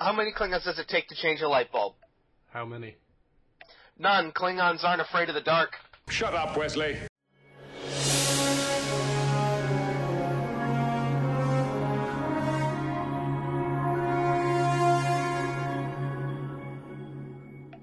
how 0.00 0.12
many 0.12 0.32
Klingons 0.32 0.64
does 0.64 0.78
it 0.78 0.88
take 0.88 1.08
to 1.08 1.14
change 1.14 1.40
a 1.40 1.48
light 1.48 1.70
bulb? 1.72 1.94
How 2.52 2.64
many? 2.64 2.96
None. 3.98 4.32
Klingons 4.32 4.84
aren't 4.84 5.00
afraid 5.00 5.28
of 5.28 5.34
the 5.34 5.40
dark. 5.40 5.76
Shut 6.08 6.34
up, 6.34 6.56
Wesley. 6.56 6.98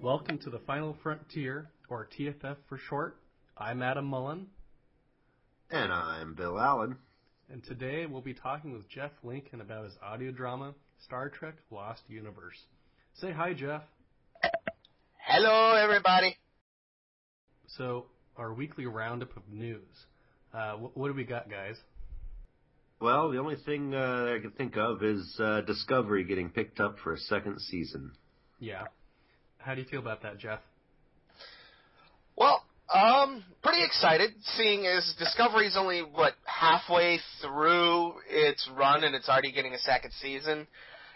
Welcome 0.01 0.37
to 0.39 0.49
the 0.49 0.59
Final 0.59 0.95
Frontier, 1.03 1.69
or 1.89 2.07
TFF 2.17 2.55
for 2.67 2.77
short. 2.77 3.17
I'm 3.57 3.81
Adam 3.81 4.05
Mullen, 4.05 4.47
And 5.69 5.91
I'm 5.91 6.33
Bill 6.33 6.59
Allen. 6.59 6.97
and 7.49 7.63
today 7.63 8.05
we'll 8.05 8.21
be 8.21 8.33
talking 8.33 8.71
with 8.73 8.87
Jeff 8.89 9.11
Lincoln 9.23 9.61
about 9.61 9.85
his 9.85 9.97
audio 10.01 10.31
drama, 10.31 10.73
Star 11.03 11.29
Trek 11.29 11.55
Lost 11.71 12.01
Universe. 12.07 12.57
Say 13.15 13.31
hi, 13.31 13.53
Jeff. 13.53 13.83
Hello, 15.27 15.75
everybody. 15.75 16.37
So, 17.67 18.05
our 18.37 18.53
weekly 18.53 18.85
roundup 18.85 19.35
of 19.37 19.43
news. 19.51 20.05
Uh, 20.53 20.73
wh- 20.73 20.97
what 20.97 21.07
do 21.07 21.13
we 21.13 21.23
got, 21.23 21.49
guys? 21.49 21.75
Well, 22.99 23.31
the 23.31 23.37
only 23.37 23.55
thing 23.55 23.93
uh, 23.93 24.35
I 24.37 24.41
can 24.41 24.51
think 24.51 24.75
of 24.75 25.03
is 25.03 25.39
uh, 25.39 25.61
Discovery 25.61 26.23
getting 26.25 26.49
picked 26.49 26.79
up 26.79 26.97
for 27.03 27.13
a 27.13 27.17
second 27.17 27.59
season. 27.61 28.11
Yeah. 28.59 28.83
How 29.57 29.75
do 29.75 29.81
you 29.81 29.87
feel 29.87 29.99
about 29.99 30.23
that, 30.23 30.37
Jeff? 30.39 30.59
Um, 32.93 33.43
pretty 33.61 33.83
excited, 33.83 34.31
seeing 34.57 34.87
as 34.87 35.13
Discovery's 35.19 35.77
only, 35.77 36.01
what, 36.01 36.33
halfway 36.45 37.19
through 37.41 38.13
its 38.27 38.67
run 38.75 39.03
and 39.03 39.13
it's 39.15 39.29
already 39.29 39.51
getting 39.51 39.73
a 39.73 39.79
second 39.79 40.11
season. 40.21 40.67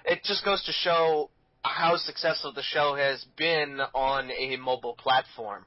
It 0.05 0.23
just 0.23 0.45
goes 0.45 0.63
to 0.65 0.71
show 0.71 1.29
how 1.63 1.95
successful 1.97 2.53
the 2.53 2.61
show 2.61 2.95
has 2.95 3.25
been 3.37 3.79
on 3.93 4.29
a 4.31 4.57
mobile 4.57 4.95
platform 4.95 5.65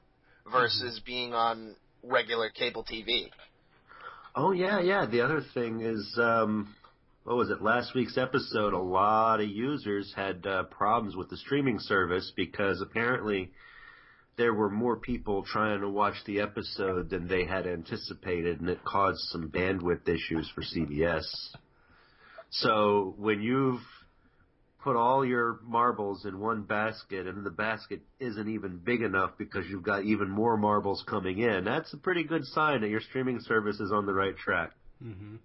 versus 0.51 1.01
being 1.05 1.33
on 1.33 1.75
regular 2.03 2.49
cable 2.49 2.85
TV. 2.85 3.29
Oh 4.35 4.51
yeah, 4.51 4.79
yeah. 4.79 5.05
The 5.07 5.21
other 5.21 5.41
thing 5.53 5.81
is, 5.81 6.15
um, 6.21 6.75
what 7.23 7.35
was 7.35 7.49
it? 7.49 7.61
Last 7.61 7.95
week's 7.95 8.17
episode, 8.17 8.73
a 8.73 8.79
lot 8.79 9.41
of 9.41 9.49
users 9.49 10.13
had 10.15 10.45
uh, 10.45 10.63
problems 10.65 11.15
with 11.15 11.29
the 11.29 11.37
streaming 11.37 11.79
service 11.79 12.31
because 12.35 12.79
apparently 12.79 13.51
there 14.37 14.53
were 14.53 14.69
more 14.69 14.97
people 14.97 15.43
trying 15.43 15.81
to 15.81 15.89
watch 15.89 16.15
the 16.25 16.41
episode 16.41 17.09
than 17.09 17.27
they 17.27 17.45
had 17.45 17.65
anticipated, 17.65 18.61
and 18.61 18.69
it 18.69 18.83
caused 18.83 19.19
some 19.31 19.49
bandwidth 19.49 20.07
issues 20.07 20.49
for 20.53 20.61
CBS. 20.61 21.25
So 22.51 23.15
when 23.17 23.41
you've 23.41 23.81
put 24.83 24.95
all 24.95 25.25
your 25.25 25.59
marbles 25.63 26.23
in 26.25 26.39
one 26.39 26.61
basket 26.61 27.27
and 27.27 27.45
the 27.45 27.49
basket 27.49 28.01
isn't 28.19 28.47
even 28.47 28.77
big 28.77 29.01
enough 29.01 29.31
because 29.37 29.65
you've 29.67 29.83
got 29.83 30.05
even 30.05 30.29
more 30.29 30.55
marbles 30.55 31.03
coming 31.09 31.39
in, 31.39 31.65
that's 31.65 31.91
a 31.93 31.97
pretty 31.97 32.23
good 32.23 32.45
sign 32.45 32.81
that 32.81 32.89
your 32.89 33.01
streaming 33.01 33.39
service 33.41 33.79
is 33.79 33.91
on 33.91 34.05
the 34.05 34.13
right 34.13 34.37
track. 34.37 34.71
Mm-hmm. 35.03 35.35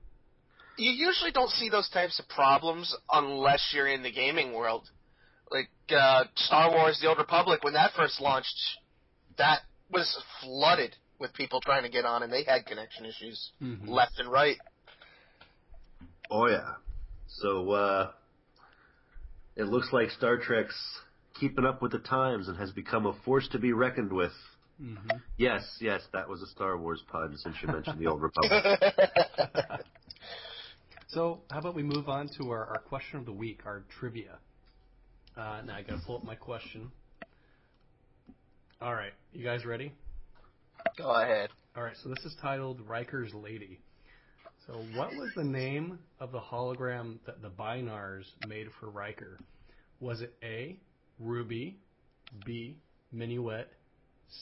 you 0.79 0.93
usually 0.93 1.31
don't 1.33 1.51
see 1.51 1.69
those 1.69 1.89
types 1.91 2.19
of 2.19 2.29
problems 2.29 2.95
unless 3.13 3.73
you're 3.75 3.89
in 3.89 4.03
the 4.03 4.13
gaming 4.13 4.53
world. 4.55 4.89
Like 5.51 5.69
uh, 5.91 6.25
Star 6.37 6.71
Wars: 6.71 6.99
The 7.03 7.09
Old 7.09 7.19
Republic, 7.19 7.63
when 7.63 7.75
that 7.75 7.93
first 7.95 8.19
launched, 8.19 8.57
that 9.39 9.61
was 9.91 10.23
flooded 10.41 10.95
with 11.19 11.33
people 11.35 11.61
trying 11.61 11.83
to 11.85 11.89
get 11.89 12.05
on, 12.05 12.23
and 12.23 12.33
they 12.33 12.45
had 12.45 12.67
connection 12.67 13.05
issues 13.07 13.53
Mhm. 13.63 13.89
left 13.89 14.19
and 14.19 14.31
right. 14.31 14.57
Oh 16.31 16.47
yeah. 16.47 16.75
So 17.29 17.71
uh 17.73 18.13
it 19.57 19.65
looks 19.65 19.93
like 19.93 20.11
Star 20.11 20.39
Trek's 20.39 21.01
keeping 21.39 21.65
up 21.67 21.83
with 21.83 21.93
the 21.93 21.99
times 21.99 22.49
and 22.49 22.57
has 22.59 22.73
become 22.73 23.07
a 23.07 23.13
force 23.25 23.47
to 23.49 23.59
be 23.59 23.73
reckoned 23.73 24.13
with. 24.13 24.33
Mm-hmm. 24.81 25.11
Yes, 25.37 25.63
yes, 25.81 26.01
that 26.13 26.29
was 26.29 26.43
a 26.43 26.47
Star 26.47 26.77
Wars 26.79 27.03
pun 27.11 27.37
since 27.37 27.55
you 27.63 27.69
mentioned 27.69 27.99
the 27.99 28.07
Old 28.07 28.23
Republic. 28.29 28.53
So, 31.09 31.43
how 31.51 31.59
about 31.59 31.75
we 31.75 31.83
move 31.83 32.09
on 32.09 32.29
to 32.39 32.51
our, 32.51 32.65
our 32.65 32.79
question 32.79 33.19
of 33.19 33.27
the 33.27 33.33
week, 33.33 33.61
our 33.67 33.85
trivia. 34.01 34.39
Uh, 35.37 35.61
now 35.67 35.77
I 35.77 35.83
gotta 35.83 36.01
pull 36.07 36.17
up 36.17 36.25
my 36.25 36.35
question. 36.35 36.91
All 38.83 38.95
right, 38.95 39.13
you 39.33 39.45
guys 39.45 39.65
ready? 39.65 39.93
Go 40.99 41.15
ahead. 41.15 41.51
All 41.77 41.85
right, 41.85 41.95
so 42.03 42.09
this 42.09 42.19
is 42.25 42.35
titled 42.43 42.81
Riker's 42.89 43.33
Lady. 43.33 43.79
So, 44.67 44.73
what 44.97 45.11
was 45.11 45.31
the 45.37 45.45
name 45.45 46.01
of 46.19 46.33
the 46.33 46.41
hologram 46.41 47.19
that 47.25 47.41
the 47.43 47.49
Bynars 47.49 48.25
made 48.49 48.67
for 48.81 48.91
Riker? 48.91 49.39
Was 50.01 50.21
it 50.21 50.35
A. 50.43 50.81
Ruby, 51.21 51.79
B. 52.45 52.77
Minuet, 53.13 53.67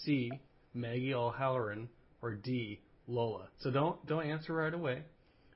C. 0.05 0.31
Maggie 0.73 1.13
O'Halloran, 1.13 1.91
or 2.23 2.33
D. 2.33 2.81
Lola? 3.07 3.49
So 3.59 3.71
don't 3.71 4.07
don't 4.07 4.25
answer 4.25 4.55
right 4.55 4.73
away. 4.73 5.03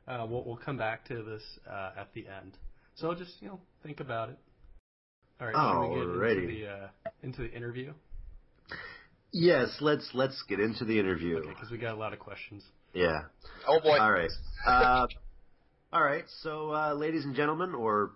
Uh, 0.07 0.27
we'll 0.29 0.45
we'll 0.45 0.61
come 0.63 0.77
back 0.77 1.07
to 1.09 1.23
this 1.23 1.43
uh, 1.71 1.93
at 1.97 2.13
the 2.13 2.27
end. 2.27 2.59
So 2.97 3.15
just 3.15 3.41
you 3.41 3.49
know 3.49 3.61
think 3.83 4.01
about 4.01 4.29
it. 4.29 4.39
All 5.41 5.47
right, 5.47 5.55
should 5.55 5.89
we 5.89 5.95
get 5.95 6.03
into 6.05 6.19
Alrighty. 6.19 6.61
the 6.61 6.71
uh, 6.71 6.89
into 7.23 7.43
the 7.43 7.51
interview? 7.51 7.95
Yes, 9.35 9.69
let's 9.81 10.09
let's 10.15 10.43
get 10.49 10.61
into 10.61 10.85
the 10.85 10.99
interview. 10.99 11.39
Okay, 11.39 11.49
because 11.49 11.71
we 11.71 11.79
got 11.79 11.95
a 11.95 11.99
lot 11.99 12.13
of 12.13 12.19
questions. 12.19 12.63
Yeah. 12.95 13.23
Oh 13.67 13.81
boy. 13.81 13.99
All 13.99 14.13
right. 14.13 14.31
Uh, 14.67 15.07
all 15.93 16.03
right. 16.03 16.25
So, 16.43 16.73
uh, 16.73 16.95
ladies 16.95 17.25
and 17.25 17.35
gentlemen, 17.35 17.75
or 17.75 18.13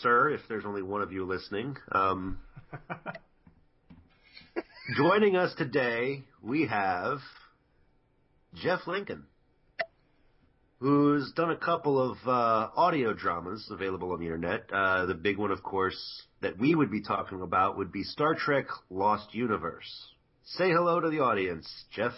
sir, 0.00 0.30
if 0.30 0.40
there's 0.48 0.64
only 0.64 0.82
one 0.82 1.02
of 1.02 1.12
you 1.12 1.26
listening, 1.26 1.76
um, 1.90 2.38
joining 4.96 5.36
us 5.36 5.54
today 5.56 6.22
we 6.40 6.66
have 6.66 7.18
Jeff 8.54 8.86
Lincoln, 8.86 9.24
who's 10.78 11.32
done 11.32 11.50
a 11.50 11.56
couple 11.56 12.00
of 12.00 12.16
uh, 12.26 12.68
audio 12.76 13.12
dramas 13.12 13.66
available 13.70 14.12
on 14.12 14.20
the 14.20 14.26
internet. 14.26 14.70
Uh, 14.72 15.06
the 15.06 15.14
big 15.14 15.36
one, 15.36 15.50
of 15.50 15.62
course, 15.62 16.22
that 16.42 16.58
we 16.58 16.74
would 16.74 16.90
be 16.90 17.02
talking 17.02 17.42
about 17.42 17.76
would 17.76 17.90
be 17.90 18.04
Star 18.04 18.34
Trek: 18.34 18.66
Lost 18.88 19.34
Universe. 19.34 20.11
Say 20.44 20.70
hello 20.70 21.00
to 21.00 21.08
the 21.08 21.20
audience, 21.20 21.70
Jeff. 21.94 22.12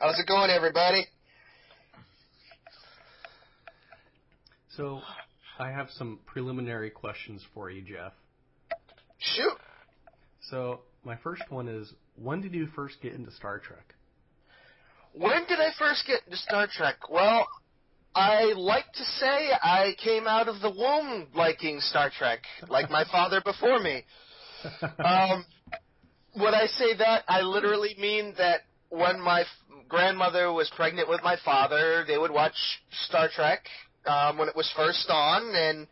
How's 0.00 0.18
it 0.18 0.26
going, 0.26 0.48
everybody? 0.48 1.06
So, 4.76 5.00
I 5.58 5.70
have 5.70 5.88
some 5.90 6.20
preliminary 6.24 6.88
questions 6.90 7.44
for 7.52 7.68
you, 7.68 7.82
Jeff. 7.82 8.12
Shoot. 9.18 9.58
So, 10.50 10.80
my 11.04 11.16
first 11.16 11.42
one 11.48 11.66
is 11.66 11.92
when 12.14 12.40
did 12.40 12.54
you 12.54 12.68
first 12.76 12.96
get 13.02 13.12
into 13.12 13.32
Star 13.32 13.58
Trek? 13.58 13.94
When 15.12 15.46
did 15.48 15.58
I 15.58 15.70
first 15.78 16.06
get 16.06 16.20
into 16.26 16.36
Star 16.36 16.68
Trek? 16.70 16.96
Well, 17.10 17.46
I 18.14 18.52
like 18.56 18.90
to 18.92 19.04
say 19.18 19.50
I 19.62 19.96
came 20.02 20.26
out 20.26 20.48
of 20.48 20.60
the 20.60 20.70
womb 20.70 21.26
liking 21.34 21.80
Star 21.80 22.10
Trek, 22.16 22.40
like 22.68 22.88
my 22.88 23.04
father 23.10 23.42
before 23.44 23.80
me. 23.80 24.04
Um, 24.98 25.44
when 26.36 26.54
I 26.54 26.66
say 26.66 26.94
that, 26.98 27.24
I 27.28 27.40
literally 27.40 27.96
mean 27.98 28.34
that 28.36 28.62
when 28.90 29.20
my 29.20 29.40
f- 29.42 29.46
grandmother 29.88 30.52
was 30.52 30.70
pregnant 30.76 31.08
with 31.08 31.22
my 31.22 31.36
father, 31.44 32.04
they 32.06 32.18
would 32.18 32.30
watch 32.30 32.54
Star 33.08 33.28
Trek 33.34 33.60
um, 34.06 34.38
when 34.38 34.48
it 34.48 34.56
was 34.56 34.70
first 34.76 35.08
on, 35.08 35.54
and 35.54 35.86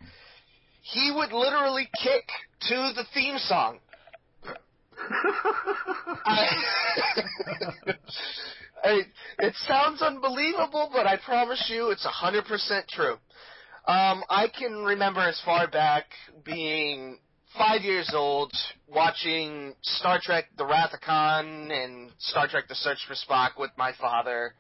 he 0.83 1.13
would 1.15 1.33
literally 1.33 1.89
kick 2.03 2.29
to 2.69 2.93
the 2.95 3.05
theme 3.15 3.39
song. 3.39 3.79
I, 6.27 6.47
I, 8.85 9.01
it 9.39 9.55
sounds 9.67 10.03
unbelievable, 10.03 10.91
but 10.93 11.07
I 11.07 11.17
promise 11.25 11.71
you 11.73 11.91
it's 11.91 12.05
a 12.05 12.25
100% 12.27 12.87
true. 12.89 13.17
Um, 13.87 14.25
I 14.31 14.49
can 14.59 14.85
remember 14.85 15.21
as 15.21 15.41
far 15.45 15.69
back 15.69 16.05
being 16.45 17.19
five 17.57 17.83
years 17.83 18.11
old, 18.15 18.53
watching 18.89 19.75
Star 19.83 20.19
Trek 20.23 20.47
The 20.57 20.67
Wrath 20.67 20.93
of 20.93 21.01
Khan 21.01 21.71
and 21.71 22.11
Star 22.19 22.49
Trek 22.49 22.65
The 22.69 22.75
Search 22.75 22.99
for 23.07 23.15
Spock 23.15 23.59
with 23.59 23.71
my 23.77 23.93
father. 24.01 24.55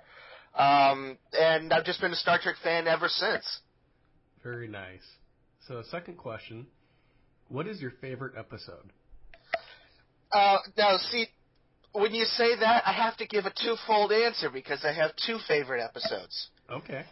Um, 0.56 1.18
and 1.32 1.72
I've 1.72 1.84
just 1.84 2.00
been 2.00 2.12
a 2.12 2.16
Star 2.16 2.38
Trek 2.40 2.56
fan 2.62 2.86
ever 2.86 3.08
since. 3.08 3.44
Very 4.42 4.68
nice. 4.68 5.02
So, 5.66 5.82
second 5.90 6.18
question 6.18 6.66
What 7.48 7.66
is 7.66 7.80
your 7.80 7.92
favorite 8.00 8.34
episode? 8.38 8.92
Uh, 10.32 10.58
now, 10.76 10.96
see, 11.10 11.26
when 11.92 12.12
you 12.12 12.24
say 12.24 12.56
that, 12.58 12.82
I 12.86 12.92
have 12.92 13.16
to 13.18 13.26
give 13.26 13.46
a 13.46 13.52
twofold 13.62 14.12
answer 14.12 14.50
because 14.50 14.84
I 14.84 14.92
have 14.92 15.12
two 15.26 15.38
favorite 15.46 15.82
episodes. 15.82 16.48
Okay. 16.70 17.04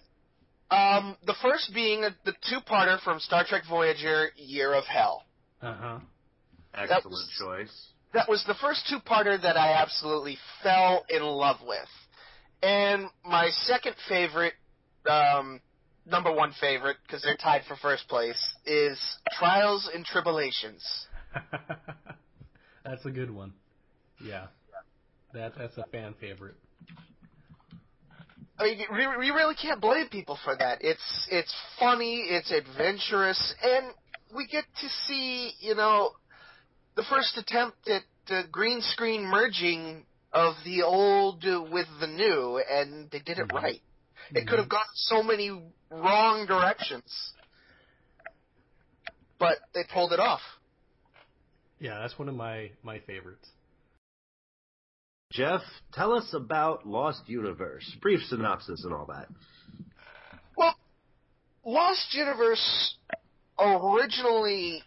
Um, 0.70 1.16
the 1.26 1.34
first 1.42 1.72
being 1.74 2.00
the 2.00 2.32
two-parter 2.48 3.00
from 3.02 3.20
Star 3.20 3.44
Trek 3.46 3.62
Voyager, 3.68 4.30
Year 4.36 4.74
of 4.74 4.84
Hell. 4.84 5.22
Uh 5.62 5.74
huh. 5.74 5.98
Excellent 6.74 7.10
was- 7.10 7.30
choice. 7.38 7.88
That 8.14 8.28
was 8.28 8.44
the 8.46 8.54
first 8.60 8.86
two-parter 8.90 9.40
that 9.40 9.56
I 9.56 9.72
absolutely 9.72 10.36
fell 10.62 11.02
in 11.08 11.22
love 11.22 11.56
with. 11.66 11.88
And 12.62 13.06
my 13.24 13.48
second 13.64 13.96
favorite, 14.06 14.52
um, 15.08 15.62
number 16.04 16.30
one 16.30 16.52
favorite, 16.60 16.98
because 17.06 17.22
they're 17.22 17.38
tied 17.38 17.62
for 17.66 17.74
first 17.76 18.06
place, 18.08 18.38
is 18.66 18.98
Trials 19.38 19.88
and 19.94 20.04
Tribulations. 20.04 20.84
that's 22.84 23.04
a 23.06 23.10
good 23.10 23.30
one. 23.30 23.54
Yeah, 24.22 24.48
that 25.32 25.54
that's 25.56 25.78
a 25.78 25.84
fan 25.90 26.14
favorite. 26.20 26.56
I 28.58 28.64
mean, 28.64 28.78
we, 28.92 29.06
we 29.16 29.30
really 29.30 29.54
can't 29.54 29.80
blame 29.80 30.08
people 30.08 30.38
for 30.44 30.54
that. 30.56 30.78
It's 30.82 31.28
it's 31.30 31.54
funny, 31.80 32.26
it's 32.28 32.52
adventurous, 32.52 33.54
and 33.62 33.86
we 34.34 34.46
get 34.46 34.64
to 34.80 34.88
see, 35.06 35.52
you 35.60 35.74
know, 35.74 36.12
the 36.96 37.04
first 37.04 37.36
attempt 37.36 37.88
at 37.88 38.02
uh, 38.30 38.42
green 38.50 38.80
screen 38.80 39.24
merging 39.24 40.04
of 40.32 40.54
the 40.64 40.82
old 40.82 41.44
with 41.44 41.86
the 42.00 42.06
new, 42.06 42.62
and 42.70 43.10
they 43.10 43.18
did 43.20 43.38
it 43.38 43.48
Mhm. 43.48 43.62
right. 43.62 43.82
It 44.34 44.46
could 44.46 44.58
have 44.58 44.68
gone 44.68 44.86
so 44.94 45.22
many 45.22 45.50
wrong 45.90 46.46
directions, 46.46 47.34
but 49.38 49.58
they 49.74 49.84
pulled 49.84 50.12
it 50.12 50.20
off. 50.20 50.40
Yeah, 51.80 51.98
that's 52.00 52.18
one 52.18 52.28
of 52.28 52.34
my 52.34 52.70
my 52.82 53.00
favorites. 53.00 53.50
Jeff, 55.32 55.62
tell 55.92 56.12
us 56.12 56.32
about 56.34 56.86
Lost 56.86 57.28
Universe. 57.28 57.90
Brief 58.00 58.22
synopsis 58.24 58.84
and 58.84 58.94
all 58.94 59.06
that. 59.06 59.28
Well, 60.56 60.76
Lost 61.64 62.14
Universe 62.14 62.96
originally 63.62 64.82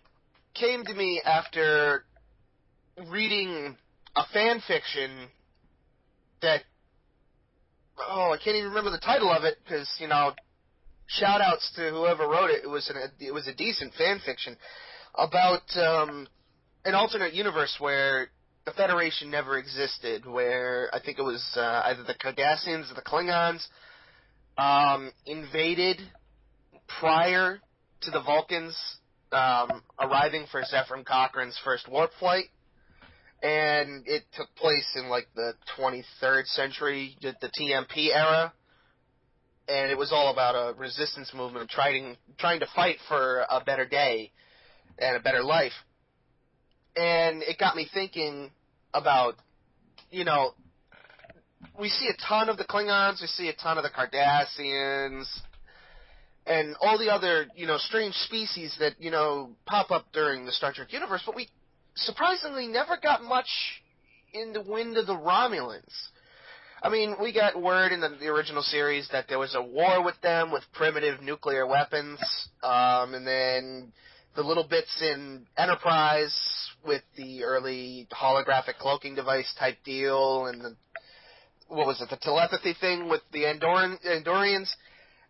came 0.54 0.84
to 0.86 0.94
me 0.94 1.22
after 1.24 2.06
reading 3.10 3.78
a 4.16 4.24
fan 4.34 4.62
fiction 4.68 5.28
that 6.42 6.62
oh 8.00 8.32
I 8.32 8.38
can't 8.38 8.56
even 8.56 8.70
remember 8.70 8.92
the 8.92 9.00
title 9.00 9.32
of 9.32 9.44
it 9.44 9.58
because 9.64 9.90
you 10.00 10.08
know 10.08 10.34
shout 11.08 11.42
outs 11.42 11.72
to 11.76 11.90
whoever 11.90 12.28
wrote 12.28 12.50
it. 12.50 12.64
It 12.64 12.70
was 12.70 12.90
an, 12.90 12.98
it 13.20 13.34
was 13.34 13.48
a 13.48 13.54
decent 13.54 13.94
fan 13.94 14.20
fiction 14.26 14.58
about 15.14 15.64
um, 15.76 16.28
an 16.84 16.94
alternate 16.94 17.34
universe 17.34 17.76
where 17.80 18.30
the 18.66 18.72
Federation 18.72 19.30
never 19.30 19.58
existed 19.58 20.26
where 20.26 20.90
I 20.94 21.00
think 21.00 21.20
it 21.20 21.24
was 21.24 21.46
uh, 21.56 21.84
either 21.86 22.04
the 22.04 22.16
Cardassians 22.16 22.92
or 22.92 22.96
the 22.96 23.02
Klingons 23.02 23.66
um, 24.58 25.12
invaded 25.26 26.02
prior 27.00 27.60
to 28.02 28.12
the 28.12 28.22
Vulcans 28.22 28.76
um, 29.32 29.82
arriving 30.00 30.46
for 30.52 30.64
Zephyr 30.64 31.02
Cochrane's 31.04 31.60
first 31.64 31.90
warp 31.90 32.12
flight, 32.20 32.46
and 33.44 34.04
it 34.08 34.24
took 34.36 34.54
place 34.56 34.88
in 34.96 35.10
like 35.10 35.28
the 35.36 35.54
23rd 35.78 36.46
century, 36.48 37.18
the 37.22 37.36
the 37.42 37.50
TMP 37.60 38.16
era, 38.16 38.54
and 39.68 39.92
it 39.92 39.98
was 39.98 40.12
all 40.12 40.32
about 40.32 40.56
a 40.56 40.78
resistance 40.78 41.32
movement 41.34 41.70
trying 41.70 42.18
trying 42.38 42.60
to 42.60 42.68
fight 42.76 42.98
for 43.08 43.46
a 43.50 43.64
better 43.64 43.86
day 43.86 44.32
and 44.98 45.18
a 45.18 45.20
better 45.20 45.44
life, 45.44 45.74
and 46.96 47.44
it 47.44 47.58
got 47.58 47.76
me 47.76 47.88
thinking 47.94 48.52
about, 48.94 49.36
you 50.12 50.24
know, 50.24 50.54
we 51.78 51.90
see 51.90 52.08
a 52.08 52.28
ton 52.28 52.48
of 52.48 52.58
the 52.58 52.64
Klingons, 52.64 53.22
we 53.22 53.28
see 53.28 53.50
a 53.50 53.54
ton 53.54 53.78
of 53.78 53.84
the 53.84 53.90
Cardassians, 53.90 55.26
and 56.46 56.76
all 56.82 56.98
the 56.98 57.10
other, 57.10 57.48
you 57.56 57.66
know, 57.66 57.78
strange 57.78 58.14
species 58.16 58.76
that, 58.80 58.94
you 59.00 59.12
know, 59.12 59.52
pop 59.66 59.92
up 59.92 60.06
during 60.14 60.46
the 60.46 60.52
Star 60.52 60.72
Trek 60.74 60.94
universe, 60.94 61.24
but 61.26 61.36
we 61.36 61.50
surprisingly 61.96 62.68
never 62.68 62.98
got 63.02 63.24
much 63.24 63.48
in 64.34 64.54
the 64.54 64.62
wind 64.62 64.98
of 64.98 65.08
the 65.08 65.16
Romulans. 65.16 65.94
I 66.84 66.90
mean, 66.90 67.16
we 67.20 67.34
got 67.34 67.60
word 67.60 67.92
in 67.92 68.02
the, 68.02 68.10
the 68.20 68.28
original 68.28 68.62
series 68.62 69.08
that 69.12 69.26
there 69.28 69.40
was 69.40 69.56
a 69.56 69.62
war 69.62 70.04
with 70.04 70.20
them 70.22 70.52
with 70.52 70.64
primitive 70.74 71.22
nuclear 71.22 71.66
weapons, 71.66 72.20
um, 72.62 73.16
and 73.16 73.26
then 73.26 73.92
the 74.36 74.44
little 74.44 74.68
bits 74.68 75.02
in 75.02 75.48
Enterprise 75.58 76.38
with 76.86 77.02
the 77.18 77.44
early 77.44 78.08
holographic 78.12 78.78
cloaking 78.80 79.16
device 79.16 79.52
type 79.58 79.78
deal, 79.84 80.46
and 80.46 80.62
the 80.62 80.76
what 81.68 81.88
was 81.88 82.00
it, 82.02 82.10
the 82.10 82.18
telepathy 82.18 82.76
thing 82.80 83.10
with 83.10 83.22
the 83.32 83.46
Andoran, 83.46 83.98
Andorians. 84.06 84.70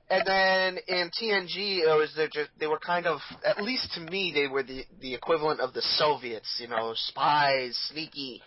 And 0.10 0.24
then 0.26 0.78
in 0.88 1.10
TNG, 1.10 1.80
it 1.80 1.98
was 1.98 2.14
they're 2.16 2.28
just, 2.28 2.52
they 2.60 2.68
were 2.68 2.78
kind 2.78 3.08
of, 3.08 3.20
at 3.44 3.64
least 3.64 3.92
to 3.94 4.02
me, 4.02 4.32
they 4.36 4.48
were 4.48 4.62
the 4.62 4.84
the 5.02 5.16
equivalent 5.16 5.60
of 5.60 5.74
the 5.74 5.82
Soviets, 5.82 6.58
you 6.60 6.68
know, 6.68 6.94
spies, 6.96 7.76
sneaky. 7.92 8.42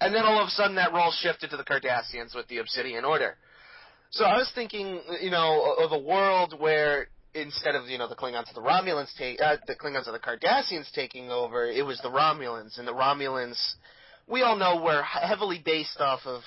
And 0.00 0.14
then 0.14 0.24
all 0.24 0.40
of 0.40 0.46
a 0.46 0.50
sudden, 0.50 0.76
that 0.76 0.92
role 0.92 1.12
shifted 1.20 1.50
to 1.50 1.56
the 1.56 1.64
Cardassians 1.64 2.34
with 2.34 2.46
the 2.48 2.58
Obsidian 2.58 3.04
Order. 3.04 3.36
So 4.10 4.24
I 4.24 4.36
was 4.36 4.50
thinking, 4.54 5.00
you 5.20 5.30
know, 5.30 5.76
of 5.78 5.92
a 5.92 5.98
world 5.98 6.54
where 6.58 7.08
instead 7.34 7.74
of 7.74 7.86
you 7.88 7.98
know 7.98 8.08
the 8.08 8.16
Klingons 8.16 8.50
or 8.50 8.54
the 8.54 8.60
Romulans 8.60 9.08
take 9.18 9.40
uh, 9.40 9.56
the 9.66 9.74
Klingons 9.74 10.08
or 10.08 10.12
the 10.12 10.18
Cardassians 10.18 10.90
taking 10.92 11.30
over, 11.30 11.66
it 11.66 11.84
was 11.84 12.00
the 12.02 12.08
Romulans, 12.10 12.78
and 12.78 12.86
the 12.86 12.94
Romulans, 12.94 13.58
we 14.28 14.42
all 14.42 14.56
know, 14.56 14.80
were 14.82 15.02
he- 15.02 15.26
heavily 15.26 15.60
based 15.64 16.00
off 16.00 16.20
of 16.26 16.42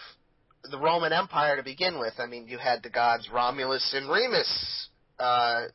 the 0.70 0.78
Roman 0.78 1.12
Empire 1.12 1.58
to 1.58 1.64
begin 1.64 2.00
with. 2.00 2.14
I 2.20 2.26
mean, 2.26 2.48
you 2.48 2.58
had 2.58 2.84
the 2.84 2.90
gods 2.90 3.30
Romulus 3.32 3.94
and 3.96 4.10
Remus 4.10 4.88
uh, 5.20 5.66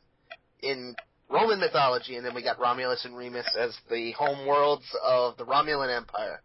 in 0.61 0.95
Roman 1.29 1.59
mythology, 1.59 2.15
and 2.15 2.25
then 2.25 2.33
we 2.33 2.43
got 2.43 2.59
Romulus 2.59 3.05
and 3.05 3.15
Remus 3.15 3.47
as 3.57 3.77
the 3.89 4.11
home 4.13 4.47
worlds 4.47 4.85
of 5.03 5.37
the 5.37 5.45
Romulan 5.45 5.95
Empire. 5.95 6.41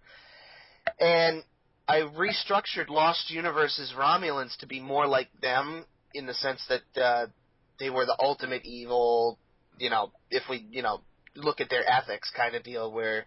And 1.01 1.43
I 1.89 2.01
restructured 2.01 2.89
Lost 2.89 3.31
Universe's 3.31 3.95
Romulans 3.97 4.57
to 4.59 4.67
be 4.67 4.81
more 4.81 5.07
like 5.07 5.29
them 5.41 5.85
in 6.13 6.27
the 6.27 6.35
sense 6.35 6.67
that 6.69 7.03
uh, 7.03 7.27
they 7.79 7.91
were 7.91 8.05
the 8.05 8.17
ultimate 8.21 8.65
evil. 8.65 9.39
You 9.79 9.91
know, 9.91 10.13
if 10.31 10.43
we 10.49 10.67
you 10.71 10.83
know 10.83 11.01
look 11.35 11.61
at 11.61 11.71
their 11.71 11.89
ethics 11.91 12.31
kind 12.37 12.55
of 12.55 12.63
deal, 12.63 12.93
where 12.93 13.25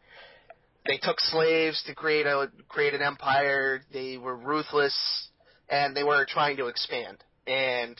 they 0.87 0.97
took 0.97 1.19
slaves 1.19 1.83
to 1.87 1.95
create 1.95 2.25
a 2.25 2.49
create 2.69 2.93
an 2.93 3.01
empire. 3.01 3.81
They 3.91 4.17
were 4.17 4.35
ruthless, 4.35 5.29
and 5.69 5.95
they 5.95 6.03
were 6.03 6.25
trying 6.25 6.57
to 6.57 6.67
expand. 6.67 7.17
And 7.45 7.97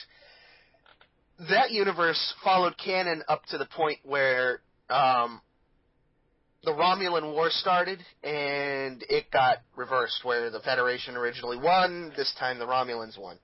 that 1.50 1.72
universe 1.72 2.34
followed 2.44 2.76
canon 2.78 3.24
up 3.28 3.46
to 3.48 3.58
the 3.58 3.66
point 3.66 4.00
where 4.04 4.62
um, 4.90 5.42
the 6.64 6.72
Romulan 6.72 7.34
War 7.34 7.50
started, 7.50 8.00
and 8.24 9.04
it 9.10 9.32
got 9.32 9.58
reversed, 9.76 10.22
where 10.24 10.50
the 10.50 10.60
Federation 10.60 11.16
originally 11.16 11.58
won. 11.58 12.12
This 12.18 12.34
time, 12.40 12.60
the 12.60 12.66
Romulans 12.66 13.20
won. 13.20 13.38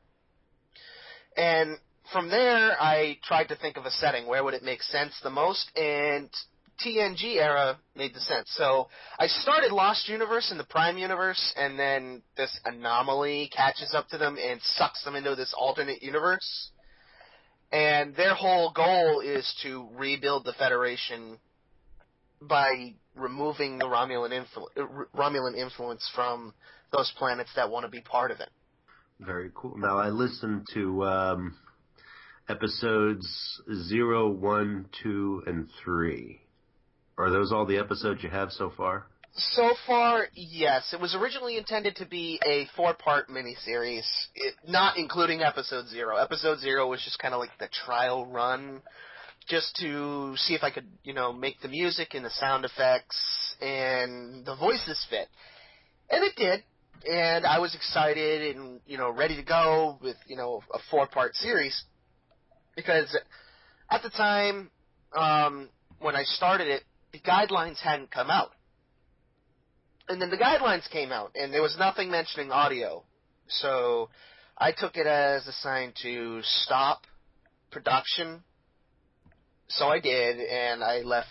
And 1.37 1.77
from 2.11 2.29
there, 2.29 2.79
I 2.81 3.17
tried 3.23 3.45
to 3.45 3.55
think 3.55 3.77
of 3.77 3.85
a 3.85 3.91
setting 3.91 4.27
where 4.27 4.43
would 4.43 4.53
it 4.53 4.63
make 4.63 4.81
sense 4.81 5.13
the 5.23 5.29
most, 5.29 5.71
and 5.75 6.29
TNG 6.79 7.37
era 7.37 7.77
made 7.95 8.13
the 8.13 8.19
sense. 8.19 8.51
So 8.55 8.87
I 9.19 9.27
started 9.27 9.71
Lost 9.71 10.07
Universe 10.09 10.51
in 10.51 10.57
the 10.57 10.63
Prime 10.63 10.97
Universe, 10.97 11.53
and 11.55 11.77
then 11.77 12.21
this 12.37 12.59
anomaly 12.65 13.51
catches 13.55 13.93
up 13.93 14.09
to 14.09 14.17
them 14.17 14.37
and 14.37 14.59
sucks 14.61 15.03
them 15.03 15.15
into 15.15 15.35
this 15.35 15.53
alternate 15.57 16.01
universe. 16.01 16.71
And 17.71 18.15
their 18.15 18.35
whole 18.35 18.71
goal 18.71 19.21
is 19.21 19.51
to 19.63 19.87
rebuild 19.95 20.45
the 20.45 20.53
Federation 20.53 21.39
by 22.41 22.93
removing 23.15 23.77
the 23.77 23.85
Romulan, 23.85 24.31
influ- 24.31 24.67
uh, 24.77 25.05
Romulan 25.15 25.57
influence 25.57 26.09
from 26.13 26.53
those 26.91 27.11
planets 27.17 27.49
that 27.55 27.69
want 27.69 27.85
to 27.85 27.89
be 27.89 28.01
part 28.01 28.31
of 28.31 28.39
it. 28.39 28.49
Very 29.19 29.51
cool. 29.55 29.77
Now 29.77 29.97
I 29.97 30.09
listened 30.09 30.67
to 30.73 31.03
um, 31.05 31.55
episodes 32.49 33.27
zero, 33.87 34.29
one, 34.29 34.87
two, 35.01 35.43
and 35.47 35.67
three. 35.83 36.42
Are 37.17 37.29
those 37.29 37.51
all 37.51 37.65
the 37.65 37.77
episodes 37.77 38.23
you 38.23 38.29
have 38.29 38.51
so 38.51 38.71
far? 38.75 39.05
So 39.35 39.73
far, 39.87 40.27
yes. 40.33 40.93
It 40.93 41.01
was 41.01 41.15
originally 41.15 41.57
intended 41.57 41.95
to 41.97 42.05
be 42.05 42.39
a 42.45 42.67
four-part 42.75 43.29
miniseries, 43.29 44.05
it, 44.35 44.53
not 44.67 44.97
including 44.97 45.41
episode 45.41 45.87
zero. 45.87 46.17
Episode 46.17 46.59
zero 46.59 46.87
was 46.87 47.01
just 47.03 47.19
kind 47.19 47.33
of 47.33 47.39
like 47.39 47.49
the 47.59 47.67
trial 47.85 48.27
run, 48.27 48.81
just 49.47 49.75
to 49.77 50.35
see 50.37 50.53
if 50.53 50.63
I 50.63 50.69
could, 50.69 50.87
you 51.03 51.13
know, 51.13 51.33
make 51.33 51.61
the 51.61 51.67
music 51.67 52.13
and 52.13 52.23
the 52.23 52.29
sound 52.29 52.63
effects 52.63 53.55
and 53.59 54.45
the 54.45 54.55
voices 54.55 55.03
fit. 55.09 55.27
And 56.11 56.23
it 56.23 56.35
did. 56.35 56.63
And 57.11 57.45
I 57.45 57.59
was 57.59 57.75
excited 57.75 58.55
and, 58.55 58.79
you 58.85 58.97
know, 58.97 59.11
ready 59.11 59.35
to 59.35 59.43
go 59.43 59.97
with, 60.01 60.15
you 60.27 60.35
know, 60.37 60.61
a 60.73 60.79
four-part 60.91 61.35
series. 61.35 61.83
Because 62.75 63.17
at 63.89 64.03
the 64.03 64.09
time, 64.09 64.69
um, 65.17 65.69
when 65.99 66.15
I 66.15 66.23
started 66.23 66.67
it, 66.67 66.83
the 67.13 67.19
guidelines 67.19 67.77
hadn't 67.77 68.11
come 68.11 68.29
out 68.29 68.51
and 70.09 70.21
then 70.21 70.29
the 70.29 70.37
guidelines 70.37 70.89
came 70.89 71.11
out, 71.11 71.31
and 71.35 71.53
there 71.53 71.61
was 71.61 71.75
nothing 71.77 72.11
mentioning 72.11 72.51
audio. 72.51 73.03
So 73.47 74.09
I 74.57 74.71
took 74.71 74.97
it 74.97 75.07
as 75.07 75.47
a 75.47 75.51
sign 75.53 75.93
to 76.03 76.41
stop 76.43 77.01
production. 77.71 78.43
So 79.69 79.87
I 79.87 79.99
did, 79.99 80.39
and 80.39 80.83
I 80.83 80.99
left 80.99 81.29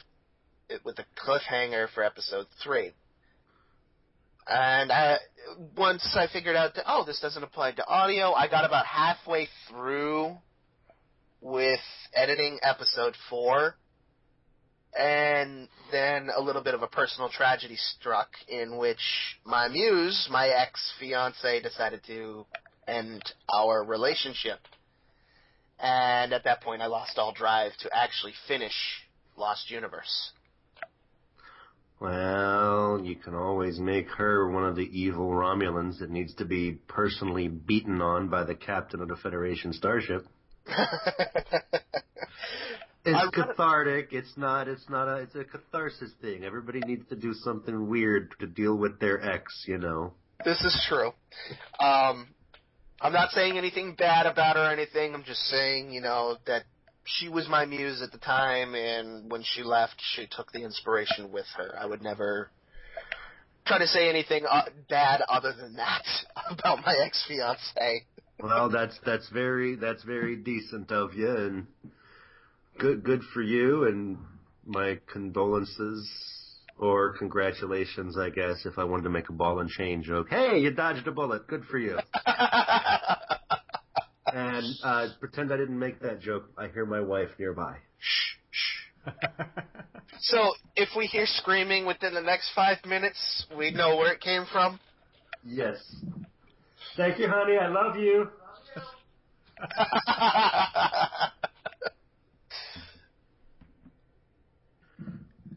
it 0.68 0.80
with 0.84 0.98
a 0.98 1.04
cliffhanger 1.20 1.88
for 1.94 2.02
episode 2.02 2.46
three. 2.62 2.92
And 4.48 4.90
I, 4.90 5.18
once 5.76 6.16
I 6.18 6.26
figured 6.32 6.56
out 6.56 6.74
that, 6.74 6.84
oh, 6.88 7.04
this 7.04 7.20
doesn't 7.20 7.42
apply 7.42 7.72
to 7.72 7.86
audio, 7.86 8.32
I 8.32 8.48
got 8.48 8.64
about 8.64 8.86
halfway 8.86 9.48
through 9.68 10.36
with 11.40 11.80
editing 12.14 12.58
episode 12.62 13.14
four, 13.28 13.76
and 14.99 15.68
then 15.90 16.28
a 16.34 16.40
little 16.40 16.62
bit 16.62 16.75
of 16.75 16.82
a 16.82 16.87
personal 16.87 17.28
tragedy 17.28 17.76
struck 17.76 18.28
in 18.49 18.76
which 18.76 18.99
my 19.44 19.68
muse, 19.68 20.28
my 20.30 20.49
ex 20.49 20.92
fiance, 20.99 21.61
decided 21.62 22.00
to 22.06 22.46
end 22.87 23.22
our 23.52 23.84
relationship. 23.84 24.58
And 25.78 26.32
at 26.32 26.44
that 26.44 26.62
point, 26.62 26.82
I 26.82 26.87
lost 26.87 27.18
all 27.18 27.32
drive 27.32 27.72
to 27.80 27.90
actually 27.92 28.34
finish 28.46 28.75
Lost 29.37 29.70
Universe. 29.70 30.32
Well, 31.99 33.00
you 33.02 33.16
can 33.16 33.34
always 33.34 33.78
make 33.78 34.08
her 34.11 34.50
one 34.50 34.64
of 34.64 34.75
the 34.76 34.82
evil 34.82 35.30
Romulans 35.30 36.00
that 36.00 36.11
needs 36.11 36.34
to 36.34 36.44
be 36.44 36.72
personally 36.88 37.49
beaten 37.49 38.02
on 38.02 38.28
by 38.28 38.44
the 38.44 38.56
captain 38.56 39.00
of 39.00 39.08
the 39.08 39.16
Federation 39.16 39.72
starship. 39.72 40.26
It's 43.04 43.35
cathartic. 43.35 44.09
It's 44.12 44.32
not. 44.37 44.68
It's 44.68 44.88
not 44.88 45.09
a. 45.09 45.16
It's 45.16 45.35
a 45.35 45.44
catharsis 45.44 46.12
thing. 46.21 46.44
Everybody 46.44 46.80
needs 46.80 47.09
to 47.09 47.16
do 47.16 47.35
something 47.35 47.88
weird 47.88 48.32
to 48.40 48.47
deal 48.47 48.76
with 48.76 49.00
their 49.00 49.21
ex. 49.23 49.64
You 49.66 49.78
know. 49.78 50.12
This 50.44 50.61
is 50.61 50.87
true. 50.88 51.12
Um, 51.80 52.28
I'm 53.00 53.12
not 53.12 53.30
saying 53.30 53.59
anything 53.59 53.94
bad 53.97 54.26
about 54.26 54.56
her 54.56 54.66
or 54.66 54.71
anything. 54.71 55.14
I'm 55.14 55.25
just 55.25 55.40
saying, 55.42 55.92
you 55.92 56.00
know, 56.00 56.37
that 56.47 56.62
she 57.04 57.28
was 57.28 57.49
my 57.49 57.64
muse 57.64 58.02
at 58.02 58.12
the 58.12 58.18
time, 58.18 58.75
and 58.75 59.30
when 59.30 59.42
she 59.42 59.62
left, 59.62 59.94
she 60.14 60.28
took 60.30 60.52
the 60.52 60.62
inspiration 60.62 61.32
with 61.32 61.47
her. 61.56 61.76
I 61.78 61.87
would 61.87 62.02
never 62.02 62.50
try 63.66 63.78
to 63.78 63.87
say 63.87 64.09
anything 64.09 64.44
uh, 64.49 64.62
bad 64.88 65.23
other 65.28 65.52
than 65.52 65.75
that 65.75 66.04
about 66.50 66.85
my 66.85 66.94
ex 67.04 67.25
fiance. 67.26 68.06
Well, 68.40 68.71
that's 68.71 68.99
that's 69.04 69.28
very 69.30 69.76
that's 69.76 70.02
very 70.04 70.37
decent 70.37 70.90
of 70.90 71.14
you, 71.14 71.28
and 71.28 71.66
good 72.78 73.04
good 73.04 73.22
for 73.34 73.42
you. 73.42 73.84
And 73.84 74.18
my 74.64 74.98
condolences 75.12 76.08
or 76.78 77.16
congratulations, 77.18 78.16
I 78.18 78.30
guess, 78.30 78.64
if 78.64 78.78
I 78.78 78.84
wanted 78.84 79.04
to 79.04 79.10
make 79.10 79.28
a 79.28 79.32
ball 79.32 79.60
and 79.60 79.68
chain 79.68 80.02
joke. 80.02 80.28
Hey, 80.30 80.58
you 80.58 80.70
dodged 80.70 81.06
a 81.06 81.12
bullet. 81.12 81.46
Good 81.46 81.64
for 81.64 81.78
you. 81.78 81.98
And 84.32 84.64
uh, 84.82 85.08
pretend 85.20 85.52
I 85.52 85.58
didn't 85.58 85.78
make 85.78 86.00
that 86.00 86.20
joke. 86.20 86.44
I 86.56 86.68
hear 86.68 86.86
my 86.86 87.00
wife 87.00 87.28
nearby. 87.38 87.76
Shh, 87.98 88.36
shh. 88.50 89.12
so, 90.20 90.52
if 90.74 90.88
we 90.96 91.06
hear 91.06 91.26
screaming 91.26 91.84
within 91.84 92.14
the 92.14 92.22
next 92.22 92.50
five 92.54 92.78
minutes, 92.86 93.46
we 93.56 93.70
know 93.72 93.96
where 93.96 94.10
it 94.12 94.20
came 94.20 94.46
from. 94.50 94.80
Yes. 95.44 95.76
Thank 96.96 97.18
you, 97.18 97.28
honey. 97.28 97.58
I 97.58 97.68
love 97.68 97.96
you. 97.96 98.28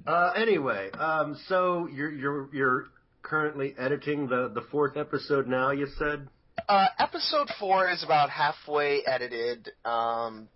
Uh, 0.05 0.31
anyway, 0.35 0.91
um, 0.91 1.37
so 1.47 1.87
you're 1.87 2.11
you're 2.11 2.49
you're 2.53 2.85
currently 3.23 3.73
editing 3.77 4.27
the 4.27 4.51
the 4.53 4.61
fourth 4.71 4.97
episode 4.97 5.47
now. 5.47 5.71
You 5.71 5.87
said. 5.97 6.27
Uh, 6.69 6.87
episode 6.99 7.49
four 7.59 7.89
is 7.89 8.03
about 8.03 8.29
halfway 8.29 9.01
edited. 9.05 9.67
Um, 9.83 10.47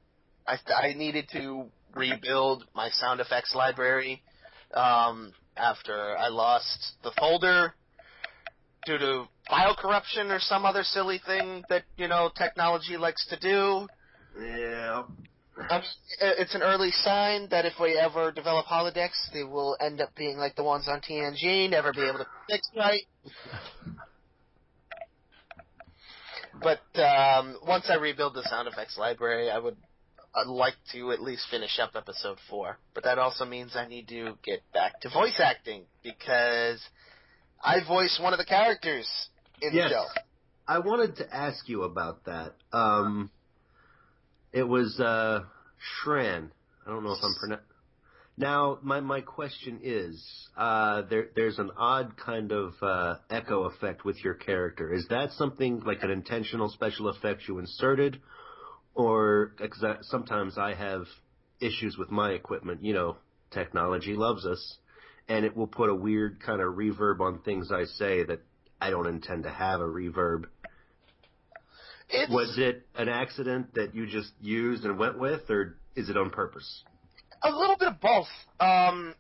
I, 0.48 0.58
I 0.75 0.94
needed 0.94 1.27
to 1.34 1.65
rebuild 1.94 2.65
my 2.74 2.89
sound 2.89 3.20
effects 3.20 3.53
library 3.53 4.22
um, 4.74 5.34
after 5.58 6.18
I 6.18 6.29
lost 6.29 6.94
the 7.03 7.12
folder 7.20 7.74
due 8.86 8.98
to 8.98 9.25
file 9.50 9.75
corruption 9.75 10.32
or 10.32 10.39
some 10.39 10.65
other 10.65 10.84
silly 10.84 11.20
thing 11.25 11.63
that 11.70 11.84
you 11.98 12.08
know 12.08 12.32
technology 12.36 12.98
likes 12.98 13.25
to 13.27 13.39
do. 13.39 13.88
Yeah. 14.39 15.03
Um, 15.69 15.81
it's 16.21 16.55
an 16.55 16.63
early 16.63 16.91
sign 16.91 17.49
that 17.49 17.65
if 17.65 17.73
we 17.79 17.97
ever 17.97 18.31
develop 18.31 18.65
holodecks, 18.65 19.31
they 19.33 19.43
will 19.43 19.75
end 19.79 20.01
up 20.01 20.15
being 20.15 20.37
like 20.37 20.55
the 20.55 20.63
ones 20.63 20.87
on 20.87 21.01
TNG, 21.01 21.69
never 21.69 21.91
be 21.93 22.01
able 22.07 22.19
to 22.19 22.27
fix 22.49 22.69
right. 22.75 23.03
But 26.61 26.81
um, 26.99 27.57
once 27.65 27.85
I 27.89 27.95
rebuild 27.95 28.33
the 28.33 28.43
sound 28.49 28.67
effects 28.67 28.97
library, 28.97 29.49
I 29.49 29.59
would 29.59 29.77
I'd 30.35 30.47
like 30.47 30.75
to 30.91 31.11
at 31.11 31.21
least 31.21 31.47
finish 31.49 31.79
up 31.79 31.91
episode 31.95 32.37
four. 32.49 32.77
But 32.93 33.03
that 33.03 33.17
also 33.17 33.45
means 33.45 33.75
I 33.75 33.87
need 33.87 34.07
to 34.09 34.33
get 34.43 34.61
back 34.73 34.99
to 35.01 35.09
voice 35.09 35.39
acting 35.39 35.83
because 36.03 36.81
I 37.63 37.83
voice 37.87 38.19
one 38.21 38.33
of 38.33 38.39
the 38.39 38.45
characters 38.45 39.07
in 39.61 39.73
Yes. 39.73 39.89
the 39.89 39.95
show. 39.95 40.05
I 40.67 40.79
wanted 40.79 41.15
to 41.17 41.35
ask 41.35 41.67
you 41.67 41.83
about 41.83 42.25
that. 42.25 42.53
Um, 42.71 43.31
it 44.53 44.63
was 44.63 45.00
uh, 45.00 45.41
Shran. 46.03 46.50
I 46.86 46.89
don't 46.89 47.03
know 47.03 47.12
if 47.12 47.24
I'm 47.24 47.36
pronouncing. 47.39 47.65
Now, 48.38 48.79
my 48.82 49.01
my 49.01 49.20
question 49.20 49.82
is, 49.84 50.24
uh, 50.56 51.01
there 51.10 51.27
there's 51.36 51.60
an 51.60 51.72
odd 51.77 52.15
kind 52.15 52.53
of 52.53 52.74
uh, 52.82 53.15
echo 53.29 53.63
effect 53.63 54.06
with 54.06 54.24
your 54.24 54.34
character. 54.34 54.94
Is 54.94 55.06
that 55.10 55.34
something 55.34 55.82
like 55.86 56.03
an 56.03 56.10
intentional 56.10 56.70
special 56.70 57.10
effect 57.10 57.44
you 57.50 57.60
inserted, 57.60 58.22
or 58.96 59.56
cause 59.60 59.84
sometimes 60.03 60.58
I 60.58 60.74
have 60.74 61.03
issues 61.60 61.98
with 61.98 62.12
my 62.12 62.32
equipment. 62.32 62.82
You 62.82 62.94
know, 62.94 63.18
technology 63.51 64.13
loves 64.13 64.46
us, 64.46 64.77
and 65.27 65.44
it 65.44 65.58
will 65.58 65.68
put 65.68 65.89
a 65.89 65.96
weird 65.96 66.41
kind 66.41 66.62
of 66.62 66.75
reverb 66.75 67.20
on 67.20 67.39
things 67.39 67.74
I 67.74 67.84
say 67.84 68.24
that 68.24 68.39
I 68.79 68.89
don't 68.89 69.08
intend 69.08 69.44
to 69.44 69.50
have 69.50 69.82
a 69.82 69.88
reverb. 69.88 70.46
It's, 72.09 72.31
Was 72.31 72.55
it 72.57 72.87
an 72.95 73.07
accident 73.07 73.75
that 73.75 73.93
you 73.93 74.07
just 74.07 74.31
used 74.41 74.83
and 74.83 74.97
went 74.97 75.19
with, 75.19 75.49
or 75.49 75.77
is 75.95 76.09
it 76.09 76.17
on 76.17 76.31
purpose? 76.31 76.83
A 77.43 77.51
little 77.51 77.77
bit 77.77 77.89
of 77.89 78.01
both. 78.01 78.27
Um, 78.59 79.13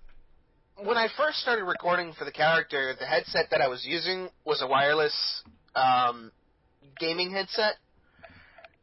when 0.83 0.97
I 0.97 1.07
first 1.17 1.39
started 1.39 1.65
recording 1.65 2.13
for 2.17 2.25
the 2.25 2.31
character, 2.31 2.95
the 2.99 3.05
headset 3.05 3.47
that 3.51 3.61
I 3.61 3.67
was 3.67 3.85
using 3.85 4.29
was 4.45 4.61
a 4.61 4.67
wireless 4.67 5.43
um, 5.75 6.31
gaming 6.99 7.31
headset. 7.31 7.75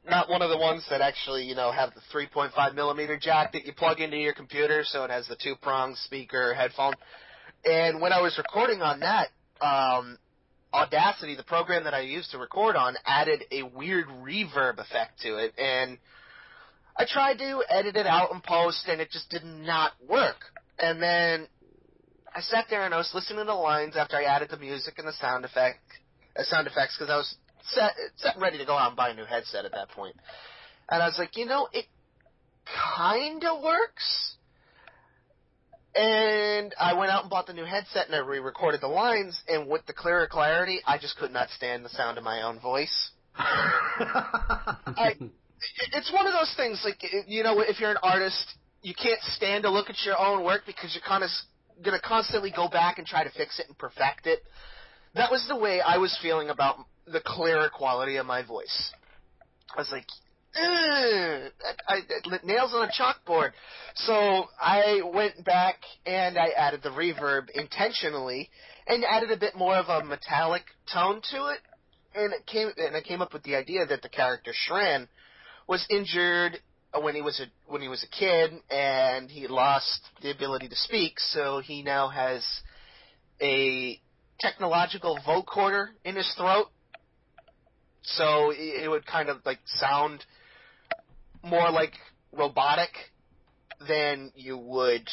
Not 0.08 0.28
one 0.28 0.40
of 0.40 0.50
the 0.50 0.58
ones 0.58 0.86
that 0.88 1.00
actually, 1.00 1.44
you 1.44 1.56
know, 1.56 1.72
have 1.72 1.90
the 1.94 2.00
3.5 2.14 2.74
millimeter 2.74 3.18
jack 3.20 3.52
that 3.54 3.66
you 3.66 3.72
plug 3.72 4.00
into 4.00 4.16
your 4.16 4.34
computer, 4.34 4.82
so 4.84 5.02
it 5.02 5.10
has 5.10 5.26
the 5.26 5.36
two 5.42 5.54
prong 5.60 5.96
speaker 5.96 6.54
headphone. 6.54 6.94
And 7.64 8.00
when 8.00 8.12
I 8.12 8.20
was 8.20 8.38
recording 8.38 8.82
on 8.82 9.00
that, 9.00 9.28
um, 9.60 10.18
Audacity, 10.74 11.36
the 11.36 11.42
program 11.42 11.84
that 11.84 11.94
I 11.94 12.00
used 12.00 12.32
to 12.32 12.38
record 12.38 12.76
on, 12.76 12.96
added 13.06 13.44
a 13.50 13.62
weird 13.62 14.06
reverb 14.08 14.78
effect 14.78 15.20
to 15.22 15.36
it, 15.36 15.54
and 15.58 15.98
I 16.96 17.04
tried 17.06 17.38
to 17.38 17.62
edit 17.68 17.96
it 17.96 18.06
out 18.06 18.32
in 18.32 18.40
post, 18.40 18.86
and 18.88 19.00
it 19.00 19.10
just 19.10 19.30
did 19.30 19.44
not 19.44 19.92
work. 20.08 20.36
And 20.78 21.00
then 21.00 21.46
I 22.34 22.40
sat 22.40 22.66
there 22.68 22.84
and 22.84 22.92
I 22.92 22.98
was 22.98 23.10
listening 23.14 23.38
to 23.38 23.44
the 23.44 23.54
lines 23.54 23.96
after 23.96 24.16
I 24.16 24.24
added 24.24 24.50
the 24.50 24.58
music 24.58 24.98
and 24.98 25.08
the 25.08 25.12
sound 25.14 25.44
effect, 25.44 25.80
uh, 26.38 26.42
sound 26.42 26.66
effects, 26.66 26.96
because 26.98 27.10
I 27.10 27.16
was 27.16 27.34
set, 27.70 27.92
set 28.16 28.38
ready 28.38 28.58
to 28.58 28.66
go 28.66 28.76
out 28.76 28.88
and 28.88 28.96
buy 28.96 29.10
a 29.10 29.14
new 29.14 29.24
headset 29.24 29.64
at 29.64 29.72
that 29.72 29.88
point. 29.90 30.16
And 30.90 31.02
I 31.02 31.06
was 31.06 31.16
like, 31.18 31.36
you 31.36 31.46
know, 31.46 31.68
it 31.72 31.86
kind 32.96 33.42
of 33.44 33.62
works. 33.62 34.36
And 35.98 36.74
I 36.78 36.92
went 36.92 37.10
out 37.10 37.22
and 37.22 37.30
bought 37.30 37.46
the 37.46 37.52
new 37.54 37.64
headset 37.64 38.06
and 38.06 38.14
I 38.14 38.18
re-recorded 38.18 38.80
the 38.82 38.86
lines, 38.88 39.40
and 39.48 39.66
with 39.68 39.86
the 39.86 39.92
clearer 39.94 40.26
clarity, 40.26 40.80
I 40.86 40.98
just 40.98 41.16
could 41.16 41.32
not 41.32 41.48
stand 41.56 41.84
the 41.84 41.88
sound 41.88 42.18
of 42.18 42.24
my 42.24 42.42
own 42.42 42.58
voice. 42.60 43.10
It- 45.78 45.94
it's 45.94 46.12
one 46.12 46.26
of 46.26 46.32
those 46.34 46.52
things 46.56 46.82
like 46.84 47.02
you 47.26 47.42
know 47.42 47.60
if 47.60 47.80
you're 47.80 47.90
an 47.90 47.96
artist 48.02 48.54
you 48.82 48.94
can't 48.94 49.20
stand 49.22 49.64
to 49.64 49.70
look 49.70 49.88
at 49.90 49.96
your 50.04 50.18
own 50.18 50.44
work 50.44 50.62
because 50.66 50.94
you're 50.94 51.02
kind 51.02 51.24
of 51.24 51.30
going 51.82 51.98
to 51.98 52.06
constantly 52.06 52.50
go 52.50 52.68
back 52.68 52.98
and 52.98 53.06
try 53.06 53.24
to 53.24 53.30
fix 53.30 53.58
it 53.58 53.66
and 53.66 53.76
perfect 53.78 54.26
it 54.26 54.42
that 55.14 55.30
was 55.30 55.46
the 55.48 55.56
way 55.56 55.80
i 55.80 55.96
was 55.96 56.16
feeling 56.22 56.50
about 56.50 56.76
the 57.06 57.20
clearer 57.20 57.68
quality 57.70 58.16
of 58.16 58.26
my 58.26 58.42
voice 58.42 58.92
i 59.74 59.80
was 59.80 59.90
like 59.90 60.06
"Ugh, 60.06 60.25
Eh, 60.56 61.48
I, 61.88 61.94
I, 61.96 62.00
nails 62.44 62.72
on 62.74 62.88
a 62.88 62.92
chalkboard. 62.92 63.50
So 63.96 64.46
i 64.60 65.00
went 65.12 65.44
back 65.44 65.76
and 66.06 66.38
i 66.38 66.48
added 66.56 66.82
the 66.82 66.90
reverb 66.90 67.50
intentionally 67.54 68.48
and 68.86 69.04
added 69.04 69.30
a 69.30 69.36
bit 69.36 69.54
more 69.54 69.76
of 69.76 69.88
a 69.88 70.04
metallic 70.04 70.62
tone 70.92 71.20
to 71.32 71.46
it. 71.48 71.58
And 72.14 72.32
it 72.32 72.46
came 72.46 72.70
and 72.76 72.96
i 72.96 73.02
came 73.02 73.20
up 73.20 73.32
with 73.34 73.42
the 73.42 73.56
idea 73.56 73.84
that 73.86 74.02
the 74.02 74.08
character 74.08 74.52
shran 74.52 75.08
was 75.68 75.86
injured 75.90 76.58
when 77.02 77.14
he 77.14 77.20
was 77.20 77.38
a 77.40 77.70
when 77.70 77.82
he 77.82 77.88
was 77.88 78.02
a 78.04 78.08
kid 78.18 78.52
and 78.70 79.30
he 79.30 79.48
lost 79.48 80.00
the 80.22 80.30
ability 80.30 80.68
to 80.68 80.76
speak. 80.76 81.20
So 81.20 81.60
he 81.60 81.82
now 81.82 82.08
has 82.08 82.42
a 83.42 84.00
technological 84.40 85.18
vocoder 85.26 85.88
in 86.04 86.16
his 86.16 86.32
throat. 86.38 86.68
So 88.02 88.52
it 88.54 88.88
would 88.88 89.04
kind 89.04 89.28
of 89.28 89.38
like 89.44 89.58
sound 89.66 90.24
more 91.42 91.70
like 91.70 91.92
robotic 92.32 92.90
than 93.86 94.32
you 94.34 94.56
would 94.56 95.08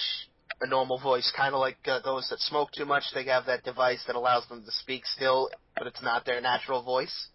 a 0.61 0.67
normal 0.67 0.99
voice 0.99 1.31
kind 1.35 1.53
of 1.53 1.59
like 1.59 1.77
uh, 1.87 1.99
those 2.03 2.27
that 2.29 2.39
smoke 2.39 2.69
too 2.71 2.85
much 2.85 3.03
they 3.13 3.25
have 3.25 3.45
that 3.47 3.63
device 3.63 4.01
that 4.07 4.15
allows 4.15 4.47
them 4.47 4.63
to 4.63 4.71
speak 4.71 5.05
still 5.05 5.49
but 5.77 5.87
it's 5.87 6.01
not 6.01 6.25
their 6.25 6.39
natural 6.39 6.81
voice 6.83 7.29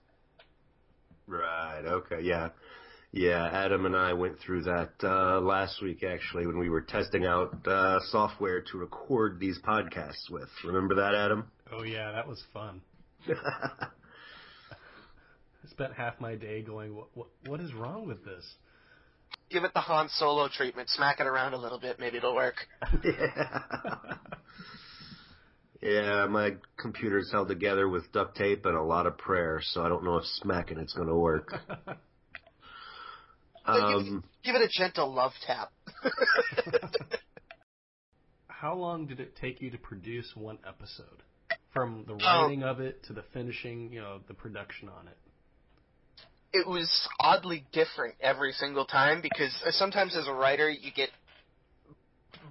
Right. 1.28 1.82
Okay. 1.84 2.20
Yeah. 2.22 2.48
Yeah, 3.12 3.46
Adam 3.46 3.86
and 3.86 3.96
I 3.96 4.12
went 4.12 4.38
through 4.40 4.64
that 4.64 4.90
uh, 5.02 5.40
last 5.40 5.80
week 5.82 6.02
actually 6.02 6.46
when 6.46 6.58
we 6.58 6.68
were 6.68 6.82
testing 6.82 7.24
out 7.24 7.66
uh, 7.66 8.00
software 8.10 8.60
to 8.70 8.78
record 8.78 9.40
these 9.40 9.58
podcasts 9.66 10.30
with. 10.30 10.48
Remember 10.64 10.94
that, 10.96 11.14
Adam? 11.14 11.50
Oh 11.72 11.84
yeah, 11.84 12.12
that 12.12 12.28
was 12.28 12.42
fun. 12.52 12.82
I 13.28 13.88
spent 15.70 15.94
half 15.94 16.20
my 16.20 16.34
day 16.34 16.60
going, 16.60 16.94
what, 16.94 17.08
what, 17.14 17.28
what 17.46 17.60
is 17.60 17.72
wrong 17.72 18.06
with 18.06 18.24
this? 18.26 18.44
Give 19.50 19.64
it 19.64 19.72
the 19.72 19.80
Han 19.80 20.08
Solo 20.10 20.48
treatment. 20.48 20.88
Smack 20.90 21.20
it 21.20 21.26
around 21.26 21.54
a 21.54 21.58
little 21.58 21.80
bit. 21.80 21.98
Maybe 21.98 22.18
it'll 22.18 22.34
work. 22.34 22.56
yeah. 23.04 23.62
yeah, 25.80 26.26
my 26.26 26.56
computer's 26.78 27.30
held 27.32 27.48
together 27.48 27.88
with 27.88 28.12
duct 28.12 28.36
tape 28.36 28.66
and 28.66 28.76
a 28.76 28.82
lot 28.82 29.06
of 29.06 29.16
prayer, 29.16 29.60
so 29.62 29.82
I 29.82 29.88
don't 29.88 30.04
know 30.04 30.16
if 30.16 30.24
smacking 30.42 30.78
it's 30.78 30.92
going 30.92 31.08
to 31.08 31.14
work. 31.14 31.54
um, 33.64 34.24
give, 34.44 34.52
give 34.54 34.60
it 34.60 34.64
a 34.64 34.68
gentle 34.70 35.14
love 35.14 35.32
tap. 35.46 35.72
How 38.48 38.74
long 38.74 39.06
did 39.06 39.20
it 39.20 39.36
take 39.40 39.62
you 39.62 39.70
to 39.70 39.78
produce 39.78 40.32
one 40.34 40.58
episode? 40.66 41.22
From 41.72 42.04
the 42.06 42.14
writing 42.14 42.64
of 42.64 42.80
it 42.80 43.04
to 43.04 43.12
the 43.12 43.22
finishing, 43.32 43.92
you 43.92 44.00
know, 44.00 44.18
the 44.26 44.34
production 44.34 44.88
on 44.88 45.06
it. 45.06 45.16
It 46.52 46.66
was 46.66 46.88
oddly 47.20 47.64
different 47.72 48.14
every 48.20 48.52
single 48.52 48.84
time 48.84 49.20
because 49.20 49.52
sometimes 49.70 50.16
as 50.16 50.26
a 50.26 50.32
writer 50.32 50.70
you 50.70 50.90
get 50.90 51.10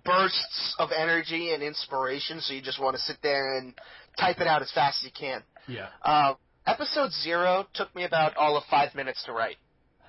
bursts 0.05 0.75
of 0.79 0.89
energy 0.95 1.53
and 1.53 1.63
inspiration, 1.63 2.39
so 2.39 2.53
you 2.53 2.61
just 2.61 2.81
want 2.81 2.95
to 2.95 3.01
sit 3.01 3.17
there 3.23 3.57
and 3.57 3.73
type 4.19 4.39
it 4.39 4.47
out 4.47 4.61
as 4.61 4.71
fast 4.71 4.99
as 4.99 5.05
you 5.05 5.11
can. 5.17 5.41
Yeah. 5.67 5.87
Uh, 6.03 6.35
episode 6.65 7.11
zero 7.11 7.65
took 7.73 7.93
me 7.95 8.03
about 8.03 8.37
all 8.37 8.55
of 8.57 8.63
five 8.69 8.95
minutes 8.95 9.23
to 9.25 9.33
write. 9.33 9.57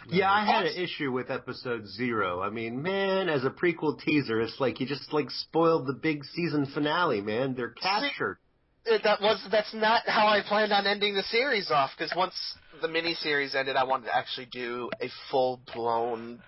Yeah, 0.10 0.32
I 0.32 0.46
had 0.46 0.66
an 0.66 0.76
issue 0.76 1.12
with 1.12 1.30
episode 1.30 1.88
zero. 1.88 2.42
I 2.42 2.50
mean, 2.50 2.82
man, 2.82 3.30
as 3.30 3.46
a 3.46 3.50
prequel 3.50 4.00
teaser, 4.00 4.42
it's 4.42 4.60
like 4.60 4.80
you 4.80 4.86
just 4.88 5.14
like 5.14 5.30
spoiled 5.30 5.88
the 5.88 5.94
big 5.94 6.26
season 6.26 6.66
finale, 6.74 7.22
man. 7.22 7.56
They're 7.56 7.70
captured. 7.70 8.38
See, 8.86 8.98
that 9.04 9.22
was 9.22 9.46
that's 9.52 9.74
not 9.74 10.04
how 10.08 10.28
I 10.28 10.42
planned 10.48 10.74
on 10.74 10.88
ending 10.88 11.14
the 11.14 11.24
series 11.24 11.70
off. 11.70 11.92
Because 11.98 12.14
once 12.16 12.34
the 12.82 12.88
mini 12.88 13.14
series 13.14 13.54
ended, 13.54 13.76
I 13.76 13.84
wanted 13.84 14.06
to 14.06 14.16
actually 14.16 14.48
do 14.48 14.90
a 15.00 15.10
full 15.30 15.62
blown 15.74 16.42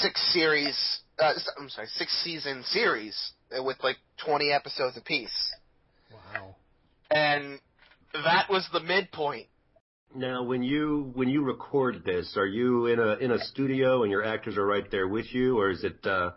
six 0.00 0.20
series. 0.32 0.76
Uh, 1.18 1.32
I'm 1.58 1.68
sorry, 1.70 1.88
six 1.94 2.12
season 2.22 2.62
series 2.64 3.32
with 3.50 3.76
like 3.82 3.96
20 4.24 4.52
episodes 4.52 4.96
apiece. 4.96 5.54
Wow. 6.12 6.56
And 7.10 7.58
that 8.12 8.48
was 8.48 8.68
the 8.72 8.80
midpoint. 8.80 9.46
Now, 10.14 10.42
when 10.42 10.62
you 10.62 11.12
when 11.14 11.28
you 11.28 11.42
record 11.44 12.02
this, 12.04 12.36
are 12.36 12.46
you 12.46 12.86
in 12.86 12.98
a 12.98 13.14
in 13.14 13.30
a 13.30 13.38
studio 13.38 14.02
and 14.02 14.10
your 14.10 14.24
actors 14.24 14.56
are 14.56 14.66
right 14.66 14.88
there 14.90 15.06
with 15.06 15.32
you, 15.32 15.58
or 15.58 15.70
is 15.70 15.84
it 15.84 16.04
uh, 16.04 16.32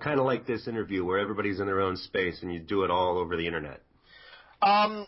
kind 0.00 0.20
of 0.20 0.26
like 0.26 0.46
this 0.46 0.68
interview 0.68 1.04
where 1.04 1.18
everybody's 1.18 1.58
in 1.58 1.66
their 1.66 1.80
own 1.80 1.96
space 1.96 2.42
and 2.42 2.52
you 2.52 2.60
do 2.60 2.84
it 2.84 2.90
all 2.90 3.18
over 3.18 3.36
the 3.36 3.46
internet? 3.46 3.80
Um, 4.62 5.06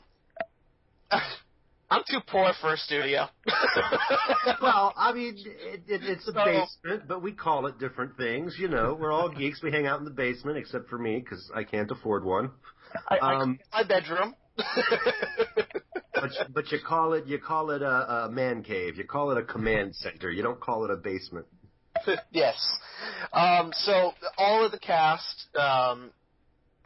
I'm 1.91 2.03
too 2.11 2.19
poor 2.27 2.53
for 2.61 2.75
a 2.75 2.77
studio. 2.77 3.27
well, 4.61 4.93
I 4.97 5.13
mean, 5.13 5.35
it, 5.37 5.83
it, 5.87 6.01
it's 6.03 6.29
a 6.29 6.33
basement, 6.33 7.07
but 7.07 7.23
we 7.23 7.33
call 7.33 7.67
it 7.67 7.79
different 7.79 8.17
things. 8.17 8.57
You 8.59 8.69
know, 8.69 8.97
we're 8.99 9.13
all 9.13 9.29
geeks. 9.29 9.63
We 9.63 9.71
hang 9.71 9.87
out 9.87 10.01
in 10.01 10.05
the 10.05 10.11
basement, 10.11 10.59
except 10.59 10.89
for 10.89 10.99
me 10.99 11.21
because 11.21 11.49
I 11.55 11.63
can't 11.63 11.91
afford 11.91 12.25
one. 12.25 12.51
I, 13.09 13.19
um, 13.19 13.59
I 13.73 13.83
my 13.83 13.89
bedroom. 13.89 14.35
but 16.15 16.31
but 16.53 16.73
you 16.73 16.79
call 16.85 17.13
it 17.13 17.27
you 17.27 17.39
call 17.39 17.71
it 17.71 17.83
a, 17.83 18.25
a 18.25 18.31
man 18.31 18.65
cave. 18.65 18.97
You 18.97 19.05
call 19.05 19.31
it 19.31 19.39
a 19.39 19.45
command 19.45 19.95
center. 19.95 20.31
You 20.31 20.43
don't 20.43 20.61
call 20.61 20.85
it 20.85 20.91
a 20.91 20.97
basement. 20.97 21.47
yes. 22.33 22.57
Um, 23.33 23.71
so 23.73 24.13
all 24.39 24.65
of 24.65 24.73
the 24.73 24.79
cast 24.79 25.47
um, 25.57 26.11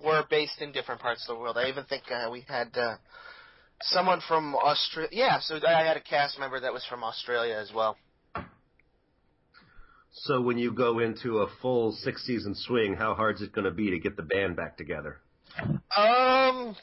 were 0.04 0.24
based 0.28 0.60
in 0.60 0.72
different 0.72 1.00
parts 1.00 1.24
of 1.28 1.36
the 1.36 1.40
world. 1.40 1.56
I 1.56 1.68
even 1.68 1.84
think 1.84 2.04
uh, 2.10 2.30
we 2.30 2.44
had 2.48 2.76
uh, 2.76 2.96
someone 3.82 4.20
from 4.26 4.54
Australia. 4.54 5.10
Yeah, 5.12 5.40
so 5.40 5.58
I 5.66 5.84
had 5.84 5.96
a 5.96 6.00
cast 6.00 6.38
member 6.38 6.60
that 6.60 6.72
was 6.72 6.84
from 6.88 7.04
Australia 7.04 7.56
as 7.56 7.70
well. 7.74 7.96
So 10.12 10.40
when 10.40 10.58
you 10.58 10.72
go 10.72 10.98
into 10.98 11.38
a 11.38 11.46
full 11.62 11.92
six 11.92 12.26
season 12.26 12.54
swing, 12.54 12.94
how 12.94 13.14
hard 13.14 13.36
is 13.36 13.42
it 13.42 13.52
going 13.52 13.64
to 13.64 13.70
be 13.70 13.90
to 13.90 13.98
get 13.98 14.16
the 14.16 14.22
band 14.22 14.56
back 14.56 14.76
together? 14.76 15.18
Um, 15.96 16.76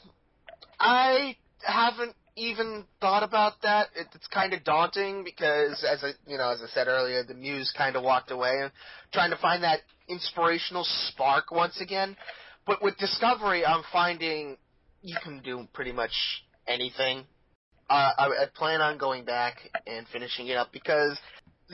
I 0.80 1.36
haven't 1.62 2.14
even 2.36 2.84
thought 3.00 3.22
about 3.22 3.60
that. 3.62 3.88
It, 3.94 4.06
it's 4.14 4.26
kind 4.28 4.54
of 4.54 4.64
daunting 4.64 5.24
because, 5.24 5.84
as 5.84 6.02
I, 6.02 6.12
you 6.26 6.38
know, 6.38 6.50
as 6.50 6.60
I 6.62 6.68
said 6.72 6.86
earlier, 6.88 7.22
the 7.22 7.34
muse 7.34 7.72
kind 7.76 7.96
of 7.96 8.02
walked 8.02 8.30
away, 8.30 8.60
and 8.62 8.70
trying 9.12 9.30
to 9.30 9.36
find 9.38 9.62
that 9.62 9.80
inspirational 10.08 10.86
spark 11.08 11.50
once 11.50 11.80
again. 11.80 12.16
But 12.68 12.82
with 12.82 12.98
Discovery, 12.98 13.64
I'm 13.64 13.82
finding 13.90 14.58
you 15.00 15.16
can 15.24 15.40
do 15.40 15.66
pretty 15.72 15.90
much 15.90 16.12
anything. 16.66 17.24
Uh, 17.88 18.10
I, 18.18 18.24
I 18.26 18.44
plan 18.54 18.82
on 18.82 18.98
going 18.98 19.24
back 19.24 19.56
and 19.86 20.06
finishing 20.12 20.48
it 20.48 20.58
up 20.58 20.70
because 20.70 21.18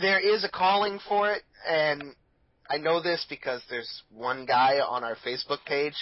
there 0.00 0.20
is 0.20 0.44
a 0.44 0.48
calling 0.48 1.00
for 1.09 1.33
it, 1.33 1.42
and 1.68 2.14
I 2.70 2.76
know 2.76 3.02
this 3.02 3.26
because 3.28 3.61
there's 3.68 4.02
one 4.12 4.46
guy 4.46 4.78
on 4.78 5.02
our 5.02 5.16
Facebook 5.26 5.64
page 5.66 5.96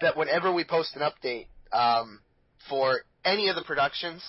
that 0.00 0.16
whenever 0.16 0.54
we 0.54 0.62
post 0.62 0.94
an 0.94 1.02
update 1.02 1.48
um, 1.72 2.20
for 2.70 3.00
any 3.24 3.48
of 3.48 3.56
the 3.56 3.64
productions 3.64 4.22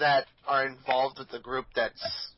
that 0.00 0.24
are 0.48 0.66
involved 0.66 1.18
with 1.18 1.28
the 1.28 1.38
group 1.38 1.66
that's 1.76 2.32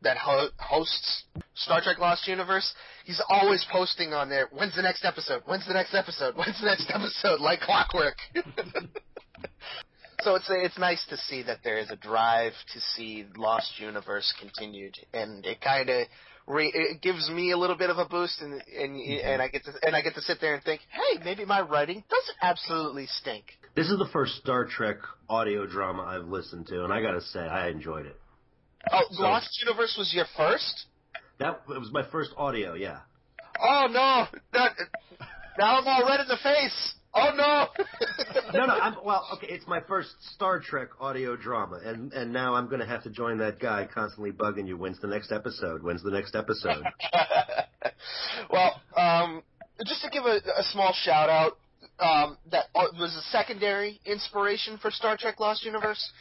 that 0.00 0.16
ho- 0.16 0.48
hosts 0.56 1.24
Star 1.58 1.80
Trek 1.80 1.98
Lost 1.98 2.26
Universe, 2.28 2.72
he's 3.04 3.20
always 3.28 3.64
posting 3.70 4.12
on 4.12 4.28
there, 4.28 4.48
when's 4.52 4.76
the 4.76 4.82
next 4.82 5.04
episode? 5.04 5.42
When's 5.46 5.66
the 5.66 5.74
next 5.74 5.94
episode? 5.94 6.36
When's 6.36 6.60
the 6.60 6.66
next 6.66 6.90
episode? 6.90 7.40
Like 7.40 7.60
clockwork. 7.60 8.16
so 10.22 10.34
it's 10.34 10.46
it's 10.48 10.78
nice 10.78 11.04
to 11.10 11.16
see 11.16 11.42
that 11.42 11.58
there 11.64 11.78
is 11.78 11.90
a 11.90 11.96
drive 11.96 12.52
to 12.74 12.80
see 12.80 13.26
Lost 13.36 13.78
Universe 13.78 14.32
continued, 14.40 14.96
and 15.12 15.44
it 15.44 15.60
kind 15.60 15.88
of 15.88 16.06
re- 16.46 16.72
it 16.74 17.02
gives 17.02 17.28
me 17.30 17.52
a 17.52 17.56
little 17.56 17.76
bit 17.76 17.90
of 17.90 17.98
a 17.98 18.04
boost, 18.04 18.40
and 18.40 18.52
and 18.52 18.96
mm-hmm. 18.96 19.28
and 19.28 19.42
I 19.42 19.48
get 19.48 19.64
to 19.64 19.72
and 19.82 19.94
I 19.94 20.02
get 20.02 20.14
to 20.14 20.22
sit 20.22 20.40
there 20.40 20.54
and 20.54 20.62
think, 20.62 20.80
hey, 20.90 21.22
maybe 21.24 21.44
my 21.44 21.60
writing 21.60 22.02
doesn't 22.08 22.36
absolutely 22.42 23.06
stink. 23.06 23.44
This 23.74 23.88
is 23.88 23.98
the 23.98 24.08
first 24.12 24.34
Star 24.36 24.64
Trek 24.64 24.96
audio 25.28 25.66
drama 25.66 26.02
I've 26.02 26.28
listened 26.28 26.66
to, 26.68 26.84
and 26.84 26.92
I 26.92 27.00
gotta 27.02 27.20
say, 27.20 27.40
I 27.40 27.68
enjoyed 27.68 28.06
it. 28.06 28.16
Oh, 28.92 29.02
so, 29.10 29.22
Lost 29.22 29.60
Universe 29.64 29.96
was 29.98 30.12
your 30.14 30.26
first? 30.36 30.86
That 31.38 31.62
it 31.68 31.78
was 31.78 31.90
my 31.92 32.04
first 32.10 32.30
audio, 32.36 32.74
yeah. 32.74 33.00
Oh 33.62 33.86
no! 33.90 34.26
That, 34.52 34.72
now 35.58 35.78
I'm 35.78 35.86
all 35.86 36.08
red 36.08 36.20
in 36.20 36.28
the 36.28 36.38
face. 36.42 36.94
Oh 37.14 37.30
no! 37.34 37.66
no, 38.58 38.66
no. 38.66 38.74
I'm, 38.74 38.96
well, 39.04 39.26
okay. 39.34 39.46
It's 39.48 39.66
my 39.66 39.80
first 39.88 40.10
Star 40.34 40.60
Trek 40.60 40.88
audio 41.00 41.36
drama, 41.36 41.80
and 41.84 42.12
and 42.12 42.32
now 42.32 42.54
I'm 42.54 42.68
going 42.68 42.80
to 42.80 42.86
have 42.86 43.02
to 43.04 43.10
join 43.10 43.38
that 43.38 43.58
guy 43.58 43.88
constantly 43.92 44.32
bugging 44.32 44.66
you. 44.66 44.76
When's 44.76 45.00
the 45.00 45.06
next 45.06 45.32
episode? 45.32 45.82
When's 45.82 46.02
the 46.02 46.10
next 46.10 46.34
episode? 46.34 46.84
well, 48.50 48.80
um, 48.96 49.42
just 49.86 50.02
to 50.02 50.10
give 50.10 50.24
a, 50.24 50.40
a 50.56 50.62
small 50.72 50.92
shout 50.92 51.30
out, 51.30 51.58
um, 52.00 52.38
that 52.50 52.66
uh, 52.74 52.86
was 52.98 53.14
a 53.16 53.30
secondary 53.30 54.00
inspiration 54.04 54.78
for 54.78 54.90
Star 54.90 55.16
Trek 55.16 55.40
Lost 55.40 55.64
Universe. 55.64 56.12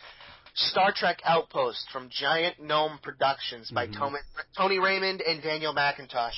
Star 0.58 0.92
Trek 0.92 1.22
Outpost 1.24 1.88
from 1.94 2.10
Giant 2.10 2.60
Gnome 2.60 3.00
Productions 3.04 3.70
by 3.70 3.86
mm-hmm. 3.86 4.00
Tony, 4.00 4.18
Tony 4.58 4.80
Raymond 4.80 5.22
and 5.22 5.42
Daniel 5.42 5.74
McIntosh. 5.74 6.34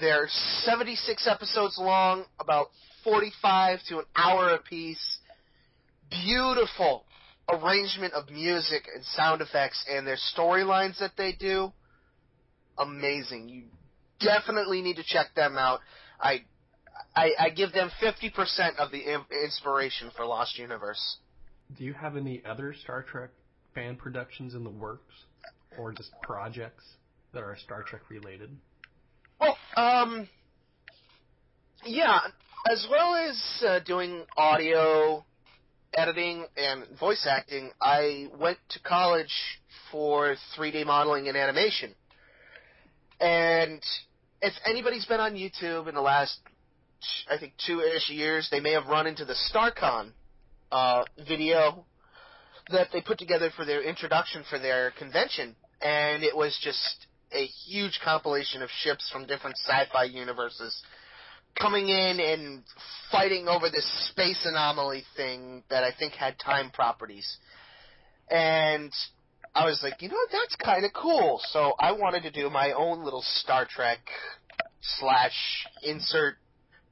They're 0.00 0.26
76 0.62 1.28
episodes 1.28 1.78
long, 1.78 2.24
about 2.40 2.68
45 3.04 3.78
to 3.88 3.98
an 3.98 4.04
hour 4.16 4.50
apiece. 4.50 5.18
Beautiful 6.10 7.04
arrangement 7.48 8.14
of 8.14 8.30
music 8.30 8.88
and 8.92 9.04
sound 9.04 9.42
effects 9.42 9.84
and 9.88 10.04
their 10.04 10.18
storylines 10.36 10.98
that 10.98 11.12
they 11.16 11.32
do. 11.32 11.72
Amazing. 12.78 13.48
You 13.48 13.62
definitely 14.18 14.82
need 14.82 14.96
to 14.96 15.04
check 15.04 15.34
them 15.36 15.56
out. 15.56 15.80
I 16.20 16.42
I, 17.14 17.30
I 17.38 17.50
give 17.50 17.72
them 17.72 17.90
50% 18.02 18.76
of 18.76 18.90
the 18.90 19.02
inspiration 19.44 20.10
for 20.16 20.26
Lost 20.26 20.58
Universe. 20.58 21.18
Do 21.76 21.84
you 21.84 21.92
have 21.92 22.16
any 22.16 22.42
other 22.44 22.74
Star 22.74 23.02
Trek 23.02 23.30
fan 23.74 23.96
productions 23.96 24.54
in 24.54 24.64
the 24.64 24.70
works, 24.70 25.14
or 25.78 25.92
just 25.92 26.10
projects 26.22 26.84
that 27.32 27.42
are 27.42 27.56
Star 27.64 27.82
Trek 27.82 28.02
related? 28.10 28.50
Well, 29.40 29.56
um, 29.76 30.28
yeah, 31.84 32.18
as 32.70 32.86
well 32.90 33.14
as 33.14 33.62
uh, 33.66 33.78
doing 33.80 34.24
audio 34.36 35.24
editing 35.94 36.46
and 36.56 36.86
voice 36.98 37.26
acting, 37.28 37.70
I 37.80 38.28
went 38.38 38.58
to 38.70 38.80
college 38.80 39.32
for 39.90 40.36
3D 40.56 40.86
modeling 40.86 41.28
and 41.28 41.36
animation. 41.36 41.94
And 43.20 43.82
if 44.40 44.54
anybody's 44.64 45.04
been 45.06 45.20
on 45.20 45.34
YouTube 45.34 45.88
in 45.88 45.94
the 45.94 46.00
last 46.00 46.38
I 47.30 47.38
think 47.38 47.54
two 47.66 47.80
ish 47.80 48.10
years, 48.10 48.48
they 48.50 48.60
may 48.60 48.72
have 48.72 48.86
run 48.86 49.06
into 49.06 49.24
the 49.24 49.34
StarCon 49.34 50.12
uh, 50.72 51.02
video 51.26 51.84
that 52.70 52.88
they 52.92 53.00
put 53.00 53.18
together 53.18 53.50
for 53.56 53.64
their 53.64 53.82
introduction 53.82 54.44
for 54.48 54.58
their 54.58 54.92
convention, 54.98 55.56
and 55.82 56.22
it 56.22 56.36
was 56.36 56.58
just 56.62 57.06
a 57.32 57.46
huge 57.66 58.00
compilation 58.04 58.62
of 58.62 58.68
ships 58.82 59.08
from 59.12 59.26
different 59.26 59.56
sci-fi 59.56 60.04
universes 60.04 60.82
coming 61.58 61.88
in 61.88 62.20
and 62.20 62.62
fighting 63.10 63.48
over 63.48 63.70
this 63.70 63.86
space 64.10 64.40
anomaly 64.44 65.04
thing 65.16 65.62
that 65.70 65.84
I 65.84 65.90
think 65.96 66.14
had 66.14 66.38
time 66.38 66.70
properties. 66.70 67.38
And 68.30 68.92
I 69.54 69.64
was 69.64 69.80
like, 69.82 70.00
you 70.00 70.08
know, 70.08 70.16
that's 70.30 70.54
kind 70.56 70.84
of 70.84 70.92
cool. 70.92 71.40
So 71.50 71.74
I 71.80 71.92
wanted 71.92 72.22
to 72.22 72.30
do 72.30 72.50
my 72.50 72.72
own 72.72 73.04
little 73.04 73.22
Star 73.22 73.66
Trek 73.68 73.98
slash 74.98 75.66
insert 75.82 76.36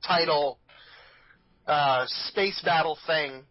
title 0.07 0.59
uh, 1.67 2.05
space 2.07 2.61
battle 2.65 2.99
thing. 3.07 3.45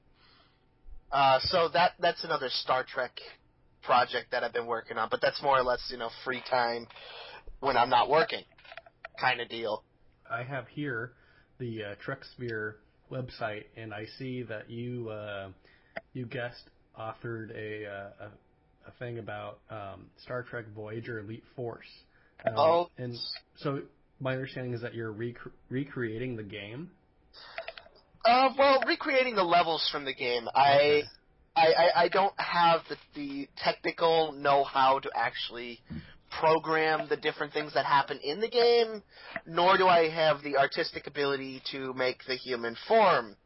Uh, 1.12 1.40
so 1.42 1.70
that 1.74 1.92
that's 2.00 2.24
another 2.24 2.50
Star 2.50 2.84
Trek 2.84 3.12
project 3.84 4.32
that 4.32 4.44
I've 4.44 4.54
been 4.54 4.68
working 4.68 4.98
on, 4.98 5.08
but 5.10 5.22
that's 5.22 5.42
more 5.42 5.58
or 5.58 5.64
less 5.64 5.82
you 5.90 5.98
know 5.98 6.10
free 6.26 6.44
time 6.50 6.88
when 7.60 7.78
I'm 7.78 7.90
not 7.90 8.10
working, 8.10 8.44
kind 9.20 9.42
of 9.42 9.50
deal. 9.50 9.84
I 10.30 10.44
have 10.44 10.68
here 10.68 11.14
the 11.60 11.84
uh, 11.84 11.96
TrekSphere 12.06 12.76
website, 13.12 13.64
and 13.76 13.94
I 13.94 14.06
see 14.20 14.44
that 14.44 14.70
you 14.70 15.10
uh, 15.10 15.50
you 16.14 16.26
guest 16.26 16.70
authored 17.00 17.52
a, 17.56 17.86
uh, 17.86 18.26
a, 18.26 18.90
a 18.90 18.92
thing 19.00 19.20
about 19.20 19.60
um, 19.70 20.08
Star 20.24 20.44
Trek 20.44 20.66
Voyager 20.76 21.20
Elite 21.20 21.44
Force. 21.56 21.86
Um, 22.46 22.54
oh, 22.58 22.90
and 22.98 23.16
so 23.58 23.82
my 24.20 24.34
understanding 24.34 24.74
is 24.74 24.82
that 24.82 24.94
you're 24.94 25.12
rec- 25.12 25.36
recreating 25.70 26.36
the 26.36 26.44
game. 26.44 26.92
Uh, 28.28 28.50
well, 28.58 28.84
recreating 28.86 29.36
the 29.36 29.44
levels 29.44 29.88
from 29.90 30.04
the 30.04 30.14
game. 30.14 30.50
Okay. 30.50 31.04
I, 31.56 31.62
I, 31.62 32.04
I 32.04 32.08
don't 32.10 32.34
have 32.38 32.82
the, 32.90 32.98
the 33.16 33.48
technical 33.58 34.34
know-how 34.34 35.00
to 35.00 35.10
actually 35.16 35.80
program 36.40 37.08
the 37.08 37.16
different 37.16 37.54
things 37.54 37.74
that 37.74 37.86
happen 37.86 38.20
in 38.22 38.42
the 38.42 38.50
game, 38.50 39.02
nor 39.46 39.78
do 39.78 39.88
I 39.88 40.10
have 40.10 40.44
the 40.44 40.58
artistic 40.58 41.08
ability 41.08 41.62
to 41.72 41.94
make 41.94 42.18
the 42.28 42.36
human 42.36 42.76
form. 42.86 43.38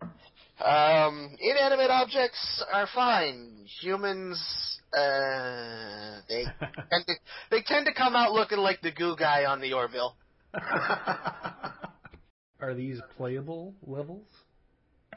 Um, 0.65 1.37
inanimate 1.39 1.91
objects 1.91 2.63
are 2.73 2.87
fine. 2.93 3.65
Humans, 3.81 4.79
uh, 4.97 6.21
they 6.27 6.43
tend 6.89 7.05
to, 7.07 7.13
they 7.51 7.61
tend 7.65 7.85
to 7.85 7.93
come 7.93 8.15
out 8.15 8.33
looking 8.33 8.57
like 8.57 8.81
the 8.81 8.91
goo 8.91 9.15
guy 9.15 9.45
on 9.45 9.61
the 9.61 9.73
Orville. 9.73 10.15
Are 12.59 12.73
these 12.75 12.99
playable 13.15 13.75
levels? 13.85 14.25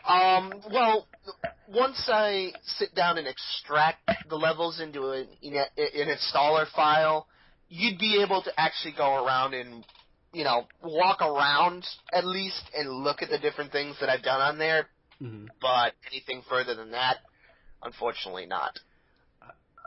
Um, 0.06 0.52
well, 0.70 1.06
once 1.68 2.08
I 2.08 2.52
sit 2.64 2.94
down 2.94 3.18
and 3.18 3.26
extract 3.26 4.10
the 4.28 4.36
levels 4.36 4.80
into 4.80 5.10
an, 5.10 5.26
an 5.42 6.08
installer 6.08 6.66
file, 6.74 7.26
you'd 7.68 7.98
be 7.98 8.22
able 8.22 8.42
to 8.42 8.50
actually 8.60 8.94
go 8.96 9.24
around 9.24 9.54
and, 9.54 9.84
you 10.32 10.44
know, 10.44 10.66
walk 10.82 11.22
around 11.22 11.84
at 12.12 12.26
least 12.26 12.62
and 12.76 12.88
look 12.90 13.22
at 13.22 13.30
the 13.30 13.38
different 13.38 13.72
things 13.72 13.96
that 14.00 14.08
I've 14.08 14.22
done 14.22 14.40
on 14.40 14.58
there. 14.58 14.88
Mm-hmm. 15.22 15.46
But 15.60 15.94
anything 16.10 16.42
further 16.48 16.74
than 16.74 16.90
that, 16.90 17.18
unfortunately 17.82 18.46
not. 18.46 18.78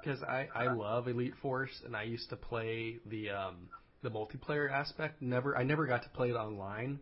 Because 0.03 0.23
I, 0.23 0.47
I 0.55 0.73
love 0.73 1.07
Elite 1.07 1.33
Force, 1.41 1.81
and 1.85 1.95
I 1.95 2.03
used 2.03 2.29
to 2.29 2.35
play 2.35 2.97
the 3.05 3.31
um, 3.31 3.67
the 4.03 4.09
multiplayer 4.09 4.71
aspect. 4.71 5.21
Never 5.21 5.57
I 5.57 5.63
never 5.63 5.85
got 5.85 6.03
to 6.03 6.09
play 6.09 6.29
it 6.29 6.35
online, 6.35 6.99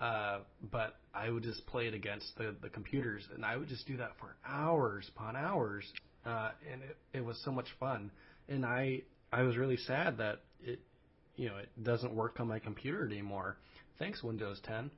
uh, 0.00 0.38
but 0.70 0.96
I 1.14 1.30
would 1.30 1.42
just 1.42 1.66
play 1.66 1.86
it 1.86 1.94
against 1.94 2.36
the, 2.36 2.54
the 2.62 2.68
computers, 2.68 3.22
and 3.34 3.44
I 3.44 3.56
would 3.56 3.68
just 3.68 3.86
do 3.86 3.96
that 3.96 4.12
for 4.18 4.36
hours 4.46 5.10
upon 5.14 5.36
hours, 5.36 5.84
uh, 6.24 6.50
and 6.70 6.82
it, 6.82 6.96
it 7.14 7.24
was 7.24 7.40
so 7.44 7.50
much 7.50 7.66
fun. 7.78 8.10
And 8.48 8.64
I 8.64 9.02
I 9.32 9.42
was 9.42 9.56
really 9.56 9.76
sad 9.76 10.18
that 10.18 10.40
it 10.62 10.80
you 11.36 11.48
know 11.48 11.56
it 11.56 11.68
doesn't 11.82 12.14
work 12.14 12.40
on 12.40 12.48
my 12.48 12.58
computer 12.58 13.06
anymore. 13.06 13.56
Thanks 13.98 14.22
Windows 14.22 14.60
10. 14.64 14.90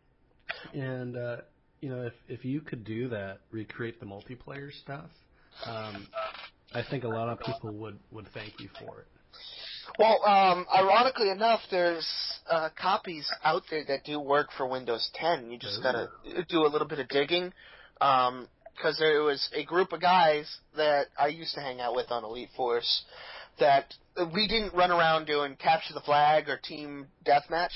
And 0.74 1.16
uh, 1.16 1.36
you 1.80 1.88
know 1.88 2.02
if 2.02 2.14
if 2.28 2.44
you 2.44 2.60
could 2.60 2.84
do 2.84 3.08
that, 3.08 3.40
recreate 3.50 4.00
the 4.00 4.06
multiplayer 4.06 4.70
stuff, 4.82 5.10
um, 5.66 6.06
I 6.74 6.82
think 6.88 7.04
a 7.04 7.08
lot 7.08 7.28
of 7.28 7.40
people 7.40 7.72
would 7.72 7.98
would 8.10 8.28
thank 8.34 8.60
you 8.60 8.68
for 8.78 9.00
it. 9.00 9.06
Well, 9.98 10.24
um, 10.26 10.66
ironically 10.74 11.30
enough, 11.30 11.60
there's 11.70 12.06
uh, 12.50 12.70
copies 12.80 13.28
out 13.44 13.62
there 13.70 13.84
that 13.88 14.04
do 14.04 14.18
work 14.20 14.48
for 14.56 14.66
Windows 14.66 15.10
10. 15.14 15.50
You 15.50 15.58
just 15.58 15.78
Ooh. 15.80 15.82
gotta 15.82 16.08
do 16.48 16.66
a 16.66 16.68
little 16.68 16.88
bit 16.88 16.98
of 16.98 17.08
digging. 17.08 17.52
Um 18.00 18.48
'cause 18.80 18.96
there 18.98 19.22
was 19.22 19.48
a 19.54 19.64
group 19.64 19.92
of 19.92 20.00
guys 20.00 20.58
that 20.76 21.08
I 21.18 21.28
used 21.28 21.54
to 21.54 21.60
hang 21.60 21.80
out 21.80 21.94
with 21.94 22.10
on 22.10 22.24
Elite 22.24 22.48
Force 22.56 23.04
that 23.58 23.94
we 24.34 24.48
didn't 24.48 24.74
run 24.74 24.90
around 24.90 25.26
doing 25.26 25.56
capture 25.56 25.92
the 25.94 26.00
flag 26.00 26.48
or 26.48 26.56
team 26.56 27.06
deathmatch. 27.24 27.70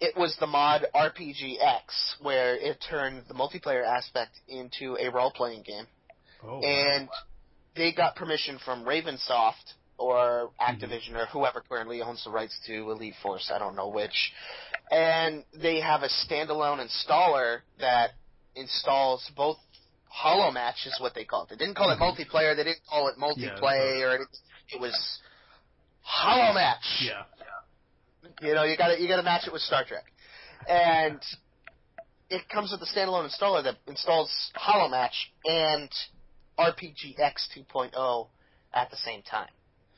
It 0.00 0.16
was 0.16 0.36
the 0.38 0.46
mod 0.46 0.86
RPGX 0.94 2.20
where 2.20 2.56
it 2.56 2.84
turned 2.90 3.24
the 3.28 3.34
multiplayer 3.34 3.86
aspect 3.86 4.32
into 4.48 4.96
a 5.00 5.08
role-playing 5.10 5.62
game 5.62 5.86
Oh, 6.42 6.60
and 6.60 7.08
they 7.74 7.92
got 7.92 8.16
permission 8.16 8.58
from 8.64 8.84
Ravensoft 8.84 9.74
or 9.98 10.50
Activision 10.60 11.14
or 11.14 11.26
whoever 11.26 11.60
currently 11.68 12.00
owns 12.02 12.22
the 12.24 12.30
rights 12.30 12.58
to 12.66 12.90
Elite 12.90 13.14
Force, 13.22 13.50
I 13.54 13.58
don't 13.58 13.74
know 13.76 13.88
which. 13.88 14.32
And 14.90 15.44
they 15.60 15.80
have 15.80 16.02
a 16.02 16.08
standalone 16.08 16.78
installer 16.86 17.60
that 17.80 18.10
installs 18.54 19.30
both 19.36 19.58
Holomatch 20.24 20.86
is 20.86 20.96
what 21.00 21.14
they 21.14 21.24
call 21.24 21.42
it. 21.44 21.50
They 21.50 21.56
didn't 21.56 21.74
call 21.74 21.90
it 21.90 21.98
Mhm. 21.98 22.16
multiplayer, 22.16 22.56
they 22.56 22.64
didn't 22.64 22.86
call 22.86 23.08
it 23.08 23.16
multiplayer 23.18 24.02
or 24.06 24.14
anything. 24.14 24.40
It 24.70 24.80
was 24.80 25.20
Holomatch. 26.06 27.00
yeah. 27.02 27.24
You 28.40 28.54
know, 28.54 28.62
you 28.62 28.76
gotta 28.76 29.00
you 29.00 29.08
gotta 29.08 29.22
match 29.22 29.46
it 29.46 29.52
with 29.52 29.62
Star 29.62 29.84
Trek. 29.84 30.04
And 30.68 31.20
it 32.30 32.48
comes 32.48 32.70
with 32.72 32.80
a 32.82 32.86
standalone 32.86 33.28
installer 33.28 33.62
that 33.64 33.76
installs 33.86 34.30
Holomatch 34.54 35.14
and 35.44 35.90
RPGX 36.58 37.48
2.0 37.54 38.28
at 38.74 38.90
the 38.90 38.96
same 38.96 39.22
time. 39.22 39.48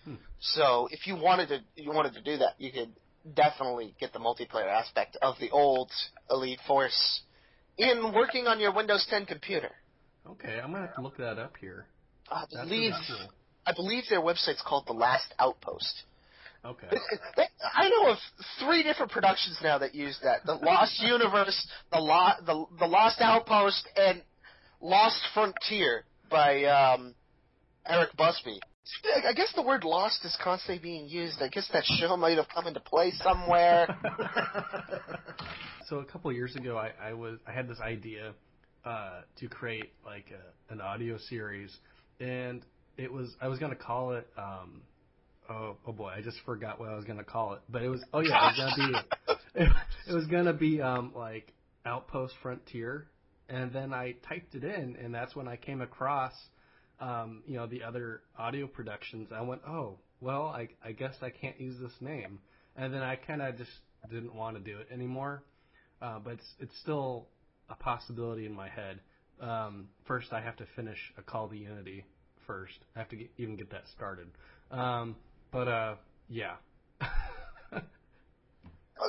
Hmm. 0.05 0.15
So 0.41 0.89
if 0.91 1.07
you 1.07 1.17
wanted 1.17 1.49
to 1.49 1.61
you 1.77 1.93
wanted 1.93 2.15
to 2.15 2.23
do 2.23 2.39
that, 2.39 2.55
you 2.59 2.73
could 2.73 2.91
definitely 3.35 3.95
get 4.01 4.13
the 4.13 4.19
multiplayer 4.19 4.69
aspect 4.69 5.17
of 5.21 5.37
the 5.41 5.51
old 5.51 5.91
Elite 6.31 6.61
Force 6.67 7.21
in 7.77 8.13
working 8.15 8.47
on 8.47 8.61
your 8.61 8.73
Windows 8.75 9.07
10 9.11 9.27
computer. 9.27 9.71
Okay, 10.27 10.61
I'm 10.63 10.73
gonna 10.73 10.87
have 10.87 10.95
to 10.97 11.03
look 11.03 11.17
that 11.19 11.39
up 11.39 11.57
here. 11.61 11.87
I 12.31 12.45
believe. 12.51 12.93
I 13.67 13.73
believe 13.73 14.05
their 14.09 14.21
website's 14.21 14.63
called 14.67 14.87
The 14.87 14.95
Last 14.95 15.35
Outpost. 15.39 16.05
Okay. 16.65 16.89
I 17.75 17.89
know 17.89 18.11
of 18.11 18.19
three 18.59 18.83
different 18.83 19.13
productions 19.13 19.59
now 19.63 19.79
that 19.79 19.95
use 19.95 20.19
that: 20.23 20.45
the 20.45 20.55
Lost 20.55 21.01
Universe, 21.03 21.67
the 21.93 21.99
Lo- 21.99 22.41
the 22.45 22.67
the 22.79 22.87
Lost 22.87 23.21
Outpost, 23.21 23.89
and 23.97 24.23
Lost 24.81 25.21
Frontier 25.33 26.05
by 26.31 26.65
um, 26.65 27.15
Eric 27.87 28.11
Busby. 28.17 28.61
I 29.26 29.33
guess 29.33 29.53
the 29.55 29.62
word 29.62 29.85
"lost" 29.85 30.24
is 30.24 30.37
constantly 30.42 30.83
being 30.83 31.09
used. 31.09 31.40
I 31.42 31.48
guess 31.48 31.68
that 31.72 31.85
show 31.85 32.16
might 32.16 32.37
have 32.37 32.48
come 32.53 32.66
into 32.66 32.81
play 32.81 33.12
somewhere. 33.22 33.87
so 35.88 35.98
a 35.98 36.05
couple 36.05 36.33
years 36.33 36.57
ago, 36.57 36.76
I, 36.76 36.92
I 37.11 37.12
was 37.12 37.38
I 37.46 37.53
had 37.53 37.68
this 37.68 37.81
idea 37.81 38.35
uh, 38.85 39.22
to 39.38 39.48
create 39.48 39.92
like 40.05 40.26
a, 40.31 40.72
an 40.72 40.81
audio 40.81 41.18
series, 41.18 41.76
and 42.18 42.64
it 42.96 43.12
was 43.12 43.35
I 43.40 43.48
was 43.48 43.59
gonna 43.59 43.76
call 43.76 44.12
it. 44.12 44.26
Um, 44.37 44.83
oh, 45.48 45.76
oh 45.87 45.92
boy, 45.92 46.12
I 46.16 46.22
just 46.22 46.38
forgot 46.44 46.81
what 46.81 46.88
I 46.88 46.96
was 46.96 47.05
gonna 47.05 47.24
call 47.24 47.55
it. 47.55 47.61
But 47.68 47.83
it 47.83 47.88
was 47.88 48.03
oh 48.12 48.20
yeah, 48.20 48.50
it 48.50 48.59
was 48.59 48.76
gonna 48.76 48.92
be 48.92 49.35
it, 49.62 49.68
it 50.09 50.14
was 50.14 50.26
gonna 50.26 50.53
be 50.53 50.81
um, 50.81 51.12
like 51.14 51.53
Outpost 51.85 52.35
Frontier, 52.42 53.07
and 53.48 53.72
then 53.72 53.92
I 53.92 54.14
typed 54.29 54.55
it 54.55 54.64
in, 54.64 54.96
and 55.03 55.14
that's 55.14 55.35
when 55.35 55.48
I 55.48 55.57
came 55.57 55.81
across 55.81 56.33
you 57.47 57.57
know 57.57 57.67
the 57.67 57.83
other 57.83 58.23
audio 58.39 58.67
productions. 58.67 59.29
I 59.35 59.43
went 59.43 59.63
oh 59.67 59.99
well, 60.21 60.47
I 60.47 60.69
I 60.85 60.93
guess 60.93 61.15
I 61.23 61.31
can't 61.31 61.61
use 61.61 61.77
this 61.81 61.93
name, 62.01 62.39
and 62.77 62.93
then 62.93 63.03
I 63.03 63.17
kind 63.17 63.43
of 63.43 63.57
just 63.57 63.71
didn't 64.11 64.35
want 64.35 64.57
to 64.57 64.63
do 64.63 64.79
it 64.79 64.89
anymore. 64.93 65.43
Uh, 66.01 66.19
but 66.19 66.35
it's 66.35 66.55
it's 66.59 66.79
still 66.81 67.27
a 67.69 67.75
possibility 67.75 68.47
in 68.47 68.53
my 68.53 68.69
head. 68.69 69.01
Um, 69.41 69.89
first, 70.07 70.33
I 70.33 70.41
have 70.41 70.57
to 70.57 70.67
finish 70.77 70.99
a 71.17 71.23
Call 71.23 71.49
to 71.49 71.57
Unity 71.57 72.05
first. 72.47 72.79
I 72.95 72.99
have 72.99 73.09
to 73.11 73.17
get, 73.17 73.31
even 73.39 73.57
get 73.57 73.71
that 73.71 73.85
started. 73.97 74.29
Um, 74.71 75.17
but 75.51 75.69
uh, 75.69 75.95
yeah. 76.29 76.57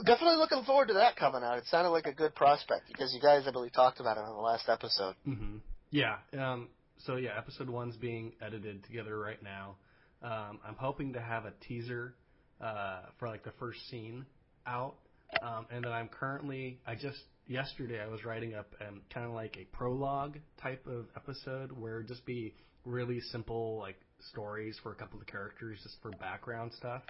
Definitely 0.06 0.38
looking 0.38 0.64
forward 0.64 0.88
to 0.88 0.94
that 0.96 1.18
coming 1.18 1.44
out. 1.44 1.58
It 1.58 1.66
sounded 1.66 1.90
like 1.90 2.06
a 2.06 2.14
good 2.14 2.34
prospect 2.34 2.88
because 2.88 3.14
you 3.14 3.20
guys, 3.20 3.44
I 3.46 3.52
believe, 3.52 3.74
talked 3.74 4.00
about 4.00 4.18
it 4.18 4.22
on 4.22 4.34
the 4.34 4.42
last 4.42 4.70
episode. 4.70 5.16
hmm 5.26 5.58
Yeah. 5.90 6.18
Um, 6.38 6.70
so 7.06 7.16
yeah, 7.16 7.32
episode 7.38 7.70
one's 7.70 7.96
being 7.98 8.34
edited 8.42 8.84
together 8.84 9.18
right 9.18 9.42
now. 9.44 9.76
Um, 10.24 10.60
I'm 10.68 10.76
hoping 10.78 11.14
to 11.14 11.22
have 11.22 11.46
a 11.46 11.54
teaser 11.68 12.14
uh, 12.60 13.02
for 13.18 13.28
like 13.28 13.44
the 13.44 13.52
first 13.60 13.80
scene 13.90 14.26
out 14.68 14.96
Um, 15.42 15.66
and 15.72 15.84
then 15.84 15.92
I'm 15.92 16.08
currently, 16.10 16.80
I 16.86 16.96
just 16.96 17.20
yesterday 17.48 18.02
I 18.02 18.08
was 18.08 18.24
writing 18.26 18.54
up 18.54 18.74
um, 18.88 19.02
kind 19.14 19.26
of 19.26 19.34
like 19.34 19.58
a 19.58 19.66
prologue 19.76 20.38
type 20.62 20.86
of 20.88 21.06
episode 21.16 21.72
where 21.72 22.04
just 22.04 22.26
be 22.26 22.54
really 22.86 23.20
simple 23.32 23.78
like 23.80 23.98
stories 24.32 24.78
for 24.84 24.92
a 24.92 24.96
couple 24.96 25.20
of 25.20 25.28
characters 25.28 25.80
just 25.84 25.96
for 26.02 26.12
background 26.12 26.72
stuff 26.78 27.02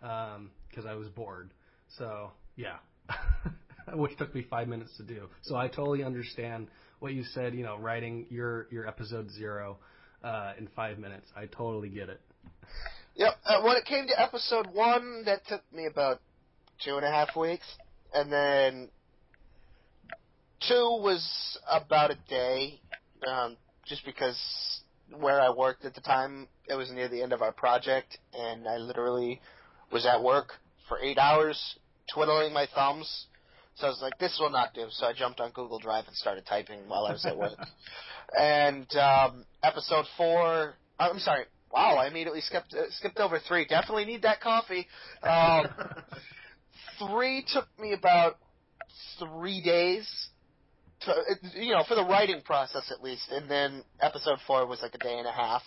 because 0.00 0.86
I 0.86 0.94
was 0.94 1.08
bored. 1.08 1.52
So 1.98 2.32
yeah, 2.56 2.76
which 3.94 4.16
took 4.18 4.34
me 4.34 4.46
five 4.48 4.68
minutes 4.68 4.96
to 4.96 5.02
do. 5.02 5.28
So 5.42 5.56
I 5.56 5.68
totally 5.68 6.02
understand 6.04 6.68
what 7.00 7.12
you 7.12 7.24
said. 7.24 7.54
You 7.54 7.64
know, 7.64 7.78
writing 7.78 8.26
your 8.30 8.66
your 8.70 8.86
episode 8.86 9.30
zero 9.30 9.78
uh, 10.22 10.52
in 10.58 10.68
five 10.74 10.98
minutes. 10.98 11.28
I 11.36 11.46
totally 11.46 11.88
get 11.88 12.08
it. 12.08 12.20
Yep. 13.14 13.34
Uh, 13.44 13.62
when 13.62 13.76
it 13.76 13.84
came 13.84 14.06
to 14.06 14.20
episode 14.20 14.66
one, 14.72 15.24
that 15.26 15.46
took 15.46 15.62
me 15.72 15.86
about 15.86 16.20
two 16.84 16.96
and 16.96 17.04
a 17.04 17.10
half 17.10 17.36
weeks, 17.36 17.66
and 18.14 18.32
then 18.32 18.88
two 20.68 21.00
was 21.02 21.58
about 21.70 22.10
a 22.10 22.16
day, 22.28 22.80
um, 23.26 23.56
just 23.86 24.04
because 24.04 24.38
where 25.18 25.40
I 25.40 25.50
worked 25.50 25.84
at 25.84 25.94
the 25.94 26.00
time, 26.00 26.48
it 26.68 26.74
was 26.74 26.90
near 26.90 27.08
the 27.08 27.22
end 27.22 27.32
of 27.32 27.42
our 27.42 27.52
project, 27.52 28.18
and 28.32 28.66
I 28.66 28.78
literally 28.78 29.40
was 29.92 30.06
at 30.06 30.22
work 30.22 30.52
for 30.88 30.98
eight 30.98 31.18
hours, 31.18 31.76
twiddling 32.12 32.52
my 32.52 32.66
thumbs. 32.74 33.26
So 33.76 33.86
I 33.86 33.90
was 33.90 34.00
like, 34.02 34.18
this 34.18 34.36
will 34.40 34.50
not 34.50 34.74
do. 34.74 34.86
So 34.90 35.06
I 35.06 35.12
jumped 35.12 35.40
on 35.40 35.50
Google 35.52 35.78
Drive 35.78 36.06
and 36.06 36.16
started 36.16 36.44
typing 36.46 36.80
while 36.88 37.06
I 37.06 37.12
was 37.12 37.24
at 37.24 37.36
work. 37.36 37.58
and 38.38 38.86
um, 38.96 39.44
episode 39.62 40.04
four, 40.16 40.74
I'm 40.98 41.18
sorry, 41.18 41.44
wow, 41.72 41.96
I 41.96 42.06
immediately 42.08 42.42
skipped 42.42 42.74
uh, 42.74 42.90
skipped 42.90 43.18
over 43.18 43.38
three. 43.38 43.64
Definitely 43.66 44.04
need 44.04 44.22
that 44.22 44.40
coffee. 44.40 44.86
Um, 45.22 45.66
three 47.08 47.44
took 47.52 47.66
me 47.78 47.92
about 47.92 48.36
three 49.18 49.62
days 49.62 50.08
to, 51.00 51.14
you 51.60 51.72
know, 51.72 51.82
for 51.88 51.94
the 51.94 52.04
writing 52.04 52.42
process 52.44 52.92
at 52.94 53.02
least, 53.02 53.24
and 53.30 53.50
then 53.50 53.82
episode 54.00 54.38
four 54.46 54.66
was 54.66 54.80
like 54.82 54.94
a 54.94 54.98
day 54.98 55.18
and 55.18 55.26
a 55.26 55.32
half. 55.32 55.62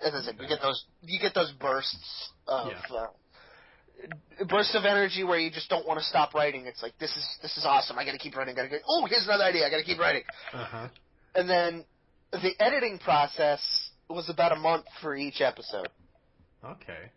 As 0.00 0.14
I 0.14 0.22
said, 0.22 0.36
you 0.40 0.46
get 0.46 0.62
those 0.62 0.84
you 1.02 1.18
get 1.20 1.34
those 1.34 1.52
bursts 1.60 2.30
of 2.46 2.68
Yeah. 2.68 2.96
uh, 2.96 3.06
bursts 4.48 4.74
of 4.74 4.84
energy 4.84 5.24
where 5.24 5.38
you 5.38 5.50
just 5.50 5.68
don't 5.68 5.86
want 5.86 5.98
to 5.98 6.04
stop 6.04 6.34
writing. 6.34 6.66
It's 6.66 6.82
like 6.82 6.96
this 6.98 7.10
is 7.10 7.26
this 7.42 7.56
is 7.56 7.64
awesome. 7.64 7.98
I 7.98 8.04
got 8.04 8.12
to 8.12 8.18
keep 8.18 8.36
writing. 8.36 8.54
Got 8.54 8.70
to. 8.70 8.78
Oh, 8.88 9.06
here's 9.06 9.24
another 9.26 9.44
idea. 9.44 9.66
I 9.66 9.70
got 9.70 9.78
to 9.78 9.84
keep 9.84 9.98
writing. 9.98 10.22
Uh 10.52 10.64
huh. 10.64 10.88
And 11.34 11.48
then 11.48 11.84
the 12.32 12.52
editing 12.60 12.98
process 12.98 13.60
was 14.08 14.28
about 14.28 14.52
a 14.52 14.56
month 14.56 14.86
for 15.02 15.16
each 15.16 15.40
episode. 15.40 15.88
Okay. 16.64 17.10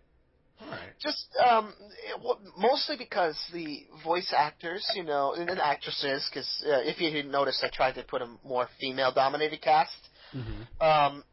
All 0.61 0.69
right. 0.69 0.79
Just 1.01 1.27
um, 1.49 1.73
it, 1.89 2.37
mostly 2.57 2.95
because 2.97 3.37
the 3.53 3.85
voice 4.03 4.33
actors, 4.35 4.85
you 4.95 5.03
know, 5.03 5.33
and, 5.33 5.49
and 5.49 5.59
actresses, 5.59 6.29
because 6.29 6.63
uh, 6.65 6.81
if 6.81 7.01
you 7.01 7.09
didn't 7.09 7.31
notice, 7.31 7.63
I 7.63 7.69
tried 7.75 7.93
to 7.93 8.03
put 8.03 8.21
a 8.21 8.27
more 8.45 8.67
female-dominated 8.79 9.61
cast. 9.61 9.91
Mm-hmm. 10.35 10.81
Um, 10.81 11.23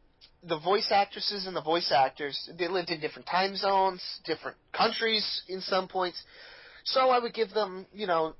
the 0.46 0.58
voice 0.58 0.88
actresses 0.90 1.46
and 1.46 1.56
the 1.56 1.62
voice 1.62 1.92
actors, 1.94 2.48
they 2.58 2.68
lived 2.68 2.90
in 2.90 3.00
different 3.00 3.26
time 3.26 3.56
zones, 3.56 4.02
different 4.24 4.56
countries 4.72 5.42
in 5.48 5.60
some 5.60 5.88
points. 5.88 6.22
So 6.84 7.10
I 7.10 7.18
would 7.18 7.34
give 7.34 7.50
them, 7.50 7.86
you 7.92 8.06
know, 8.06 8.34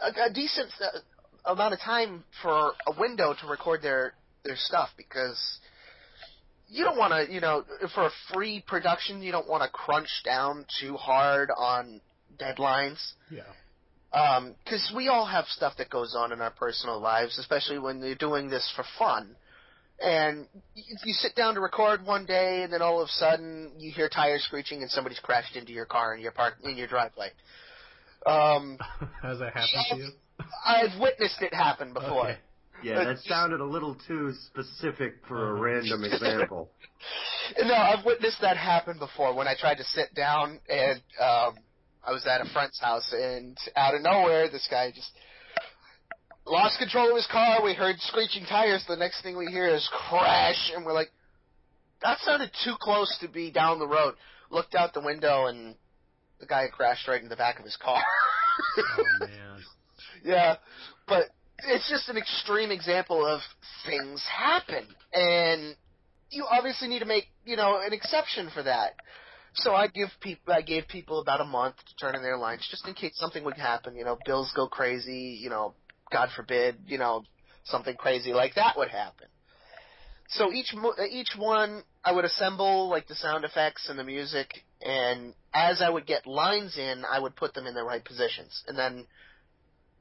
a, 0.00 0.30
a 0.30 0.32
decent 0.32 0.70
uh, 0.80 1.50
amount 1.50 1.74
of 1.74 1.80
time 1.80 2.24
for 2.42 2.72
a 2.86 3.00
window 3.00 3.34
to 3.40 3.46
record 3.46 3.82
their 3.82 4.14
their 4.44 4.56
stuff 4.56 4.90
because 4.96 5.38
you 6.68 6.84
don't 6.84 6.98
want 6.98 7.12
to, 7.12 7.32
you 7.32 7.40
know, 7.40 7.64
for 7.94 8.06
a 8.06 8.10
free 8.32 8.62
production, 8.66 9.22
you 9.22 9.32
don't 9.32 9.48
want 9.48 9.62
to 9.62 9.68
crunch 9.70 10.08
down 10.24 10.66
too 10.80 10.96
hard 10.96 11.50
on 11.56 12.00
deadlines 12.38 12.98
Yeah. 13.30 13.42
because 14.64 14.92
we 14.94 15.08
all 15.08 15.26
have 15.26 15.46
stuff 15.46 15.76
that 15.78 15.90
goes 15.90 16.14
on 16.16 16.30
in 16.32 16.40
our 16.40 16.50
personal 16.50 17.00
lives, 17.00 17.38
especially 17.38 17.78
when 17.78 18.00
you're 18.02 18.14
doing 18.14 18.48
this 18.48 18.70
for 18.76 18.84
fun. 18.98 19.34
And 20.00 20.46
you, 20.74 20.84
you 21.04 21.12
sit 21.14 21.34
down 21.34 21.54
to 21.54 21.60
record 21.60 22.04
one 22.04 22.24
day, 22.24 22.62
and 22.62 22.72
then 22.72 22.82
all 22.82 23.00
of 23.00 23.06
a 23.08 23.12
sudden 23.12 23.72
you 23.78 23.90
hear 23.92 24.08
tires 24.08 24.44
screeching, 24.44 24.82
and 24.82 24.90
somebody's 24.90 25.18
crashed 25.18 25.56
into 25.56 25.72
your 25.72 25.86
car 25.86 26.14
in 26.14 26.20
your 26.22 26.32
park 26.32 26.54
in 26.62 26.76
your 26.76 26.86
driveway. 26.86 27.30
Um, 28.26 28.78
Has 29.22 29.38
that 29.40 29.54
happened 29.54 29.84
to 29.90 29.96
you? 29.96 30.10
I've 30.66 31.00
witnessed 31.00 31.40
it 31.42 31.52
happen 31.54 31.92
before. 31.92 32.30
Okay. 32.30 32.38
Yeah, 32.84 33.02
that 33.04 33.18
sounded 33.24 33.60
a 33.60 33.64
little 33.64 33.96
too 34.06 34.32
specific 34.46 35.14
for 35.26 35.50
a 35.50 35.52
Uh-huh. 35.54 35.62
random 35.62 36.04
example. 36.04 36.70
No, 37.62 37.74
I've 37.74 38.04
witnessed 38.04 38.40
that 38.42 38.56
happen 38.56 38.98
before 38.98 39.32
when 39.34 39.48
I 39.48 39.54
tried 39.54 39.76
to 39.76 39.84
sit 39.84 40.14
down 40.14 40.60
and 40.68 41.00
um 41.20 41.54
I 42.04 42.12
was 42.12 42.26
at 42.26 42.40
a 42.40 42.44
friend's 42.52 42.78
house 42.80 43.08
and 43.12 43.56
out 43.76 43.94
of 43.94 44.02
nowhere 44.02 44.48
this 44.50 44.66
guy 44.70 44.90
just 44.90 45.10
lost 46.48 46.78
control 46.78 47.10
of 47.10 47.16
his 47.16 47.28
car. 47.30 47.62
We 47.62 47.74
heard 47.74 47.96
screeching 48.00 48.44
tires. 48.46 48.84
The 48.88 48.96
next 48.96 49.22
thing 49.22 49.36
we 49.36 49.46
hear 49.46 49.68
is 49.68 49.88
crash 50.08 50.72
and 50.74 50.84
we're 50.84 50.92
like 50.92 51.10
that 52.02 52.18
sounded 52.20 52.50
too 52.64 52.74
close 52.80 53.16
to 53.20 53.28
be 53.28 53.50
down 53.50 53.78
the 53.78 53.86
road. 53.86 54.14
Looked 54.50 54.74
out 54.74 54.94
the 54.94 55.00
window 55.00 55.46
and 55.46 55.74
the 56.40 56.46
guy 56.46 56.66
crashed 56.72 57.08
right 57.08 57.22
in 57.22 57.28
the 57.28 57.36
back 57.36 57.58
of 57.58 57.64
his 57.64 57.76
car. 57.76 58.00
Oh 58.78 59.04
man. 59.26 59.58
Yeah, 60.24 60.56
but 61.06 61.24
it's 61.66 61.88
just 61.90 62.08
an 62.08 62.16
extreme 62.16 62.70
example 62.70 63.26
of 63.26 63.40
things 63.86 64.24
happen, 64.30 64.86
and 65.12 65.76
you 66.30 66.46
obviously 66.48 66.88
need 66.88 67.00
to 67.00 67.06
make 67.06 67.24
you 67.44 67.56
know 67.56 67.80
an 67.84 67.92
exception 67.92 68.50
for 68.54 68.62
that. 68.62 68.94
So 69.54 69.74
I 69.74 69.88
give 69.88 70.08
people, 70.20 70.52
I 70.52 70.62
gave 70.62 70.86
people 70.88 71.20
about 71.20 71.40
a 71.40 71.44
month 71.44 71.76
to 71.76 71.96
turn 71.96 72.14
in 72.14 72.22
their 72.22 72.36
lines, 72.36 72.66
just 72.70 72.86
in 72.86 72.94
case 72.94 73.12
something 73.14 73.44
would 73.44 73.56
happen. 73.56 73.96
You 73.96 74.04
know, 74.04 74.18
bills 74.24 74.52
go 74.54 74.68
crazy. 74.68 75.38
You 75.40 75.50
know, 75.50 75.74
God 76.10 76.28
forbid, 76.34 76.76
you 76.86 76.98
know, 76.98 77.24
something 77.64 77.96
crazy 77.96 78.32
like 78.32 78.54
that 78.54 78.76
would 78.76 78.88
happen. 78.88 79.26
So 80.30 80.52
each 80.52 80.74
each 81.10 81.34
one, 81.38 81.82
I 82.04 82.12
would 82.12 82.24
assemble 82.24 82.88
like 82.88 83.08
the 83.08 83.14
sound 83.14 83.44
effects 83.44 83.88
and 83.88 83.98
the 83.98 84.04
music, 84.04 84.64
and 84.82 85.34
as 85.54 85.80
I 85.80 85.88
would 85.88 86.06
get 86.06 86.26
lines 86.26 86.76
in, 86.76 87.04
I 87.10 87.18
would 87.18 87.34
put 87.34 87.54
them 87.54 87.66
in 87.66 87.74
the 87.74 87.82
right 87.82 88.04
positions, 88.04 88.62
and 88.68 88.76
then 88.76 89.06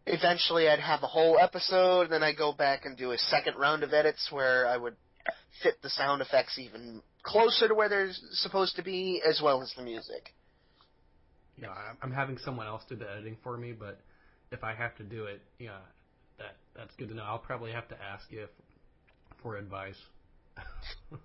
eventually 0.05 0.67
I'd 0.67 0.79
have 0.79 1.03
a 1.03 1.07
whole 1.07 1.37
episode, 1.39 2.03
and 2.03 2.11
then 2.11 2.23
I'd 2.23 2.37
go 2.37 2.51
back 2.51 2.85
and 2.85 2.97
do 2.97 3.11
a 3.11 3.17
second 3.17 3.55
round 3.57 3.83
of 3.83 3.93
edits 3.93 4.27
where 4.31 4.67
I 4.67 4.75
would 4.75 4.95
fit 5.63 5.81
the 5.81 5.89
sound 5.89 6.21
effects 6.21 6.59
even 6.59 7.01
closer 7.23 7.67
to 7.67 7.73
where 7.73 7.89
they're 7.89 8.11
supposed 8.31 8.75
to 8.77 8.83
be, 8.83 9.21
as 9.27 9.41
well 9.41 9.61
as 9.61 9.73
the 9.77 9.83
music. 9.83 10.33
Yeah, 11.61 11.69
I'm 12.01 12.11
having 12.11 12.37
someone 12.37 12.67
else 12.67 12.83
do 12.87 12.95
the 12.95 13.09
editing 13.09 13.37
for 13.43 13.57
me, 13.57 13.71
but 13.71 13.99
if 14.51 14.63
I 14.63 14.73
have 14.73 14.95
to 14.97 15.03
do 15.03 15.25
it, 15.25 15.41
yeah, 15.59 15.79
that 16.37 16.55
that's 16.75 16.95
good 16.95 17.09
to 17.09 17.15
know. 17.15 17.23
I'll 17.23 17.39
probably 17.39 17.71
have 17.71 17.87
to 17.89 17.95
ask 18.01 18.31
you 18.31 18.43
f- 18.43 18.49
for 19.41 19.57
advice. 19.57 19.97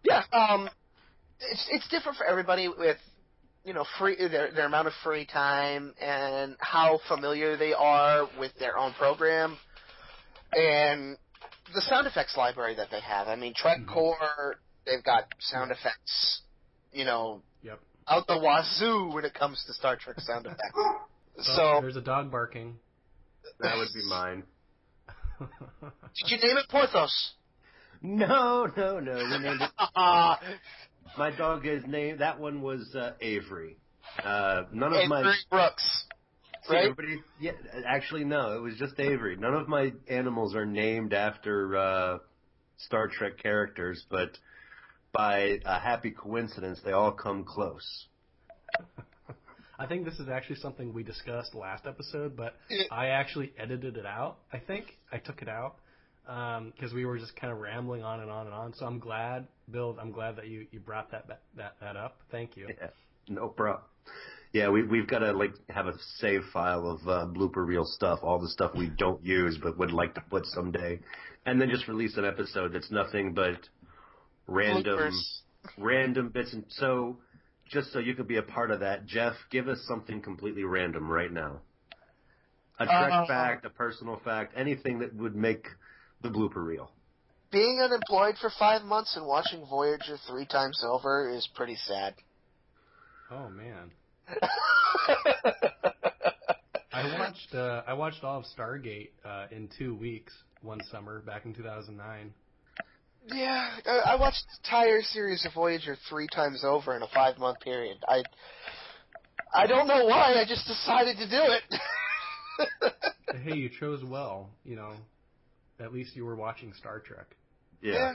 Yeah, 0.04 0.22
um, 0.32 0.68
it's 1.40 1.66
it's 1.70 1.88
different 1.88 2.16
for 2.18 2.24
everybody 2.26 2.68
with 2.68 2.98
you 3.64 3.72
know 3.72 3.84
free 3.98 4.16
their 4.16 4.52
their 4.52 4.66
amount 4.66 4.86
of 4.86 4.92
free 5.02 5.26
time 5.26 5.94
and 6.00 6.56
how 6.60 7.00
familiar 7.08 7.56
they 7.56 7.72
are 7.72 8.28
with 8.38 8.52
their 8.58 8.76
own 8.78 8.92
program 8.94 9.56
and 10.52 11.16
the 11.74 11.80
sound 11.82 12.06
effects 12.06 12.36
library 12.36 12.74
that 12.76 12.88
they 12.90 13.00
have. 13.00 13.28
I 13.28 13.36
mean, 13.36 13.54
TrekCore, 13.54 14.52
they've 14.86 15.02
got 15.02 15.24
sound 15.40 15.70
effects, 15.70 16.42
you 16.92 17.04
know, 17.04 17.42
Yep. 17.62 17.80
out 18.08 18.26
the 18.26 18.38
wazoo 18.38 19.14
when 19.14 19.24
it 19.24 19.32
comes 19.34 19.62
to 19.66 19.72
Star 19.74 19.96
Trek 19.96 20.20
sound 20.20 20.46
effects. 20.46 20.60
Oh, 20.74 20.98
So, 21.40 21.78
there's 21.80 21.96
a 21.96 22.02
dog 22.02 22.30
barking. 22.30 22.76
That 23.60 23.76
would 23.78 23.88
be 23.94 24.02
mine. 24.08 24.42
Did 26.16 26.30
you 26.30 26.36
name 26.38 26.56
it 26.56 26.68
Porthos? 26.68 27.32
No, 28.02 28.66
no, 28.76 28.98
no. 29.00 29.14
We 29.14 29.38
named 29.38 29.60
it. 29.60 29.70
My 31.18 31.30
dog 31.36 31.66
is 31.66 31.82
named. 31.86 32.20
That 32.20 32.40
one 32.40 32.62
was 32.62 32.94
uh, 32.94 33.12
Avery. 33.20 33.76
Uh, 34.22 34.62
none 34.72 34.92
of 34.92 35.00
and 35.00 35.08
my. 35.08 35.34
Brooks, 35.50 36.04
right? 36.68 36.90
everybody, 36.90 37.20
yeah, 37.40 37.52
actually, 37.86 38.24
no. 38.24 38.56
It 38.56 38.60
was 38.62 38.76
just 38.76 38.98
Avery. 38.98 39.36
None 39.36 39.54
of 39.54 39.68
my 39.68 39.92
animals 40.08 40.54
are 40.54 40.66
named 40.66 41.12
after 41.12 41.76
uh, 41.76 42.18
Star 42.78 43.08
Trek 43.08 43.38
characters, 43.42 44.04
but 44.10 44.38
by 45.12 45.58
a 45.64 45.78
happy 45.78 46.10
coincidence, 46.10 46.80
they 46.84 46.92
all 46.92 47.12
come 47.12 47.44
close. 47.44 48.06
I 49.78 49.86
think 49.86 50.04
this 50.04 50.18
is 50.18 50.28
actually 50.28 50.56
something 50.56 50.92
we 50.92 51.02
discussed 51.02 51.54
last 51.54 51.86
episode, 51.86 52.36
but 52.36 52.54
I 52.90 53.08
actually 53.08 53.52
edited 53.58 53.96
it 53.96 54.06
out. 54.06 54.38
I 54.52 54.58
think 54.58 54.98
I 55.10 55.18
took 55.18 55.42
it 55.42 55.48
out 55.48 55.76
because 56.24 56.92
we 56.92 57.04
were 57.04 57.18
just 57.18 57.34
kind 57.36 57.52
of 57.52 57.58
rambling 57.58 58.02
on 58.02 58.20
and 58.20 58.30
on 58.30 58.46
and 58.46 58.54
on. 58.54 58.74
So 58.74 58.86
I'm 58.86 58.98
glad, 58.98 59.46
Bill. 59.70 59.96
I'm 60.00 60.12
glad 60.12 60.36
that 60.36 60.46
you, 60.46 60.66
you 60.70 60.80
brought 60.80 61.10
that 61.10 61.40
that 61.56 61.74
that 61.80 61.96
up. 61.96 62.18
Thank 62.30 62.56
you. 62.56 62.68
Yeah, 62.68 62.88
no 63.28 63.48
problem. 63.48 63.82
Yeah, 64.52 64.68
we 64.68 64.82
we've 64.82 65.06
got 65.08 65.20
to 65.20 65.32
like 65.32 65.54
have 65.70 65.86
a 65.86 65.94
save 66.18 66.42
file 66.52 66.86
of 66.86 67.08
uh, 67.08 67.26
blooper 67.26 67.66
reel 67.66 67.84
stuff, 67.86 68.20
all 68.22 68.38
the 68.38 68.48
stuff 68.50 68.72
we 68.76 68.88
don't 68.98 69.24
use 69.24 69.58
but 69.62 69.78
would 69.78 69.92
like 69.92 70.14
to 70.14 70.20
put 70.28 70.44
someday, 70.46 71.00
and 71.46 71.60
then 71.60 71.70
just 71.70 71.88
release 71.88 72.16
an 72.18 72.24
episode 72.24 72.74
that's 72.74 72.90
nothing 72.90 73.32
but 73.32 73.68
random 74.46 74.98
Bloopers. 74.98 75.38
random 75.78 76.28
bits. 76.28 76.52
And 76.52 76.64
so, 76.68 77.16
just 77.68 77.92
so 77.92 77.98
you 77.98 78.14
could 78.14 78.28
be 78.28 78.36
a 78.36 78.42
part 78.42 78.70
of 78.70 78.80
that, 78.80 79.06
Jeff, 79.06 79.34
give 79.50 79.68
us 79.68 79.78
something 79.86 80.20
completely 80.20 80.64
random 80.64 81.10
right 81.10 81.32
now. 81.32 81.60
A 82.78 82.86
Trek 82.86 83.12
Uh, 83.12 83.26
fact, 83.26 83.64
a 83.64 83.70
personal 83.70 84.16
fact, 84.24 84.54
anything 84.56 84.98
that 85.00 85.14
would 85.14 85.36
make 85.36 85.66
the 86.22 86.28
blooper 86.28 86.64
reel. 86.64 86.90
Being 87.50 87.80
unemployed 87.82 88.36
for 88.40 88.50
five 88.58 88.82
months 88.82 89.16
and 89.16 89.26
watching 89.26 89.64
Voyager 89.66 90.16
three 90.26 90.46
times 90.46 90.82
over 90.84 91.28
is 91.28 91.46
pretty 91.54 91.76
sad. 91.76 92.14
Oh 93.30 93.48
man. 93.50 93.90
I 96.92 97.18
watched 97.18 97.54
uh, 97.54 97.82
I 97.86 97.92
watched 97.94 98.24
all 98.24 98.38
of 98.38 98.44
Stargate 98.56 99.10
uh, 99.24 99.46
in 99.50 99.68
two 99.78 99.94
weeks 99.94 100.32
one 100.62 100.80
summer 100.90 101.20
back 101.20 101.44
in 101.44 101.54
2009. 101.54 102.32
Yeah, 103.26 103.70
I 103.86 104.12
I 104.12 104.16
watched 104.16 104.44
the 104.48 104.68
entire 104.68 105.02
series 105.02 105.44
of 105.46 105.52
Voyager 105.54 105.96
three 106.08 106.28
times 106.34 106.64
over 106.64 106.96
in 106.96 107.02
a 107.02 107.08
five 107.08 107.38
month 107.38 107.60
period. 107.60 107.98
I 108.08 108.22
I 109.54 109.66
don't 109.66 109.86
know 109.86 110.06
why. 110.06 110.34
I 110.34 110.44
just 110.46 110.66
decided 110.66 111.16
to 111.18 111.28
do 111.28 111.42
it. 111.42 111.62
hey, 113.44 113.56
you 113.56 113.68
chose 113.68 114.04
well. 114.04 114.50
You 114.64 114.76
know, 114.76 114.92
at 115.80 115.92
least 115.92 116.16
you 116.16 116.24
were 116.24 116.36
watching 116.36 116.72
Star 116.74 117.00
Trek. 117.00 117.36
Yeah. 117.80 118.14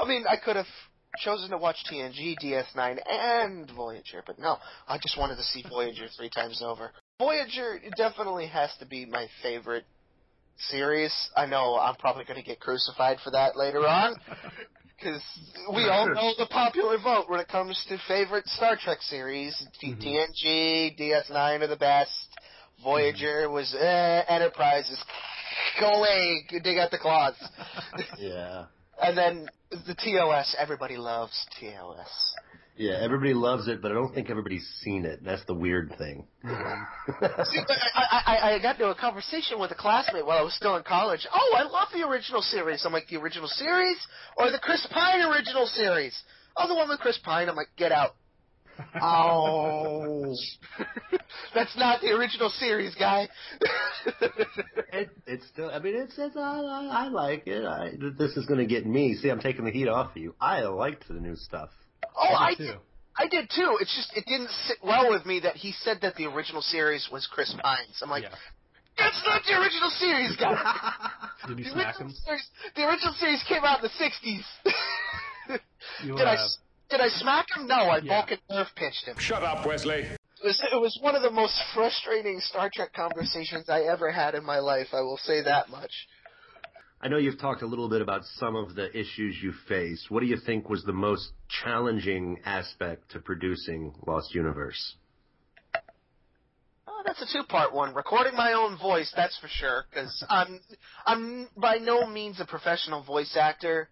I 0.00 0.08
mean, 0.08 0.24
I 0.28 0.36
could 0.36 0.56
have 0.56 0.66
chosen 1.18 1.50
to 1.50 1.58
watch 1.58 1.76
TNG, 1.90 2.36
DS9, 2.42 2.98
and 3.08 3.70
Voyager, 3.76 4.22
but 4.26 4.38
no, 4.38 4.56
I 4.88 4.98
just 4.98 5.18
wanted 5.18 5.36
to 5.36 5.42
see 5.42 5.62
Voyager 5.68 6.06
three 6.16 6.30
times 6.30 6.62
over. 6.64 6.90
Voyager 7.18 7.78
definitely 7.96 8.46
has 8.46 8.70
to 8.80 8.86
be 8.86 9.04
my 9.04 9.26
favorite 9.42 9.84
series. 10.70 11.12
I 11.36 11.46
know 11.46 11.78
I'm 11.78 11.96
probably 11.96 12.24
going 12.24 12.38
to 12.40 12.46
get 12.46 12.60
crucified 12.60 13.18
for 13.22 13.30
that 13.30 13.56
later 13.56 13.80
on, 13.86 14.14
because 14.98 15.22
we 15.74 15.88
all 15.88 16.06
know 16.08 16.32
the 16.38 16.46
popular 16.46 16.98
vote 16.98 17.24
when 17.28 17.40
it 17.40 17.48
comes 17.48 17.82
to 17.88 17.98
favorite 18.08 18.46
Star 18.46 18.76
Trek 18.76 19.02
series. 19.02 19.66
Mhm. 19.84 20.00
TNG, 20.02 20.96
DS9 20.98 21.62
are 21.62 21.66
the 21.66 21.76
best. 21.76 22.28
Voyager 22.82 23.48
was, 23.48 23.74
eh, 23.78 24.22
Enterprise 24.28 24.90
is, 24.90 25.02
go 25.80 25.88
away, 25.88 26.44
dig 26.62 26.78
out 26.78 26.90
the 26.90 26.98
claws. 26.98 27.34
Yeah. 28.18 28.66
And 29.02 29.18
then 29.18 29.48
the 29.70 29.94
TOS, 29.96 30.54
everybody 30.56 30.96
loves 30.96 31.32
TOS. 31.58 32.31
Yeah, 32.76 32.98
everybody 33.02 33.34
loves 33.34 33.68
it, 33.68 33.82
but 33.82 33.90
I 33.90 33.94
don't 33.94 34.14
think 34.14 34.30
everybody's 34.30 34.66
seen 34.82 35.04
it. 35.04 35.22
That's 35.22 35.44
the 35.44 35.54
weird 35.54 35.94
thing. 35.98 36.26
See, 36.42 36.48
but 37.66 37.76
I, 37.94 38.22
I, 38.26 38.54
I 38.54 38.62
got 38.62 38.76
into 38.76 38.90
a 38.90 38.94
conversation 38.94 39.60
with 39.60 39.70
a 39.72 39.74
classmate 39.74 40.24
while 40.24 40.38
I 40.38 40.42
was 40.42 40.54
still 40.54 40.76
in 40.76 40.82
college. 40.82 41.26
Oh, 41.32 41.56
I 41.56 41.64
love 41.64 41.88
the 41.92 42.06
original 42.06 42.40
series. 42.40 42.84
I'm 42.86 42.92
like, 42.92 43.08
the 43.08 43.18
original 43.18 43.48
series 43.48 43.98
or 44.38 44.50
the 44.50 44.58
Chris 44.58 44.86
Pine 44.90 45.20
original 45.20 45.66
series? 45.66 46.18
Oh, 46.56 46.66
the 46.66 46.74
one 46.74 46.88
with 46.88 47.00
Chris 47.00 47.18
Pine. 47.22 47.50
I'm 47.50 47.56
like, 47.56 47.68
get 47.76 47.92
out. 47.92 48.14
Oh, 49.02 50.34
that's 51.54 51.76
not 51.76 52.00
the 52.00 52.08
original 52.08 52.48
series, 52.48 52.94
guy. 52.94 53.28
it, 54.92 55.10
it's 55.26 55.46
still. 55.48 55.70
I 55.70 55.78
mean, 55.78 55.94
it's. 55.94 56.14
it's 56.16 56.36
I, 56.36 56.40
I, 56.40 57.04
I 57.04 57.08
like 57.08 57.46
it. 57.46 57.64
I, 57.64 57.92
this 58.18 58.36
is 58.36 58.46
going 58.46 58.60
to 58.60 58.66
get 58.66 58.86
me. 58.86 59.14
See, 59.14 59.28
I'm 59.28 59.40
taking 59.40 59.66
the 59.66 59.70
heat 59.70 59.88
off 59.88 60.12
of 60.12 60.16
you. 60.16 60.34
I 60.40 60.62
liked 60.62 61.06
the 61.06 61.14
new 61.14 61.36
stuff. 61.36 61.68
Oh, 62.16 62.34
I 62.34 62.54
too. 62.54 62.74
I 63.18 63.28
did 63.28 63.50
too. 63.54 63.76
It's 63.80 63.94
just 63.94 64.16
it 64.16 64.24
didn't 64.26 64.50
sit 64.66 64.78
well 64.82 65.10
with 65.10 65.26
me 65.26 65.40
that 65.40 65.56
he 65.56 65.72
said 65.82 65.98
that 66.02 66.16
the 66.16 66.26
original 66.26 66.62
series 66.62 67.08
was 67.12 67.26
Chris 67.30 67.54
Pine's. 67.62 68.00
I'm 68.02 68.08
like, 68.10 68.22
yeah. 68.24 68.34
that's 68.98 69.22
not 69.26 69.42
the 69.46 69.60
original 69.60 69.90
series, 69.90 70.34
guy. 70.36 70.56
Did 71.48 71.58
you 71.58 71.64
The 71.64 71.70
smack 71.72 71.86
original, 72.00 72.08
him? 72.08 72.16
series, 72.24 72.48
the 72.76 72.82
original 72.88 73.12
series 73.14 73.42
came 73.48 73.64
out 73.64 73.82
in 73.82 73.90
the 73.90 74.04
'60s. 74.04 74.44
You, 76.04 76.16
did 76.16 76.26
I 76.26 76.32
uh, 76.36 76.44
s- 76.44 76.58
did 76.90 77.00
I 77.00 77.08
smack 77.08 77.46
him? 77.56 77.66
No, 77.66 77.74
I 77.74 77.98
Yeah. 77.98 78.20
Vulcan 78.20 78.38
nerve 78.48 78.68
pinched 78.76 79.04
him. 79.06 79.16
Shut 79.18 79.42
up, 79.42 79.66
Wesley. 79.66 80.02
It 80.02 80.18
was, 80.44 80.60
it 80.72 80.80
was 80.80 80.96
one 81.00 81.14
of 81.16 81.22
the 81.22 81.30
most 81.30 81.60
frustrating 81.74 82.40
Star 82.40 82.70
Trek 82.72 82.92
conversations 82.92 83.68
I 83.68 83.82
ever 83.82 84.10
had 84.10 84.34
in 84.34 84.44
my 84.44 84.58
life. 84.58 84.88
I 84.92 85.00
will 85.00 85.18
say 85.18 85.42
that 85.42 85.68
much. 85.68 85.90
I 87.04 87.08
know 87.08 87.16
you've 87.16 87.40
talked 87.40 87.62
a 87.62 87.66
little 87.66 87.88
bit 87.88 88.00
about 88.00 88.22
some 88.36 88.54
of 88.54 88.76
the 88.76 88.88
issues 88.96 89.36
you 89.42 89.52
faced. 89.68 90.08
What 90.08 90.20
do 90.20 90.26
you 90.26 90.36
think 90.36 90.70
was 90.70 90.84
the 90.84 90.92
most 90.92 91.32
challenging 91.64 92.38
aspect 92.44 93.10
to 93.10 93.18
producing 93.18 93.92
Lost 94.06 94.32
Universe? 94.36 94.94
Oh, 96.86 97.02
that's 97.04 97.20
a 97.20 97.26
two-part 97.32 97.74
one. 97.74 97.92
Recording 97.92 98.36
my 98.36 98.52
own 98.52 98.78
voice, 98.78 99.12
that's 99.16 99.36
for 99.40 99.48
sure, 99.48 99.84
because 99.90 100.24
I'm 100.28 100.60
I'm 101.04 101.48
by 101.56 101.78
no 101.78 102.06
means 102.06 102.38
a 102.38 102.44
professional 102.44 103.02
voice 103.02 103.36
actor. 103.36 103.88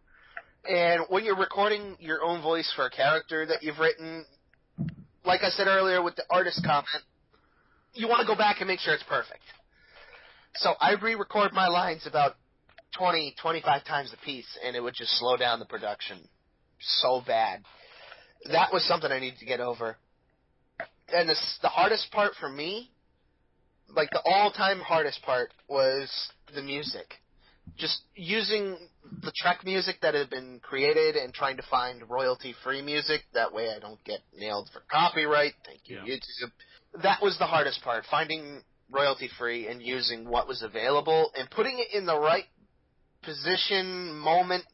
And 0.65 1.03
when 1.09 1.25
you're 1.25 1.37
recording 1.37 1.97
your 1.99 2.23
own 2.23 2.43
voice 2.43 2.73
for 2.77 2.87
a 2.87 2.91
character 2.91 3.45
that 3.45 3.65
you've 3.65 3.81
written, 3.81 4.25
like 5.25 5.41
I 5.43 5.49
said 5.49 5.67
earlier 5.67 6.01
with 6.01 6.15
the 6.15 6.25
artist 6.31 6.63
comment, 6.65 7.03
you 7.93 8.07
want 8.07 8.21
to 8.21 8.27
go 8.27 8.37
back 8.37 8.61
and 8.61 8.69
make 8.69 8.79
sure 8.79 8.95
it's 8.95 9.03
perfect. 9.03 9.43
So 10.55 10.75
I 10.81 10.93
re-record 10.93 11.53
my 11.53 11.67
lines 11.67 12.07
about 12.07 12.37
20, 12.99 13.35
25 13.41 13.85
times 13.85 14.13
a 14.13 14.25
piece, 14.25 14.47
and 14.65 14.77
it 14.77 14.81
would 14.81 14.95
just 14.95 15.19
slow 15.19 15.37
down 15.37 15.59
the 15.59 15.67
production 15.67 16.19
so 16.81 17.23
bad. 17.27 17.63
That 18.51 18.73
was 18.73 18.85
something 18.87 19.11
I 19.11 19.19
needed 19.21 19.39
to 19.41 19.47
get 19.47 19.61
over. 19.61 19.97
And 21.13 21.29
the, 21.29 21.37
the 21.63 21.69
hardest 21.69 22.11
part 22.13 22.33
for 22.41 22.49
me, 22.49 22.91
like 23.95 24.11
the 24.11 24.23
all-time 24.25 24.81
hardest 24.81 25.23
part, 25.23 25.51
was 25.69 26.11
the 26.55 26.63
music. 26.63 27.15
Just 27.77 28.01
using 28.15 28.77
the 29.23 29.33
Trek 29.37 29.65
music 29.65 29.97
that 30.03 30.15
had 30.15 30.31
been 30.31 30.61
created 30.63 31.17
and 31.17 31.33
trying 31.35 31.57
to 31.57 31.63
find 31.71 32.09
royalty-free 32.09 32.83
music. 32.83 33.23
That 33.35 33.53
way 33.53 33.69
I 33.75 33.79
don't 33.79 34.03
get 34.05 34.21
nailed 34.37 34.71
for 34.73 34.83
copyright. 34.91 35.53
Thank 35.67 35.83
you, 35.85 36.01
Yeah. 36.05 36.17
YouTube. 36.17 37.03
That 37.03 37.23
was 37.23 37.39
the 37.39 37.47
hardest 37.47 37.83
part, 37.83 38.05
finding 38.11 38.63
royalty-free 38.91 39.69
and 39.69 39.81
using 39.83 40.29
what 40.29 40.49
was 40.49 40.63
available 40.63 41.31
and 41.37 41.49
putting 41.51 41.79
it 41.79 41.97
in 41.97 42.07
the 42.07 42.19
right 42.19 42.45
position, 43.23 44.13
moment, 44.19 44.65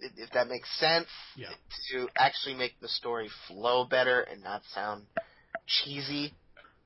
if 0.00 0.12
if 0.16 0.30
that 0.32 0.48
makes 0.48 0.68
sense, 0.78 1.08
Yeah. 1.36 1.48
to 1.92 2.08
actually 2.16 2.54
make 2.54 2.78
the 2.80 2.88
story 2.88 3.28
flow 3.46 3.84
better 3.84 4.20
and 4.20 4.42
not 4.42 4.62
sound 4.74 5.06
cheesy. 5.66 6.34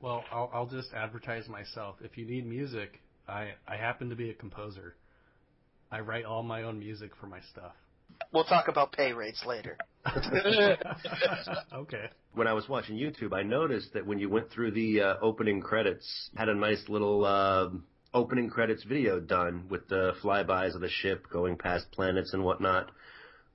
Well, 0.01 0.25
I'll, 0.33 0.51
I'll 0.53 0.67
just 0.67 0.93
advertise 0.93 1.49
myself. 1.49 1.97
If 2.03 2.17
you 2.19 2.27
need 2.27 2.47
music, 2.47 3.01
I 3.29 3.53
I 3.69 3.77
happen 3.77 4.11
to 4.11 4.17
be 4.17 4.31
a 4.31 4.35
composer. 4.35 4.97
I 5.91 6.01
write 6.01 6.25
all 6.25 6.43
my 6.43 6.63
own 6.63 6.79
music 6.79 7.13
for 7.21 7.27
my 7.27 7.41
stuff. 7.53 7.73
We'll 8.33 8.45
talk 8.45 8.69
about 8.69 8.93
pay 8.93 9.13
rates 9.13 9.43
later. 9.47 9.77
okay. 11.75 12.07
When 12.35 12.47
I 12.47 12.53
was 12.53 12.69
watching 12.69 12.97
YouTube, 12.97 13.33
I 13.35 13.43
noticed 13.43 13.93
that 13.95 14.07
when 14.07 14.19
you 14.19 14.29
went 14.29 14.51
through 14.51 14.73
the 14.73 15.01
uh, 15.01 15.15
opening 15.23 15.61
credits, 15.61 16.31
had 16.37 16.49
a 16.49 16.55
nice 16.55 16.83
little 16.89 17.25
uh, 17.25 17.69
opening 18.15 18.51
credits 18.51 18.85
video 18.85 19.21
done 19.21 19.67
with 19.71 19.89
the 19.89 20.13
flybys 20.23 20.75
of 20.75 20.81
the 20.81 20.89
ship 20.89 21.27
going 21.31 21.57
past 21.57 21.91
planets 21.93 22.33
and 22.33 22.45
whatnot, 22.45 22.91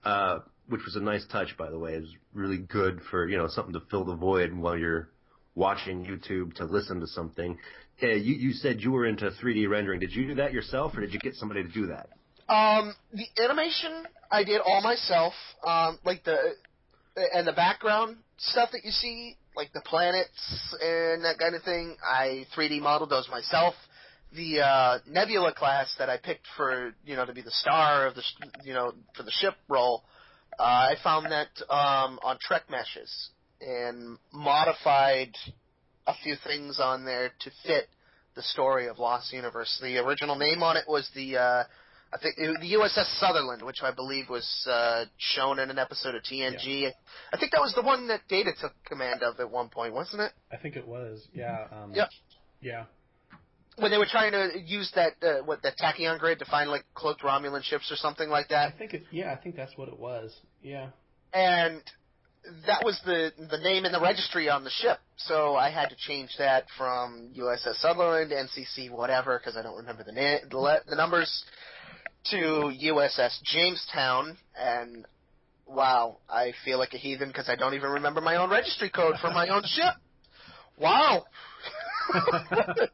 uh, 0.04 0.39
which 0.67 0.82
was 0.86 0.96
a 0.96 1.00
nice 1.00 1.26
touch, 1.32 1.56
by 1.58 1.70
the 1.70 1.78
way. 1.78 1.93
It 1.93 2.02
was 2.02 2.15
really 2.34 2.58
good 2.58 3.02
for 3.10 3.28
you 3.28 3.38
know 3.38 3.48
something 3.48 3.74
to 3.74 3.82
fill 3.91 4.06
the 4.06 4.15
void 4.15 4.54
while 4.54 4.78
you're 4.78 5.10
watching 5.56 6.06
YouTube 6.06 6.54
to 6.56 6.65
listen 6.65 7.00
to 7.00 7.08
something. 7.08 7.58
Uh, 8.02 8.08
you, 8.08 8.36
you 8.36 8.54
said 8.54 8.80
you 8.80 8.91
were 8.91 9.06
into 9.06 9.32
3D 9.43 9.67
rendering. 9.67 10.00
Did 10.00 10.13
you 10.13 10.28
do 10.28 10.36
that 10.36 10.54
yourself, 10.54 10.96
or 10.96 11.02
did 11.02 11.13
you 11.13 11.20
get 11.20 11.34
somebody 11.36 11.63
to 11.63 11.70
do 11.70 11.88
that? 11.88 12.10
Um, 12.48 12.93
the 13.12 13.26
animation 13.43 14.06
I 14.32 14.43
did 14.43 14.62
all 14.63 14.82
myself. 14.82 15.34
Um, 15.65 16.00
like 16.06 16.24
the 16.24 16.38
and 17.34 17.48
the 17.48 17.54
background 17.54 18.17
stuff 18.38 18.70
that 18.72 18.82
you 18.84 18.91
see, 18.91 19.36
like 19.56 19.74
the 19.74 19.82
planets 19.82 20.76
and 20.82 21.26
that 21.26 21.39
kind 21.39 21.56
of 21.56 21.63
thing. 21.63 21.98
I 22.04 22.46
3D 22.56 22.80
modeled 22.82 23.10
those 23.10 23.28
myself. 23.30 23.74
The 24.35 24.61
uh, 24.61 24.99
Nebula 25.07 25.53
class 25.53 25.93
that 25.99 26.09
I 26.09 26.17
picked 26.17 26.45
for 26.55 26.93
you 27.05 27.15
know 27.15 27.25
to 27.25 27.33
be 27.33 27.41
the 27.41 27.51
star 27.51 28.07
of 28.07 28.15
the 28.15 28.21
sh- 28.21 28.47
you 28.63 28.73
know 28.73 28.93
for 29.15 29.23
the 29.23 29.31
ship 29.31 29.55
role, 29.69 30.03
uh, 30.59 30.63
I 30.63 30.95
found 31.03 31.27
that 31.31 31.47
um, 31.69 32.19
on 32.23 32.37
Trek 32.41 32.63
Meshes 32.69 33.29
and 33.61 34.17
modified 34.33 35.33
a 36.05 36.13
few 36.23 36.35
things 36.45 36.79
on 36.79 37.05
there 37.05 37.29
to 37.39 37.51
fit 37.65 37.87
the 38.35 38.41
story 38.43 38.87
of 38.87 38.99
Lost 38.99 39.33
Universe. 39.33 39.79
The 39.81 39.97
original 39.97 40.35
name 40.35 40.61
on 40.61 40.77
it 40.77 40.83
was 40.87 41.09
the 41.15 41.37
uh, 41.37 41.63
I 42.13 42.17
think 42.21 42.35
the 42.37 42.73
USS 42.73 43.19
Sutherland, 43.19 43.61
which 43.63 43.79
I 43.83 43.91
believe 43.91 44.29
was 44.29 44.47
uh, 44.69 45.05
shown 45.17 45.59
in 45.59 45.69
an 45.69 45.77
episode 45.79 46.15
of 46.15 46.21
TNG. 46.23 46.89
I 47.33 47.37
think 47.37 47.51
that 47.51 47.59
was 47.61 47.73
the 47.75 47.81
one 47.81 48.07
that 48.07 48.21
Data 48.29 48.51
took 48.59 48.71
command 48.85 49.23
of 49.23 49.39
at 49.39 49.49
one 49.51 49.69
point, 49.69 49.93
wasn't 49.93 50.21
it? 50.21 50.32
I 50.51 50.57
think 50.57 50.75
it 50.78 50.88
was. 50.88 51.28
Yeah. 51.34 51.65
Um, 51.71 51.93
Yep. 51.93 52.09
Yeah. 52.61 52.86
When 53.78 53.91
they 53.91 53.97
were 53.97 54.07
trying 54.09 54.32
to 54.32 54.59
use 54.59 54.91
that 54.95 55.13
uh, 55.21 55.43
what 55.45 55.61
that 55.63 55.73
tachyon 55.78 56.19
grid 56.19 56.39
to 56.39 56.45
find 56.45 56.69
like 56.69 56.84
cloaked 56.95 57.21
Romulan 57.21 57.63
ships 57.63 57.91
or 57.91 57.95
something 57.95 58.30
like 58.30 58.49
that. 58.49 58.73
I 58.73 58.78
think 58.78 58.93
it. 58.93 59.03
Yeah, 59.11 59.32
I 59.32 59.36
think 59.36 59.55
that's 59.55 59.78
what 59.78 59.88
it 59.88 59.99
was. 59.99 60.36
Yeah. 60.63 60.89
and 61.34 61.82
that 62.65 62.82
was 62.84 62.99
the 63.05 63.32
the 63.38 63.57
name 63.57 63.86
in 63.86 63.91
the 63.91 63.99
registry 64.01 64.49
on 64.49 64.63
the 64.63 64.69
ship. 64.69 64.99
So 65.17 65.55
I 65.55 65.69
had 65.69 65.89
to 65.89 65.95
change 65.97 66.30
that 66.38 66.65
from 66.78 67.32
USS 67.38 67.75
Sutherland, 67.82 68.32
NCC, 68.32 68.89
whatever, 68.91 69.38
because 69.39 69.57
I 69.57 69.61
don't 69.63 69.75
remember 69.78 70.03
the 70.03 70.11
na- 70.13 70.47
the, 70.49 70.57
le- 70.57 70.82
the 70.88 70.95
numbers, 70.95 71.43
to 72.32 72.36
USS 72.36 73.41
Jamestown, 73.43 74.38
and 74.57 75.05
wow, 75.65 76.17
I 76.30 76.53
feel 76.63 76.78
like 76.78 76.93
a 76.93 76.97
heathen 76.97 77.28
because 77.30 77.49
I 77.49 77.55
don't 77.55 77.73
even 77.73 77.89
remember 77.89 78.21
my 78.21 78.38
own 78.38 78.49
registry 78.49 78.89
code 78.89 79.15
for 79.21 79.30
my 79.32 79.47
own 79.49 79.63
ship. 79.65 79.95
Wow. 80.80 81.25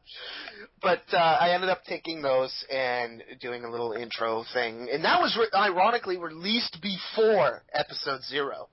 but 0.84 1.02
uh, 1.14 1.18
I 1.18 1.52
ended 1.54 1.70
up 1.70 1.86
taking 1.88 2.22
those 2.22 2.54
and 2.70 3.24
doing 3.42 3.64
a 3.64 3.72
little 3.72 3.94
intro 3.94 4.44
thing, 4.54 4.90
and 4.92 5.04
that 5.06 5.22
was 5.22 5.36
re- 5.40 5.48
ironically 5.58 6.18
released 6.18 6.78
before 6.82 7.64
episode 7.74 8.22
zero. 8.24 8.68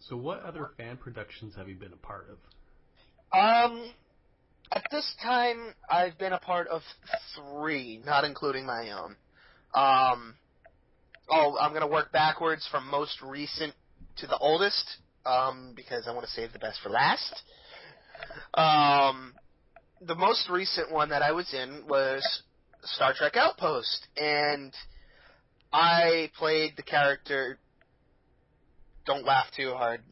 So, 0.00 0.16
what 0.16 0.42
other 0.42 0.70
fan 0.78 0.96
productions 0.96 1.54
have 1.56 1.68
you 1.68 1.76
been 1.76 1.92
a 1.92 1.96
part 1.96 2.28
of? 2.30 2.38
Um, 3.38 3.90
at 4.72 4.84
this 4.90 5.14
time, 5.22 5.74
I've 5.90 6.18
been 6.18 6.32
a 6.32 6.38
part 6.38 6.66
of 6.68 6.80
three, 7.36 8.00
not 8.06 8.24
including 8.24 8.64
my 8.64 8.90
own. 8.90 9.16
Um, 9.74 10.34
oh, 11.30 11.58
I'm 11.60 11.74
gonna 11.74 11.86
work 11.86 12.10
backwards 12.10 12.66
from 12.70 12.90
most 12.90 13.20
recent 13.22 13.74
to 14.16 14.26
the 14.26 14.38
oldest, 14.38 14.96
um, 15.26 15.74
because 15.76 16.08
I 16.08 16.12
want 16.14 16.24
to 16.24 16.32
save 16.32 16.54
the 16.54 16.58
best 16.58 16.78
for 16.82 16.88
last. 16.88 17.42
Um, 18.54 19.34
the 20.00 20.14
most 20.14 20.48
recent 20.48 20.92
one 20.92 21.10
that 21.10 21.22
I 21.22 21.32
was 21.32 21.52
in 21.52 21.84
was 21.88 22.42
Star 22.84 23.12
Trek 23.14 23.36
Outpost, 23.36 24.06
and 24.16 24.72
I 25.72 26.30
played 26.38 26.74
the 26.76 26.82
character. 26.82 27.58
Don't 29.06 29.24
laugh 29.24 29.46
too 29.56 29.72
hard. 29.72 30.02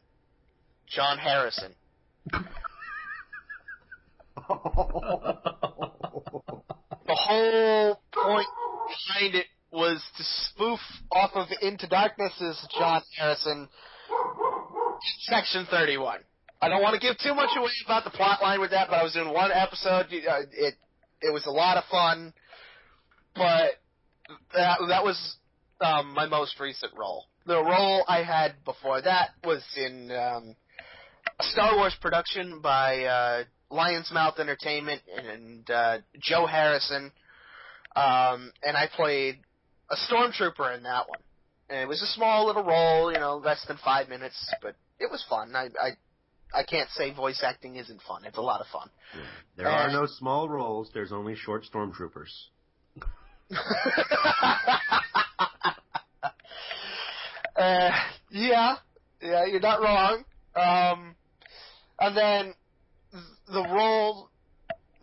John 0.87 1.17
Harrison. 1.17 1.73
The 7.07 7.15
whole 7.15 8.01
point 8.13 8.47
behind 8.87 9.35
it 9.35 9.45
was 9.71 10.03
to 10.17 10.23
spoof 10.23 10.79
off 11.11 11.31
of 11.35 11.47
Into 11.61 11.87
Darkness's 11.87 12.67
John 12.77 13.01
Harrison 13.17 13.69
Section 15.21 15.65
31. 15.69 16.19
I 16.61 16.69
don't 16.69 16.81
want 16.81 16.99
to 16.99 17.05
give 17.05 17.17
too 17.19 17.35
much 17.35 17.51
away 17.55 17.69
about 17.85 18.03
the 18.03 18.09
plot 18.09 18.41
line 18.41 18.59
with 18.59 18.71
that, 18.71 18.87
but 18.89 18.95
I 18.95 19.03
was 19.03 19.15
in 19.15 19.31
one 19.31 19.51
episode. 19.51 20.07
Uh, 20.07 20.41
it 20.51 20.73
it 21.21 21.33
was 21.33 21.45
a 21.45 21.51
lot 21.51 21.77
of 21.77 21.83
fun, 21.91 22.33
but 23.35 23.71
that 24.55 24.79
that 24.89 25.03
was 25.03 25.37
um, 25.81 26.13
my 26.13 26.25
most 26.25 26.59
recent 26.59 26.91
role. 26.97 27.25
The 27.45 27.63
role 27.63 28.03
I 28.07 28.23
had 28.23 28.55
before 28.65 29.01
that 29.01 29.29
was 29.45 29.63
in 29.75 30.11
um, 30.11 30.55
a 31.39 31.43
Star 31.43 31.75
Wars 31.75 31.95
production 32.01 32.59
by 32.61 33.03
uh, 33.03 33.43
Lion's 33.69 34.11
Mouth 34.11 34.39
Entertainment 34.39 35.01
and 35.15 35.69
uh, 35.69 35.97
Joe 36.19 36.47
Harrison, 36.47 37.11
um, 37.95 38.51
and 38.63 38.75
I 38.75 38.89
played 38.95 39.37
a 39.91 39.95
stormtrooper 40.11 40.75
in 40.75 40.83
that 40.83 41.07
one. 41.07 41.19
And 41.69 41.81
it 41.81 41.87
was 41.87 42.01
a 42.01 42.07
small 42.07 42.47
little 42.47 42.63
role, 42.63 43.11
you 43.11 43.19
know, 43.19 43.37
less 43.37 43.63
than 43.67 43.77
five 43.83 44.09
minutes, 44.09 44.35
but 44.61 44.75
it 44.99 45.11
was 45.11 45.23
fun. 45.29 45.55
I 45.55 45.65
I 45.79 45.91
I 46.53 46.63
can't 46.63 46.89
say 46.91 47.13
voice 47.13 47.41
acting 47.45 47.75
isn't 47.75 48.01
fun. 48.07 48.25
It's 48.25 48.37
a 48.37 48.41
lot 48.41 48.61
of 48.61 48.67
fun. 48.67 48.89
There 49.55 49.67
are 49.67 49.91
no 49.91 50.05
small 50.05 50.49
roles. 50.49 50.89
There's 50.93 51.11
only 51.11 51.35
short 51.35 51.65
stormtroopers. 51.71 52.31
uh, 57.55 57.91
yeah, 58.31 58.75
yeah, 59.21 59.45
you're 59.45 59.59
not 59.59 59.81
wrong. 59.81 60.23
Um, 60.55 61.15
and 61.99 62.17
then 62.17 62.53
the 63.47 63.63
role, 63.63 64.29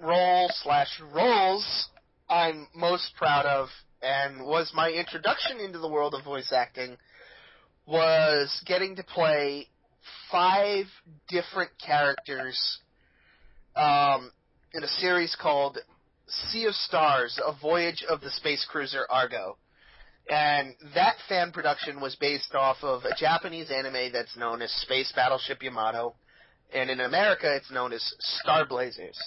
role 0.00 0.50
slash 0.62 1.00
roles 1.14 1.88
I'm 2.28 2.66
most 2.74 3.12
proud 3.16 3.46
of, 3.46 3.68
and 4.02 4.44
was 4.44 4.72
my 4.74 4.90
introduction 4.90 5.60
into 5.60 5.78
the 5.78 5.88
world 5.88 6.14
of 6.14 6.24
voice 6.24 6.52
acting, 6.52 6.96
was 7.86 8.62
getting 8.66 8.96
to 8.96 9.04
play 9.04 9.68
five 10.30 10.86
different 11.28 11.70
characters 11.84 12.78
um, 13.76 14.30
in 14.72 14.82
a 14.82 14.88
series 14.88 15.36
called 15.40 15.78
Sea 16.26 16.66
of 16.66 16.74
Stars: 16.74 17.38
A 17.44 17.52
Voyage 17.60 18.04
of 18.08 18.20
the 18.20 18.30
Space 18.30 18.66
Cruiser 18.70 19.06
Argo. 19.10 19.56
And 20.28 20.74
that 20.94 21.16
fan 21.28 21.52
production 21.52 22.00
was 22.00 22.16
based 22.16 22.54
off 22.54 22.78
of 22.82 23.04
a 23.04 23.14
Japanese 23.14 23.70
anime 23.70 24.10
that's 24.10 24.36
known 24.38 24.62
as 24.62 24.70
Space 24.70 25.12
Battleship 25.14 25.62
Yamato, 25.62 26.14
and 26.72 26.88
in 26.88 27.00
America 27.00 27.54
it's 27.54 27.70
known 27.70 27.92
as 27.92 28.02
Star 28.18 28.64
Blazers. 28.64 29.18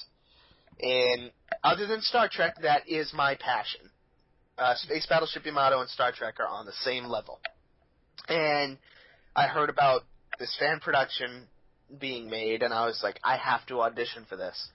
And 0.80 1.32
other 1.64 1.88
than 1.88 2.02
Star 2.02 2.30
Trek, 2.32 2.56
that 2.62 2.88
is 2.88 3.12
my 3.14 3.36
passion. 3.36 3.90
Uh, 4.58 4.74
Space 4.76 5.06
Battleship 5.08 5.46
Yamato 5.46 5.82
and 5.82 5.90
Star 5.90 6.12
Trek 6.12 6.40
are 6.40 6.48
on 6.48 6.66
the 6.66 6.74
same 6.82 7.06
level. 7.06 7.40
And 8.28 8.78
I 9.36 9.48
heard 9.48 9.70
about 9.70 10.02
this 10.40 10.56
fan 10.60 10.80
production 10.80 11.48
being 12.00 12.30
made, 12.30 12.64
and 12.64 12.74
I 12.74 12.86
was 12.86 13.00
like, 13.04 13.20
I 13.24 13.38
have 13.38 13.66
to 13.68 13.82
audition 13.82 14.26
for 14.28 14.36
this. 14.36 14.70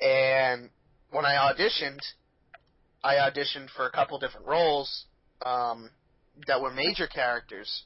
And 0.00 0.70
when 1.10 1.24
I 1.24 1.34
auditioned, 1.52 2.00
I 3.02 3.14
auditioned 3.16 3.70
for 3.76 3.86
a 3.86 3.90
couple 3.90 4.18
different 4.18 4.46
roles 4.46 5.04
um, 5.44 5.90
that 6.46 6.60
were 6.60 6.70
major 6.70 7.06
characters. 7.06 7.82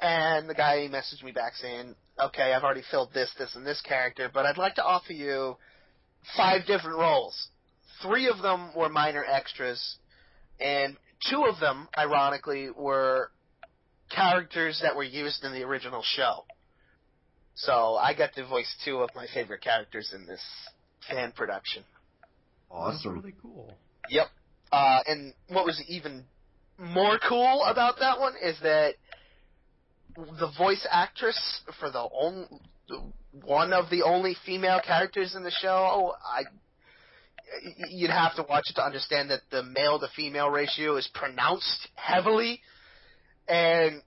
And 0.00 0.48
the 0.48 0.54
guy 0.54 0.88
messaged 0.90 1.24
me 1.24 1.32
back 1.32 1.54
saying, 1.54 1.94
okay, 2.20 2.52
I've 2.52 2.62
already 2.62 2.82
filled 2.90 3.12
this, 3.12 3.30
this, 3.38 3.54
and 3.54 3.66
this 3.66 3.80
character, 3.80 4.30
but 4.32 4.46
I'd 4.46 4.58
like 4.58 4.74
to 4.76 4.84
offer 4.84 5.12
you 5.12 5.56
five 6.36 6.66
different 6.66 6.98
roles. 6.98 7.48
Three 8.02 8.28
of 8.28 8.42
them 8.42 8.70
were 8.76 8.88
minor 8.88 9.24
extras, 9.24 9.96
and 10.60 10.96
two 11.30 11.44
of 11.44 11.58
them, 11.60 11.88
ironically, 11.96 12.70
were 12.70 13.30
characters 14.14 14.80
that 14.82 14.96
were 14.96 15.04
used 15.04 15.44
in 15.44 15.52
the 15.52 15.62
original 15.62 16.02
show. 16.04 16.44
So 17.54 17.96
I 17.96 18.14
got 18.14 18.34
to 18.34 18.46
voice 18.46 18.72
two 18.84 18.98
of 18.98 19.10
my 19.14 19.26
favorite 19.34 19.62
characters 19.62 20.12
in 20.14 20.26
this 20.26 20.40
fan 21.10 21.32
production. 21.32 21.84
That's 22.70 22.98
Awesome. 22.98 23.14
really 23.14 23.34
cool. 23.42 23.74
Yep. 24.10 24.26
Uh, 24.70 25.00
and 25.06 25.34
what 25.48 25.64
was 25.64 25.82
even 25.88 26.24
more 26.78 27.18
cool 27.28 27.64
about 27.64 27.98
that 28.00 28.20
one 28.20 28.34
is 28.42 28.56
that 28.62 28.94
the 30.16 30.50
voice 30.56 30.86
actress 30.90 31.62
for 31.80 31.90
the 31.90 32.08
only 32.20 32.46
one 33.44 33.72
of 33.72 33.90
the 33.90 34.02
only 34.02 34.36
female 34.46 34.80
characters 34.84 35.34
in 35.34 35.42
the 35.42 35.50
show, 35.50 36.14
I 36.24 36.42
you'd 37.88 38.10
have 38.10 38.34
to 38.36 38.44
watch 38.48 38.64
it 38.70 38.74
to 38.74 38.82
understand 38.82 39.30
that 39.30 39.40
the 39.50 39.62
male 39.62 39.98
to 39.98 40.08
female 40.14 40.50
ratio 40.50 40.96
is 40.96 41.08
pronounced 41.14 41.88
heavily, 41.94 42.60
and 43.48 44.02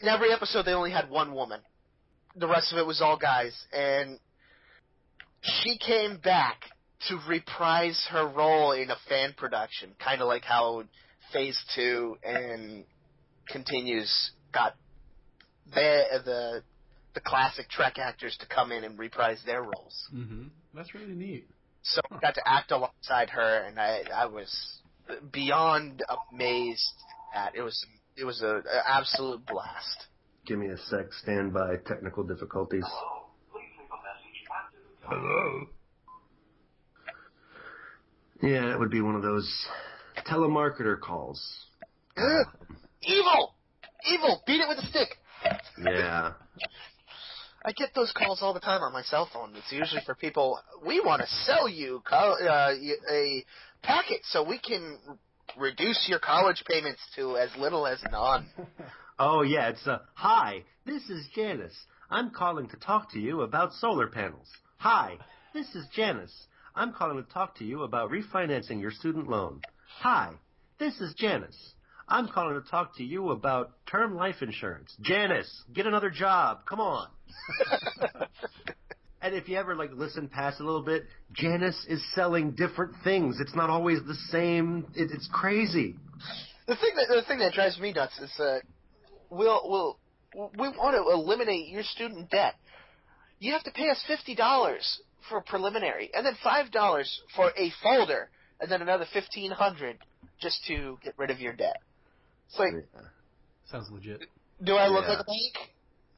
in 0.00 0.08
every 0.08 0.32
episode 0.32 0.64
they 0.64 0.72
only 0.72 0.90
had 0.90 1.10
one 1.10 1.34
woman. 1.34 1.60
The 2.36 2.48
rest 2.48 2.72
of 2.72 2.78
it 2.78 2.86
was 2.86 3.00
all 3.00 3.18
guys, 3.18 3.54
and 3.72 4.18
she 5.42 5.78
came 5.78 6.18
back 6.18 6.62
to 7.08 7.18
reprise 7.28 8.06
her 8.10 8.26
role 8.26 8.72
in 8.72 8.90
a 8.90 8.96
fan 9.08 9.34
production, 9.36 9.90
kind 10.02 10.20
of 10.22 10.28
like 10.28 10.44
how 10.44 10.84
Phase 11.32 11.58
Two 11.74 12.16
and 12.22 12.84
Continues 13.48 14.30
got 14.52 14.76
the 15.74 16.04
the 16.24 16.62
the 17.14 17.20
classic 17.20 17.68
Trek 17.68 17.98
actors 17.98 18.36
to 18.40 18.46
come 18.46 18.72
in 18.72 18.84
and 18.84 18.98
reprise 18.98 19.40
their 19.44 19.62
roles. 19.62 20.08
hmm 20.10 20.44
That's 20.74 20.94
really 20.94 21.14
neat. 21.14 21.48
So 21.82 22.00
I 22.10 22.18
got 22.18 22.34
to 22.34 22.42
act 22.48 22.70
alongside 22.70 23.30
her, 23.30 23.64
and 23.66 23.78
I 23.78 24.02
I 24.14 24.26
was 24.26 24.80
beyond 25.32 26.02
amazed 26.32 26.94
at 27.34 27.54
it 27.54 27.62
was 27.62 27.84
it 28.16 28.24
was 28.24 28.42
a, 28.42 28.56
a 28.56 28.82
absolute 28.86 29.44
blast. 29.46 30.06
Give 30.46 30.58
me 30.58 30.68
a 30.68 30.78
sec. 30.78 31.12
Stand 31.22 31.52
by. 31.52 31.76
Technical 31.86 32.24
difficulties. 32.24 32.84
Hello. 35.02 35.66
Yeah, 38.42 38.66
that 38.66 38.78
would 38.78 38.90
be 38.90 39.00
one 39.00 39.14
of 39.14 39.22
those 39.22 39.48
telemarketer 40.26 40.98
calls. 41.00 41.40
Ugh. 42.16 42.46
Evil, 43.02 43.54
evil, 44.10 44.42
beat 44.46 44.60
it 44.60 44.68
with 44.68 44.78
a 44.78 44.86
stick. 44.88 45.08
Yeah. 45.78 46.32
I 47.64 47.72
get 47.72 47.90
those 47.94 48.12
calls 48.12 48.40
all 48.42 48.52
the 48.52 48.60
time 48.60 48.82
on 48.82 48.92
my 48.92 49.02
cell 49.02 49.28
phone. 49.32 49.54
It's 49.54 49.70
usually 49.70 50.02
for 50.04 50.14
people. 50.16 50.58
We 50.84 51.00
want 51.00 51.22
to 51.22 51.28
sell 51.46 51.68
you 51.68 52.02
co- 52.08 52.36
uh, 52.44 52.74
packet 53.82 54.20
so 54.24 54.42
we 54.42 54.58
can 54.58 54.98
reduce 55.58 56.06
your 56.08 56.18
college 56.18 56.62
payments 56.68 57.00
to 57.16 57.36
as 57.36 57.50
little 57.58 57.86
as 57.86 58.02
none. 58.10 58.46
Oh 59.18 59.42
yeah, 59.42 59.68
it's 59.68 59.86
uh 59.86 59.98
Hi, 60.14 60.64
this 60.86 61.08
is 61.10 61.28
Janice. 61.34 61.76
I'm 62.10 62.30
calling 62.30 62.68
to 62.70 62.76
talk 62.76 63.12
to 63.12 63.20
you 63.20 63.42
about 63.42 63.74
solar 63.74 64.08
panels. 64.08 64.48
Hi, 64.78 65.18
this 65.54 65.74
is 65.74 65.86
Janice. 65.94 66.46
I'm 66.74 66.92
calling 66.92 67.22
to 67.22 67.30
talk 67.32 67.56
to 67.58 67.64
you 67.64 67.82
about 67.82 68.10
refinancing 68.10 68.80
your 68.80 68.90
student 68.90 69.28
loan. 69.28 69.60
Hi, 70.00 70.32
this 70.78 70.98
is 71.00 71.14
Janice. 71.14 71.74
I'm 72.08 72.28
calling 72.28 72.60
to 72.60 72.68
talk 72.68 72.96
to 72.96 73.04
you 73.04 73.30
about 73.30 73.72
term 73.86 74.16
life 74.16 74.42
insurance. 74.42 74.96
Janice, 75.02 75.62
get 75.72 75.86
another 75.86 76.10
job. 76.10 76.60
Come 76.68 76.80
on. 76.80 77.08
And 79.22 79.34
if 79.36 79.48
you 79.48 79.56
ever 79.56 79.76
like 79.76 79.90
listen 79.94 80.28
past 80.28 80.60
a 80.60 80.64
little 80.64 80.82
bit, 80.82 81.04
Janice 81.32 81.86
is 81.88 82.02
selling 82.14 82.50
different 82.52 82.94
things. 83.04 83.38
It's 83.40 83.54
not 83.54 83.70
always 83.70 84.00
the 84.06 84.16
same. 84.30 84.84
It, 84.96 85.10
it's 85.12 85.28
crazy. 85.32 85.94
The 86.66 86.74
thing 86.76 86.90
that 86.96 87.06
the 87.08 87.22
thing 87.26 87.38
that 87.38 87.52
drives 87.52 87.78
me 87.78 87.92
nuts 87.92 88.18
is 88.20 88.30
that 88.38 88.62
we'll 89.30 89.60
we'll 89.64 89.98
we 90.58 90.68
want 90.70 90.96
to 90.96 91.12
eliminate 91.12 91.68
your 91.68 91.84
student 91.84 92.30
debt. 92.30 92.54
You 93.38 93.52
have 93.52 93.62
to 93.64 93.70
pay 93.70 93.88
us 93.90 94.02
fifty 94.08 94.34
dollars 94.34 95.00
for 95.28 95.38
a 95.38 95.42
preliminary, 95.42 96.10
and 96.14 96.26
then 96.26 96.34
five 96.42 96.72
dollars 96.72 97.20
for 97.36 97.50
a 97.56 97.72
folder, 97.82 98.28
and 98.60 98.70
then 98.70 98.82
another 98.82 99.06
fifteen 99.12 99.52
hundred 99.52 99.98
just 100.40 100.58
to 100.66 100.98
get 101.04 101.14
rid 101.16 101.30
of 101.30 101.38
your 101.38 101.52
debt. 101.52 101.76
It's 102.48 102.58
like, 102.58 102.72
Sounds 103.70 103.88
legit. 103.92 104.22
do 104.62 104.74
I 104.74 104.88
look 104.88 105.04
Yeah. 105.04 105.10
like 105.10 105.20
a 105.20 105.24
bank? 105.24 105.70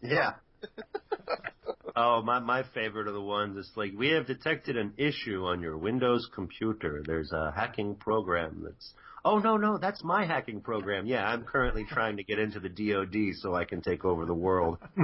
Yeah. 0.02 0.32
Oh, 1.97 2.23
my 2.23 2.41
my 2.41 2.65
favorite 2.75 3.07
of 3.07 3.15
the 3.15 3.21
ones 3.23 3.57
is 3.57 3.71
like 3.77 3.93
we 3.97 4.09
have 4.11 4.27
detected 4.27 4.77
an 4.77 4.95
issue 4.97 5.45
on 5.45 5.61
your 5.61 5.79
Windows 5.79 6.29
computer. 6.35 7.05
There's 7.07 7.31
a 7.31 7.53
hacking 7.55 7.95
program 7.95 8.62
that's 8.65 8.95
Oh 9.25 9.39
no 9.39 9.57
no, 9.57 9.79
that's 9.79 10.03
my 10.03 10.27
hacking 10.27 10.61
program. 10.61 11.07
Yeah, 11.07 11.25
I'm 11.25 11.45
currently 11.45 11.87
trying 11.89 12.17
to 12.17 12.25
get 12.25 12.41
into 12.41 12.59
the 12.59 12.69
DoD 12.69 13.37
so 13.41 13.55
I 13.55 13.65
can 13.65 13.81
take 13.81 14.05
over 14.05 14.27
the 14.27 14.35
world. 14.35 14.79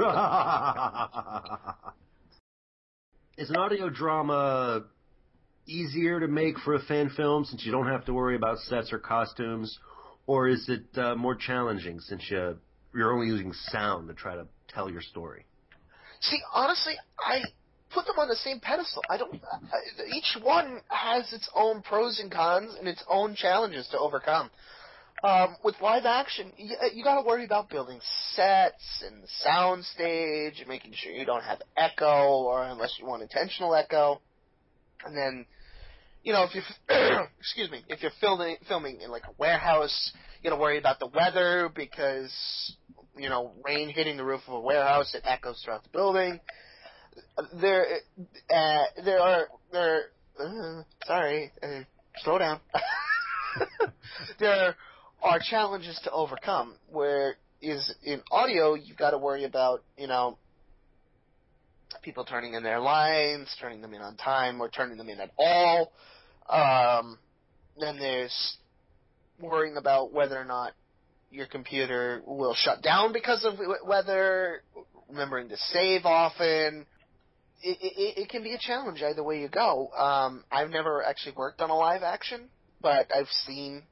is 3.38 3.50
an 3.50 3.56
audio 3.56 3.88
drama 3.88 4.82
easier 5.66 6.18
to 6.18 6.26
make 6.26 6.58
for 6.58 6.74
a 6.74 6.80
fan 6.82 7.08
film 7.10 7.44
since 7.44 7.64
you 7.64 7.70
don't 7.70 7.86
have 7.86 8.04
to 8.06 8.12
worry 8.12 8.34
about 8.34 8.58
sets 8.58 8.92
or 8.92 8.98
costumes, 8.98 9.78
or 10.26 10.48
is 10.48 10.68
it 10.68 10.98
uh, 10.98 11.14
more 11.14 11.36
challenging 11.36 12.00
since 12.00 12.28
you 12.30 12.58
you're 12.92 13.12
only 13.12 13.28
using 13.28 13.52
sound 13.52 14.08
to 14.08 14.14
try 14.14 14.34
to 14.34 14.48
tell 14.68 14.90
your 14.90 15.02
story? 15.02 15.46
See, 16.20 16.38
honestly, 16.52 16.94
I 17.18 17.40
put 17.92 18.06
them 18.06 18.18
on 18.18 18.28
the 18.28 18.36
same 18.36 18.60
pedestal. 18.60 19.02
I 19.10 19.16
don't. 19.16 19.40
I, 19.42 20.14
each 20.14 20.36
one 20.42 20.80
has 20.88 21.32
its 21.32 21.48
own 21.54 21.82
pros 21.82 22.20
and 22.20 22.30
cons 22.30 22.74
and 22.78 22.86
its 22.88 23.02
own 23.08 23.34
challenges 23.34 23.88
to 23.88 23.98
overcome. 23.98 24.50
Um, 25.22 25.56
with 25.62 25.74
live 25.82 26.06
action, 26.06 26.50
you, 26.56 26.74
you 26.94 27.04
got 27.04 27.20
to 27.20 27.26
worry 27.26 27.44
about 27.44 27.68
building 27.68 28.00
sets 28.34 29.04
and 29.06 29.22
sound 29.42 29.84
stage 29.84 30.60
and 30.60 30.68
making 30.68 30.92
sure 30.94 31.12
you 31.12 31.26
don't 31.26 31.44
have 31.44 31.60
echo, 31.76 32.42
or 32.42 32.62
unless 32.64 32.96
you 32.98 33.06
want 33.06 33.22
intentional 33.22 33.74
echo. 33.74 34.20
And 35.04 35.16
then, 35.16 35.44
you 36.22 36.32
know, 36.32 36.44
if 36.44 36.54
you're 36.54 37.26
excuse 37.38 37.70
me, 37.70 37.82
if 37.88 38.02
you're 38.02 38.12
filming 38.20 38.56
filming 38.68 39.00
in 39.00 39.10
like 39.10 39.24
a 39.24 39.32
warehouse, 39.38 40.12
you 40.40 40.48
got 40.48 40.56
to 40.56 40.60
worry 40.60 40.78
about 40.78 40.98
the 40.98 41.06
weather 41.06 41.70
because 41.74 42.74
you 43.16 43.28
know 43.28 43.52
rain 43.64 43.90
hitting 43.90 44.16
the 44.16 44.24
roof 44.24 44.40
of 44.46 44.54
a 44.54 44.60
warehouse, 44.60 45.14
it 45.14 45.22
echoes 45.24 45.60
throughout 45.64 45.82
the 45.82 45.90
building. 45.90 46.40
There, 47.60 47.86
uh, 48.54 48.84
there 49.04 49.20
are 49.20 49.48
there. 49.72 50.04
Uh, 50.38 50.82
sorry, 51.04 51.52
uh, 51.62 51.80
slow 52.22 52.38
down. 52.38 52.60
there 54.40 54.76
are 55.22 55.38
challenges 55.50 56.00
to 56.04 56.10
overcome. 56.10 56.74
Where 56.88 57.36
is 57.60 57.92
in 58.02 58.22
audio, 58.30 58.74
you've 58.74 58.96
got 58.96 59.10
to 59.10 59.18
worry 59.18 59.44
about 59.44 59.82
you 59.98 60.06
know 60.06 60.38
people 62.02 62.24
turning 62.24 62.54
in 62.54 62.62
their 62.62 62.80
lines, 62.80 63.54
turning 63.60 63.82
them 63.82 63.92
in 63.92 64.00
on 64.00 64.16
time, 64.16 64.60
or 64.62 64.70
turning 64.70 64.96
them 64.96 65.10
in 65.10 65.20
at 65.20 65.32
all. 65.36 65.92
Um, 66.48 67.18
then 67.78 67.98
there's 67.98 68.56
worrying 69.40 69.76
about 69.76 70.12
whether 70.12 70.38
or 70.38 70.44
not 70.44 70.72
your 71.30 71.46
computer 71.46 72.22
will 72.26 72.54
shut 72.54 72.82
down 72.82 73.12
because 73.12 73.44
of 73.44 73.54
weather, 73.86 74.62
remembering 75.08 75.48
to 75.48 75.56
save 75.72 76.04
often. 76.04 76.86
It, 77.62 77.78
it, 77.80 78.22
it 78.22 78.28
can 78.28 78.42
be 78.42 78.54
a 78.54 78.58
challenge 78.58 79.02
either 79.02 79.22
way 79.22 79.40
you 79.40 79.48
go. 79.48 79.88
Um, 79.96 80.44
I've 80.50 80.70
never 80.70 81.04
actually 81.04 81.34
worked 81.36 81.60
on 81.60 81.70
a 81.70 81.76
live 81.76 82.02
action, 82.02 82.48
but 82.80 83.06
I've 83.14 83.28
seen, 83.46 83.82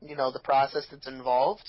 you 0.00 0.16
know, 0.16 0.32
the 0.32 0.40
process 0.40 0.86
that's 0.90 1.06
involved. 1.06 1.68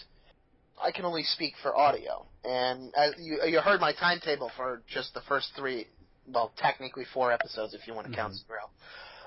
I 0.81 0.91
can 0.91 1.05
only 1.05 1.23
speak 1.23 1.53
for 1.61 1.75
audio, 1.75 2.27
and 2.43 2.93
as 2.95 3.13
you, 3.19 3.39
you 3.47 3.59
heard 3.59 3.81
my 3.81 3.93
timetable 3.93 4.51
for 4.55 4.83
just 4.87 5.13
the 5.15 5.21
first 5.27 5.49
three, 5.57 5.87
well, 6.27 6.53
technically 6.57 7.03
four 7.13 7.31
episodes 7.31 7.73
if 7.73 7.87
you 7.87 7.95
want 7.95 8.07
to 8.07 8.15
count 8.15 8.33
Mhm. 8.33 8.45
Serial. 8.45 8.69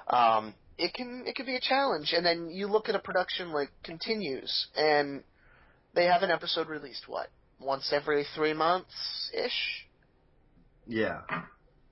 Um, 0.06 0.54
it 0.80 0.94
can 0.94 1.24
it 1.26 1.34
can 1.36 1.46
be 1.46 1.56
a 1.56 1.60
challenge, 1.60 2.12
and 2.16 2.24
then 2.24 2.50
you 2.50 2.66
look 2.66 2.88
at 2.88 2.94
a 2.94 2.98
production 2.98 3.52
like 3.52 3.70
Continues, 3.84 4.68
and 4.76 5.22
they 5.94 6.06
have 6.06 6.22
an 6.22 6.30
episode 6.30 6.68
released 6.68 7.04
what 7.08 7.28
once 7.58 7.92
every 7.92 8.24
three 8.34 8.54
months 8.54 9.30
ish. 9.34 9.86
Yeah, 10.86 11.20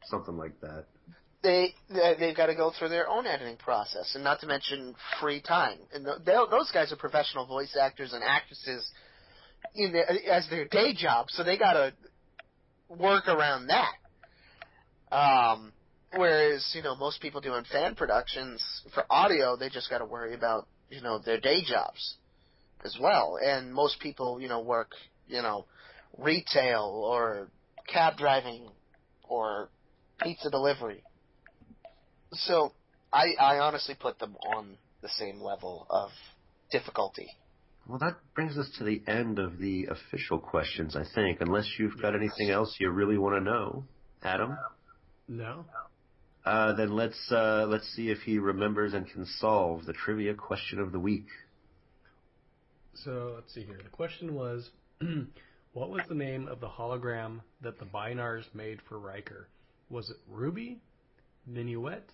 something 0.07 0.37
like 0.37 0.61
that. 0.61 0.87
They 1.43 1.75
they- 1.89 2.17
they've 2.19 2.37
got 2.37 2.47
to 2.47 2.55
go 2.55 2.71
through 2.77 2.89
their 2.89 3.09
own 3.09 3.27
editing 3.27 3.57
process, 3.59 4.15
and 4.15 4.25
not 4.25 4.41
to 4.41 4.47
mention 4.47 4.95
free 5.21 5.41
time. 5.41 5.79
And 5.93 6.05
th- 6.05 6.19
those 6.51 6.71
guys 6.73 6.93
are 6.93 6.97
professional 6.97 7.47
voice 7.47 7.77
actors 7.81 8.13
and 8.13 8.25
actresses 8.25 8.91
in 9.75 9.93
their, 9.93 10.11
as 10.31 10.49
their 10.49 10.65
day 10.67 10.95
job, 10.95 11.27
so 11.31 11.45
they 11.45 11.59
got 11.59 11.75
to 11.75 11.93
work 12.89 13.29
around 13.29 13.69
that. 13.69 13.93
Um, 15.15 15.73
whereas 16.17 16.73
you 16.75 16.83
know 16.83 16.97
most 16.97 17.21
people 17.21 17.41
doing 17.41 17.65
fan 17.71 17.95
productions 17.95 18.63
for 18.95 19.05
audio, 19.11 19.57
they 19.57 19.69
just 19.69 19.91
got 19.91 19.99
to 19.99 20.05
worry 20.05 20.35
about 20.35 20.67
you 20.91 21.01
know 21.01 21.19
their 21.19 21.41
day 21.41 21.63
jobs 21.65 22.17
as 22.85 22.97
well. 23.01 23.39
And 23.43 23.73
most 23.73 24.01
people 24.01 24.41
you 24.41 24.49
know 24.49 24.61
work 24.61 24.93
you 25.27 25.43
know 25.43 25.67
retail 26.17 26.83
or 27.05 27.49
cab 27.87 28.17
driving 28.17 28.69
or 29.29 29.69
pizza 30.23 30.51
delivery. 30.51 31.03
So 32.33 32.73
I 33.13 33.35
I 33.41 33.59
honestly 33.59 33.97
put 33.99 34.19
them 34.19 34.37
on 34.47 34.77
the 35.03 35.09
same 35.09 35.41
level 35.41 35.87
of 35.91 36.11
difficulty. 36.71 37.29
Well, 37.87 37.99
that 38.01 38.17
brings 38.35 38.59
us 38.59 38.69
to 38.79 38.85
the 38.85 39.03
end 39.07 39.39
of 39.39 39.59
the 39.59 39.87
official 39.87 40.39
questions, 40.39 40.95
I 40.95 41.05
think. 41.15 41.41
Unless 41.41 41.79
you've 41.79 42.01
got 42.03 42.15
anything 42.15 42.51
else 42.51 42.77
you 42.79 42.91
really 42.91 43.17
want 43.17 43.37
to 43.37 43.41
know, 43.41 43.85
Adam. 44.23 44.59
No. 45.27 45.65
Uh, 46.49 46.73
then 46.73 46.97
let's 46.97 47.31
uh, 47.31 47.67
let's 47.69 47.87
see 47.95 48.09
if 48.09 48.21
he 48.21 48.39
remembers 48.39 48.95
and 48.95 49.07
can 49.07 49.27
solve 49.39 49.85
the 49.85 49.93
trivia 49.93 50.33
question 50.33 50.79
of 50.79 50.93
the 50.93 50.99
week. 50.99 51.27
So 52.95 53.33
let's 53.35 53.53
see 53.53 53.65
here. 53.65 53.79
The 53.83 53.91
question 53.91 54.35
was, 54.35 54.71
what 55.75 55.91
was 55.91 56.01
the 56.09 56.15
name 56.15 56.49
of 56.49 56.61
the 56.61 56.67
hologram 56.67 57.43
that 57.61 57.79
the 57.79 57.85
Bynars 57.85 58.45
made 58.55 58.79
for 58.89 58.99
Riker? 58.99 59.47
Was 59.91 60.09
it 60.09 60.17
Ruby, 60.27 60.81
Minuet, 61.47 62.05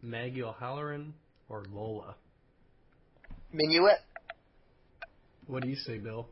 Maggie 0.00 0.42
O'Halloran, 0.42 1.12
or 1.50 1.66
Lola? 1.70 2.14
Minuet. 3.52 3.98
What 5.48 5.62
do 5.62 5.68
you 5.68 5.76
say, 5.76 5.98
Bill? 5.98 6.28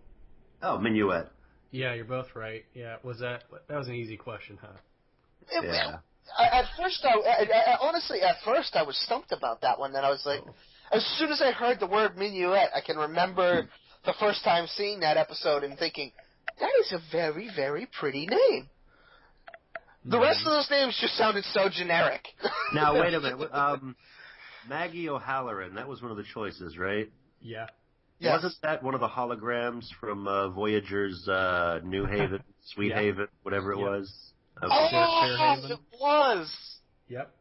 Oh, 0.62 0.78
Minuet. 0.78 1.28
Yeah, 1.72 1.92
you're 1.92 2.06
both 2.06 2.34
right. 2.34 2.64
Yeah, 2.72 2.96
was 3.02 3.18
that 3.18 3.44
that 3.68 3.76
was 3.76 3.88
an 3.88 3.96
easy 3.96 4.16
question, 4.16 4.58
huh? 4.62 4.78
Yeah. 5.62 5.98
I, 6.36 6.58
at 6.60 6.64
first, 6.76 7.04
I, 7.04 7.18
I, 7.18 7.72
I 7.72 7.76
honestly 7.80 8.20
at 8.22 8.36
first 8.44 8.74
I 8.76 8.82
was 8.82 8.96
stumped 9.04 9.32
about 9.32 9.60
that 9.62 9.78
one. 9.78 9.92
Then 9.92 10.04
I 10.04 10.10
was 10.10 10.22
like, 10.26 10.40
Oh. 10.46 10.54
as 10.92 11.04
soon 11.18 11.30
as 11.30 11.40
I 11.40 11.52
heard 11.52 11.80
the 11.80 11.86
word 11.86 12.16
minuet, 12.16 12.70
I 12.74 12.80
can 12.84 12.96
remember 12.96 13.68
the 14.04 14.14
first 14.20 14.42
time 14.44 14.66
seeing 14.68 15.00
that 15.00 15.16
episode 15.16 15.64
and 15.64 15.78
thinking, 15.78 16.12
that 16.60 16.70
is 16.80 16.92
a 16.92 16.98
very 17.12 17.48
very 17.54 17.86
pretty 17.98 18.26
name. 18.26 18.68
The 20.04 20.18
rest 20.18 20.40
of 20.46 20.52
those 20.52 20.70
names 20.70 20.96
just 21.00 21.16
sounded 21.16 21.44
so 21.44 21.68
generic. 21.70 22.26
Now 22.74 23.00
wait 23.00 23.14
a 23.14 23.20
minute. 23.20 23.50
Um, 23.52 23.96
Maggie 24.68 25.08
O'Halloran. 25.08 25.74
That 25.76 25.88
was 25.88 26.02
one 26.02 26.10
of 26.10 26.16
the 26.16 26.24
choices, 26.34 26.76
right? 26.76 27.10
Yeah. 27.40 27.66
yes. 28.18 28.42
Wasn't 28.42 28.60
that 28.62 28.82
one 28.82 28.94
of 28.94 29.00
the 29.00 29.08
holograms 29.08 29.84
from 30.00 30.28
uh, 30.28 30.48
Voyager's 30.50 31.26
uh, 31.28 31.80
New 31.84 32.04
Haven, 32.04 32.42
Sweet 32.74 32.90
Yeah. 32.90 33.00
Haven, 33.00 33.28
whatever 33.42 33.72
it 33.72 33.78
Yeah. 33.78 33.84
was? 33.88 34.27
Okay. 34.62 34.70
Oh, 34.72 35.20
Fairhaven? 35.22 35.70
it 35.72 35.78
was. 36.00 36.54
Yep. 37.08 37.34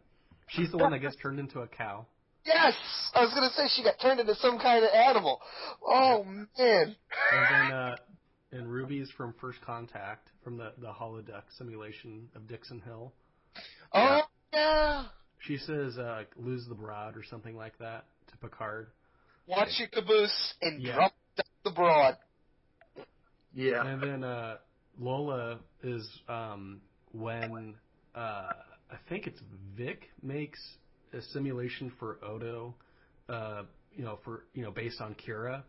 She's 0.50 0.72
the 0.72 0.78
one 0.78 0.92
that 0.92 1.00
gets 1.00 1.16
turned 1.18 1.40
into 1.40 1.60
a 1.60 1.68
cow. 1.68 2.06
Yes, 2.46 2.74
I 3.14 3.22
was 3.26 3.34
gonna 3.34 3.50
say 3.58 3.68
she 3.76 3.84
got 3.84 4.00
turned 4.02 4.22
into 4.22 4.34
some 4.36 4.58
kind 4.58 4.86
of 4.86 4.92
animal. 4.94 5.42
Oh 5.86 6.24
man. 6.24 6.48
And 6.58 7.46
then 7.52 7.72
uh 7.72 7.96
and 8.54 8.72
Ruby's 8.72 9.10
from 9.18 9.34
First 9.42 9.60
Contact 9.62 10.30
from 10.44 10.56
the 10.58 10.72
the 10.78 10.88
holodeck 10.88 11.44
simulation 11.58 12.30
of 12.36 12.48
Dixon 12.48 12.80
Hill. 12.80 13.12
Oh 13.94 14.22
yeah. 14.54 15.04
She 15.40 15.58
says 15.58 15.98
uh 15.98 16.24
lose 16.38 16.66
the 16.70 16.76
broad 16.76 17.18
or 17.18 17.24
something 17.30 17.58
like 17.58 17.78
that 17.80 18.06
to 18.32 18.38
Picard. 18.38 18.88
Watch 19.46 19.70
your 19.80 19.90
caboose 19.90 20.54
and 20.62 20.82
Yeah. 20.82 20.96
drop 20.96 21.14
the 21.66 21.72
broad. 21.72 22.16
Yeah. 23.54 23.86
And 23.86 24.02
then 24.02 24.24
uh 24.24 24.58
Lola 24.98 25.60
is 25.84 26.08
um 26.30 26.80
when 27.12 27.76
uh 28.16 28.50
I 28.90 28.96
think 29.10 29.28
it's 29.28 29.40
Vic 29.76 30.10
makes 30.22 30.60
a 31.14 31.22
simulation 31.22 31.92
for 32.00 32.20
Odo 32.24 32.76
uh 33.30 33.64
you 33.96 34.04
know 34.04 34.20
for 34.24 34.44
you 34.54 34.64
know 34.64 34.72
based 34.72 35.02
on 35.02 35.16
Kira. 35.16 35.64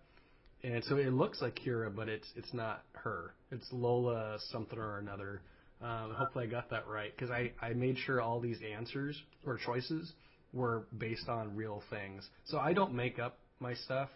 And 0.64 0.82
so 0.84 0.96
it 0.96 1.12
looks 1.12 1.40
like 1.40 1.58
Kira 1.58 1.94
but 1.94 2.08
it's 2.08 2.28
it's 2.36 2.52
not 2.52 2.82
her. 2.92 3.34
It's 3.50 3.66
Lola 3.72 4.38
something 4.50 4.78
or 4.78 4.98
another. 4.98 5.42
Um, 5.80 6.12
hopefully 6.12 6.46
I 6.46 6.48
got 6.48 6.70
that 6.70 6.88
right 6.88 7.14
because 7.16 7.30
I, 7.30 7.52
I 7.62 7.72
made 7.72 7.96
sure 7.98 8.20
all 8.20 8.40
these 8.40 8.58
answers 8.76 9.20
or 9.46 9.58
choices 9.58 10.12
were 10.52 10.86
based 10.98 11.28
on 11.28 11.54
real 11.54 11.82
things. 11.90 12.28
So 12.46 12.58
I 12.58 12.72
don't 12.72 12.94
make 12.94 13.18
up 13.18 13.38
my 13.60 13.74
stuff. 13.74 14.08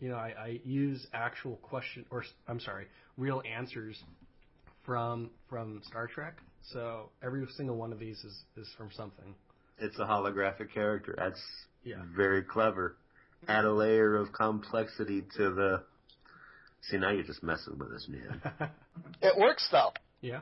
You 0.00 0.10
know, 0.10 0.16
I, 0.16 0.34
I 0.38 0.60
use 0.64 1.04
actual 1.12 1.56
question 1.56 2.04
or 2.10 2.24
I'm 2.46 2.60
sorry, 2.60 2.86
real 3.16 3.42
answers 3.50 4.00
from 4.84 5.30
from 5.48 5.82
Star 5.88 6.06
Trek. 6.06 6.36
So 6.62 7.10
every 7.22 7.46
single 7.56 7.76
one 7.76 7.92
of 7.92 7.98
these 7.98 8.18
is, 8.24 8.44
is 8.56 8.68
from 8.76 8.90
something. 8.92 9.34
It's 9.78 9.98
a 9.98 10.02
holographic 10.04 10.72
character. 10.74 11.14
That's 11.16 11.40
Yeah. 11.84 12.02
very 12.16 12.42
clever. 12.42 12.96
Add 13.46 13.64
a 13.64 13.72
layer 13.72 14.16
of 14.16 14.32
complexity 14.32 15.22
to 15.36 15.50
the. 15.54 15.82
See, 16.82 16.96
now 16.98 17.10
you're 17.10 17.22
just 17.22 17.42
messing 17.42 17.78
with 17.78 17.92
us, 17.92 18.06
man. 18.08 18.42
It 19.22 19.36
works 19.38 19.66
though. 19.70 19.92
yeah. 20.20 20.40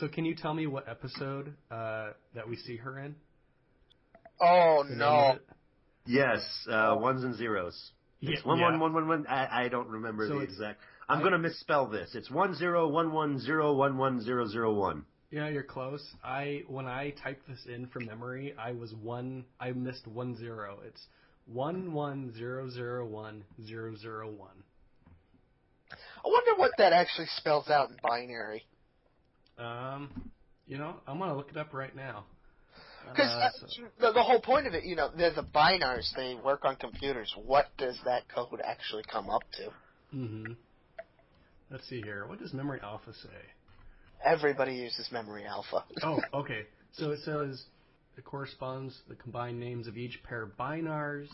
So 0.00 0.08
can 0.08 0.24
you 0.24 0.34
tell 0.34 0.52
me 0.52 0.66
what 0.66 0.88
episode 0.88 1.54
uh, 1.70 2.10
that 2.34 2.48
we 2.48 2.56
see 2.56 2.76
her 2.78 2.98
in? 2.98 3.14
Oh 4.40 4.84
The 4.88 4.94
no. 4.96 5.38
Yes, 6.06 6.40
uh, 6.70 6.96
ones 6.98 7.22
and 7.24 7.34
zeros. 7.36 7.92
It's 8.20 8.42
Yeah, 8.42 8.48
one 8.48 8.58
yeah. 8.58 8.64
one 8.70 8.80
one 8.80 8.94
one 8.94 9.08
one. 9.08 9.26
I, 9.28 9.64
I 9.64 9.68
don't 9.68 9.88
remember 9.88 10.26
So 10.28 10.34
the 10.34 10.40
exact. 10.40 10.80
I'm 11.08 11.20
I- 11.20 11.22
gonna 11.22 11.38
misspell 11.38 11.86
this. 11.86 12.14
It's 12.14 12.30
one 12.30 12.54
zero 12.54 12.88
one 12.88 13.12
one 13.12 13.38
zero 13.38 13.72
one 13.74 13.96
one 13.96 14.20
zero 14.22 14.46
zero 14.48 14.72
one. 14.74 15.04
Yeah, 15.34 15.48
you're 15.48 15.64
close. 15.64 16.00
I 16.22 16.62
when 16.68 16.86
I 16.86 17.12
typed 17.24 17.48
this 17.48 17.58
in 17.66 17.88
from 17.88 18.06
memory, 18.06 18.54
I 18.56 18.70
was 18.70 18.94
one. 19.02 19.44
I 19.58 19.72
missed 19.72 20.06
one 20.06 20.36
zero. 20.36 20.78
It's 20.86 21.00
one 21.46 21.92
one 21.92 22.32
zero 22.38 22.70
zero 22.70 23.04
one 23.04 23.42
zero 23.66 23.96
zero 23.96 24.30
one. 24.30 24.62
I 25.90 25.96
wonder 26.24 26.52
what 26.54 26.70
that 26.78 26.92
actually 26.92 27.26
spells 27.36 27.68
out 27.68 27.90
in 27.90 27.96
binary. 28.00 28.62
Um, 29.58 30.30
you 30.68 30.78
know, 30.78 31.00
I'm 31.04 31.18
gonna 31.18 31.36
look 31.36 31.50
it 31.50 31.56
up 31.56 31.74
right 31.74 31.96
now. 31.96 32.26
Because 33.10 33.32
Uh, 33.32 33.50
so- 33.66 33.88
the, 33.98 34.12
the 34.12 34.22
whole 34.22 34.40
point 34.40 34.68
of 34.68 34.74
it, 34.74 34.84
you 34.84 34.94
know, 34.94 35.10
they're 35.16 35.34
the 35.34 35.42
Bynars. 35.42 36.14
They 36.14 36.36
work 36.36 36.64
on 36.64 36.76
computers. 36.76 37.34
What 37.44 37.76
does 37.76 37.98
that 38.04 38.28
code 38.28 38.60
actually 38.64 39.02
come 39.10 39.28
up 39.30 39.42
to? 39.56 39.72
hmm 40.12 40.52
Let's 41.72 41.88
see 41.88 42.00
here. 42.02 42.24
What 42.28 42.38
does 42.38 42.52
Memory 42.54 42.78
Alpha 42.84 43.12
say? 43.12 43.50
Everybody 44.24 44.74
uses 44.74 45.08
memory 45.12 45.44
alpha. 45.46 45.84
Oh, 46.02 46.20
okay. 46.40 46.62
So 46.92 47.10
it 47.10 47.20
says 47.24 47.62
it 48.16 48.24
corresponds 48.24 48.98
the 49.08 49.14
combined 49.16 49.58
names 49.60 49.86
of 49.86 49.96
each 49.96 50.22
pair 50.22 50.42
of 50.42 50.56
Bynars 50.56 51.26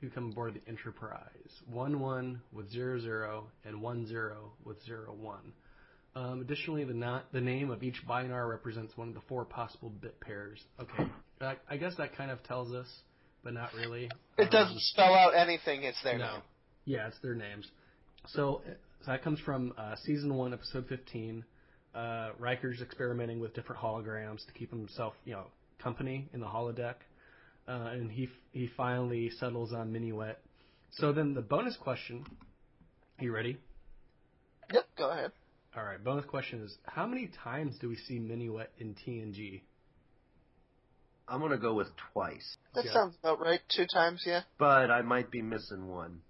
who 0.00 0.10
come 0.10 0.30
aboard 0.32 0.54
the 0.54 0.68
Enterprise. 0.70 1.28
One 1.70 2.00
one 2.00 2.40
with 2.52 2.70
zero 2.70 2.98
zero 3.00 3.44
and 3.64 3.80
one 3.80 4.06
zero 4.06 4.52
with 4.64 4.82
zero 4.84 5.14
one. 5.18 5.52
Um, 6.16 6.40
additionally, 6.42 6.84
the 6.84 6.94
not, 6.94 7.32
the 7.32 7.40
name 7.40 7.70
of 7.70 7.82
each 7.82 8.00
Bynar 8.08 8.48
represents 8.48 8.96
one 8.96 9.08
of 9.08 9.14
the 9.14 9.20
four 9.28 9.44
possible 9.44 9.90
bit 10.00 10.20
pairs. 10.20 10.60
Okay, 10.80 11.10
I, 11.40 11.56
I 11.68 11.76
guess 11.76 11.96
that 11.96 12.16
kind 12.16 12.30
of 12.30 12.40
tells 12.44 12.72
us, 12.72 12.86
but 13.42 13.52
not 13.52 13.74
really. 13.74 14.08
It 14.38 14.44
Um, 14.44 14.48
doesn't 14.50 14.80
spell 14.80 15.12
out 15.12 15.34
anything. 15.34 15.82
It's 15.82 16.00
their 16.04 16.18
no. 16.18 16.32
name. 16.34 16.42
Yeah, 16.84 17.08
it's 17.08 17.18
their 17.20 17.34
names. 17.34 17.66
So, 18.28 18.62
uh, 18.66 18.70
so 19.04 19.10
that 19.10 19.24
comes 19.24 19.40
from 19.40 19.72
uh, 19.76 19.96
season 20.04 20.34
one, 20.34 20.52
episode 20.52 20.86
fifteen. 20.88 21.44
Uh, 21.94 22.30
Riker's 22.38 22.80
experimenting 22.80 23.38
with 23.40 23.54
different 23.54 23.80
holograms 23.80 24.44
to 24.46 24.52
keep 24.52 24.70
himself, 24.70 25.14
you 25.24 25.32
know, 25.32 25.44
company 25.82 26.28
in 26.32 26.40
the 26.40 26.46
holodeck, 26.46 26.96
uh, 27.68 27.90
and 27.92 28.10
he 28.10 28.28
he 28.52 28.68
finally 28.76 29.30
settles 29.38 29.72
on 29.72 29.92
Minuet. 29.92 30.36
So 30.90 31.12
then 31.12 31.34
the 31.34 31.42
bonus 31.42 31.76
question. 31.76 32.24
You 33.20 33.32
ready? 33.32 33.58
Yep. 34.72 34.84
Go 34.98 35.10
ahead. 35.10 35.30
All 35.76 35.84
right. 35.84 36.02
Bonus 36.02 36.24
question 36.24 36.62
is: 36.64 36.76
How 36.84 37.06
many 37.06 37.30
times 37.42 37.78
do 37.80 37.88
we 37.88 37.96
see 37.96 38.18
Minuet 38.18 38.68
in 38.78 38.94
TNG? 38.94 39.62
I'm 41.28 41.40
gonna 41.40 41.56
go 41.58 41.74
with 41.74 41.88
twice, 42.12 42.56
That 42.74 42.84
Yeah. 42.84 42.92
sounds 42.92 43.16
about 43.22 43.40
right. 43.40 43.60
Two 43.68 43.86
times, 43.86 44.24
yeah. 44.26 44.42
but 44.58 44.90
I 44.90 45.02
might 45.02 45.30
be 45.30 45.40
missing 45.42 45.88
one. 45.88 46.22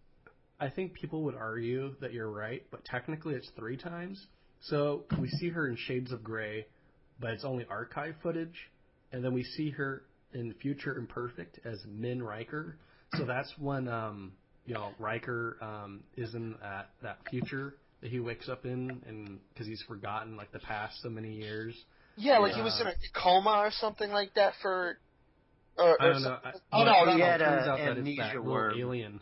I 0.60 0.70
think 0.70 0.94
people 0.94 1.22
would 1.24 1.34
argue 1.34 1.96
that 2.00 2.12
you're 2.12 2.30
right, 2.30 2.64
but 2.70 2.84
technically 2.84 3.34
it's 3.34 3.48
three 3.50 3.76
times. 3.76 4.28
So 4.68 5.04
we 5.20 5.28
see 5.28 5.50
her 5.50 5.68
in 5.68 5.76
Shades 5.76 6.10
of 6.12 6.24
Grey, 6.24 6.66
but 7.20 7.30
it's 7.30 7.44
only 7.44 7.66
archive 7.68 8.14
footage, 8.22 8.70
and 9.12 9.22
then 9.24 9.34
we 9.34 9.42
see 9.44 9.70
her 9.70 10.02
in 10.32 10.54
Future 10.54 10.96
Imperfect 10.96 11.60
as 11.64 11.78
Min 11.86 12.22
Riker. 12.22 12.76
So 13.16 13.24
that's 13.24 13.52
when 13.58 13.88
um, 13.88 14.32
you 14.66 14.74
know 14.74 14.90
Riker 14.98 15.58
um, 15.60 16.00
is 16.16 16.34
in 16.34 16.56
that 16.62 16.90
that 17.02 17.18
future 17.30 17.74
that 18.00 18.10
he 18.10 18.20
wakes 18.20 18.48
up 18.48 18.64
in, 18.64 19.02
and 19.06 19.38
because 19.52 19.66
he's 19.66 19.82
forgotten 19.86 20.36
like 20.36 20.50
the 20.52 20.58
past 20.60 21.00
so 21.02 21.10
many 21.10 21.32
years. 21.34 21.74
Yeah, 22.16 22.38
like 22.38 22.54
he 22.54 22.62
was 22.62 22.80
in 22.80 22.86
a 22.86 22.92
coma 23.20 23.50
or 23.58 23.70
something 23.70 24.10
like 24.10 24.34
that 24.34 24.54
for. 24.62 24.98
Or, 25.76 26.00
I 26.00 26.06
don't 26.06 26.22
know. 26.22 26.38
something. 26.42 26.60
I, 26.72 26.76
Oh, 26.80 26.84
no, 26.84 26.92
well, 26.92 27.06
no, 27.06 27.12
it 27.14 27.18
no. 27.18 27.24
had 27.24 27.38
turns 27.38 27.66
a 27.66 27.70
out 27.70 27.78
that 27.78 27.88
it's 27.88 27.98
amnesia 27.98 28.22
that 28.22 28.36
little 28.36 28.52
worm. 28.52 28.74
alien. 28.78 29.20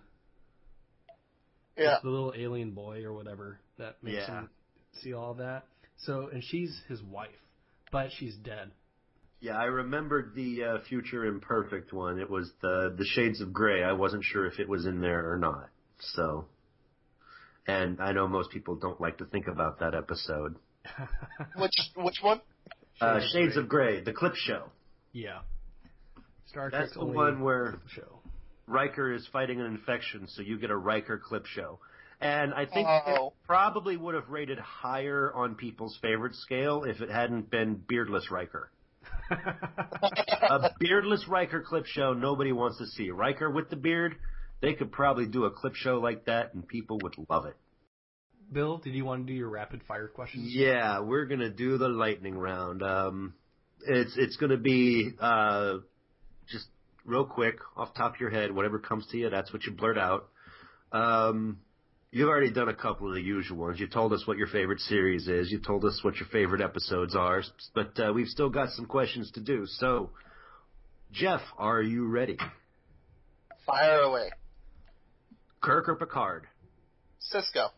Yeah. 1.78 1.94
It's 1.94 2.02
the 2.02 2.10
little 2.10 2.34
alien 2.36 2.72
boy 2.72 3.02
or 3.04 3.14
whatever 3.14 3.58
that 3.78 3.96
makes 4.02 4.18
Yeah. 4.28 4.40
him 4.40 4.50
see 5.02 5.12
all 5.14 5.34
that. 5.34 5.64
So, 5.98 6.28
and 6.32 6.42
she's 6.42 6.80
his 6.88 7.02
wife, 7.02 7.30
but 7.90 8.10
she's 8.18 8.34
dead. 8.36 8.70
Yeah, 9.40 9.56
I 9.58 9.64
remembered 9.64 10.34
the 10.34 10.64
uh, 10.64 10.78
future 10.88 11.24
imperfect 11.24 11.92
one. 11.92 12.18
It 12.20 12.30
was 12.30 12.50
the 12.60 12.94
the 12.96 13.04
Shades 13.04 13.40
of 13.40 13.52
Grey. 13.52 13.82
I 13.82 13.92
wasn't 13.92 14.24
sure 14.24 14.46
if 14.46 14.58
it 14.60 14.68
was 14.68 14.86
in 14.86 15.00
there 15.00 15.32
or 15.32 15.36
not. 15.36 15.68
So, 16.14 16.46
and 17.66 18.00
I 18.00 18.12
know 18.12 18.28
most 18.28 18.50
people 18.50 18.76
don't 18.76 19.00
like 19.00 19.18
to 19.18 19.24
think 19.24 19.48
about 19.48 19.80
that 19.80 19.94
episode. 19.94 20.56
Which 21.56 21.72
which 21.96 22.18
one? 22.22 22.40
Uh, 23.00 23.20
Shades 23.20 23.24
of 23.24 23.30
Shades 23.30 23.54
Grey. 23.54 23.62
of 23.62 23.68
Grey, 23.68 24.00
the 24.04 24.12
clip 24.12 24.34
show. 24.34 24.64
yeah. 25.12 25.40
Star 26.46 26.70
Trek. 26.70 26.82
That's 26.82 26.94
the 26.94 27.04
one 27.04 27.40
where 27.40 27.78
show. 27.94 28.20
Riker 28.66 29.12
is 29.12 29.26
fighting 29.32 29.60
an 29.60 29.66
infection, 29.66 30.26
so 30.28 30.42
you 30.42 30.58
get 30.58 30.70
a 30.70 30.76
Riker 30.76 31.18
clip 31.18 31.46
show. 31.46 31.78
And 32.22 32.54
I 32.54 32.66
think 32.66 32.86
Oh. 32.88 33.26
it 33.28 33.32
probably 33.46 33.96
would 33.96 34.14
have 34.14 34.28
rated 34.28 34.58
higher 34.58 35.32
on 35.34 35.56
people's 35.56 35.98
favorite 36.00 36.34
scale 36.36 36.84
if 36.84 37.00
it 37.00 37.10
hadn't 37.10 37.50
been 37.50 37.74
Beardless 37.74 38.30
Riker. 38.30 38.70
a 39.30 40.70
beardless 40.78 41.26
Riker 41.26 41.60
clip 41.62 41.86
show 41.86 42.12
nobody 42.14 42.52
wants 42.52 42.78
to 42.78 42.86
see. 42.86 43.10
Riker 43.10 43.50
with 43.50 43.70
the 43.70 43.76
beard, 43.76 44.16
they 44.60 44.74
could 44.74 44.92
probably 44.92 45.26
do 45.26 45.44
a 45.46 45.50
clip 45.50 45.74
show 45.74 45.98
like 45.98 46.26
that 46.26 46.54
and 46.54 46.66
people 46.66 46.98
would 47.02 47.14
love 47.28 47.46
it. 47.46 47.56
Bill, 48.52 48.78
did 48.78 48.94
you 48.94 49.04
want 49.04 49.26
to 49.26 49.32
do 49.32 49.36
your 49.36 49.48
rapid 49.48 49.82
fire 49.88 50.08
questions? 50.08 50.44
Yeah, 50.54 51.00
we're 51.00 51.24
gonna 51.24 51.50
do 51.50 51.78
the 51.78 51.88
lightning 51.88 52.36
round. 52.38 52.82
Um, 52.82 53.34
it's 53.86 54.14
it's 54.16 54.36
gonna 54.36 54.58
be 54.58 55.10
uh, 55.18 55.78
just 56.48 56.66
real 57.04 57.24
quick 57.24 57.56
off 57.76 57.94
the 57.94 57.98
top 57.98 58.14
of 58.14 58.20
your 58.20 58.30
head, 58.30 58.54
whatever 58.54 58.78
comes 58.78 59.06
to 59.08 59.16
you, 59.16 59.30
that's 59.30 59.52
what 59.52 59.64
you 59.64 59.72
blurt 59.72 59.96
out. 59.98 60.28
Um, 60.92 61.60
you've 62.12 62.28
already 62.28 62.52
done 62.52 62.68
a 62.68 62.74
couple 62.74 63.08
of 63.08 63.14
the 63.14 63.20
usual 63.22 63.56
ones. 63.56 63.80
You 63.80 63.88
told 63.88 64.12
us 64.12 64.26
what 64.26 64.36
your 64.36 64.46
favorite 64.46 64.80
series 64.80 65.26
is. 65.26 65.50
You 65.50 65.58
told 65.58 65.84
us 65.84 65.98
what 66.02 66.16
your 66.16 66.28
favorite 66.28 66.60
episodes 66.60 67.16
are. 67.16 67.42
But 67.74 67.98
uh, 67.98 68.12
we've 68.12 68.28
still 68.28 68.50
got 68.50 68.70
some 68.70 68.86
questions 68.86 69.30
to 69.32 69.40
do. 69.40 69.64
So, 69.66 70.10
Jeff, 71.10 71.40
are 71.58 71.82
you 71.82 72.06
ready? 72.06 72.38
Fire 73.66 74.00
away. 74.00 74.30
Kirk 75.60 75.88
or 75.88 75.96
Picard? 75.96 76.46
Sisko. 77.32 77.68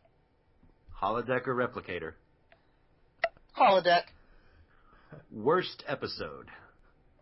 Holodeck 1.01 1.47
or 1.47 1.55
Replicator? 1.55 2.13
Holodeck. 3.59 4.03
Worst 5.31 5.85
episode? 5.87 6.49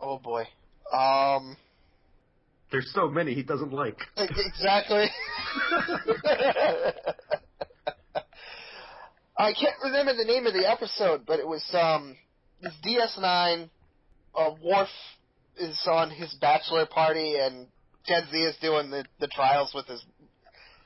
Oh 0.01 0.19
boy. 0.19 0.45
Um. 0.93 1.57
There's 2.73 2.91
so 2.95 3.09
many 3.09 3.35
he 3.35 3.43
doesn't 3.43 3.73
like. 3.73 3.99
Exactly. 4.17 5.05
I 9.39 9.53
can't 9.55 9.77
remember 9.83 10.15
the 10.17 10.25
name 10.25 10.47
of 10.47 10.53
the 10.53 10.69
episode, 10.69 11.25
but 11.27 11.39
it 11.41 11.47
was 11.47 11.63
um 11.75 12.17
this 12.61 12.73
DS9. 12.85 13.69
Uh, 14.35 14.51
Worf 14.65 14.89
is 15.59 15.79
on 15.87 16.11
his 16.11 16.33
bachelor 16.41 16.87
party, 16.87 17.37
and 17.39 17.67
Jadzia 18.09 18.49
is 18.51 18.57
doing 18.61 18.91
the 18.91 19.05
the 19.21 19.27
trials 19.29 19.73
with 19.75 19.87
his 19.87 20.03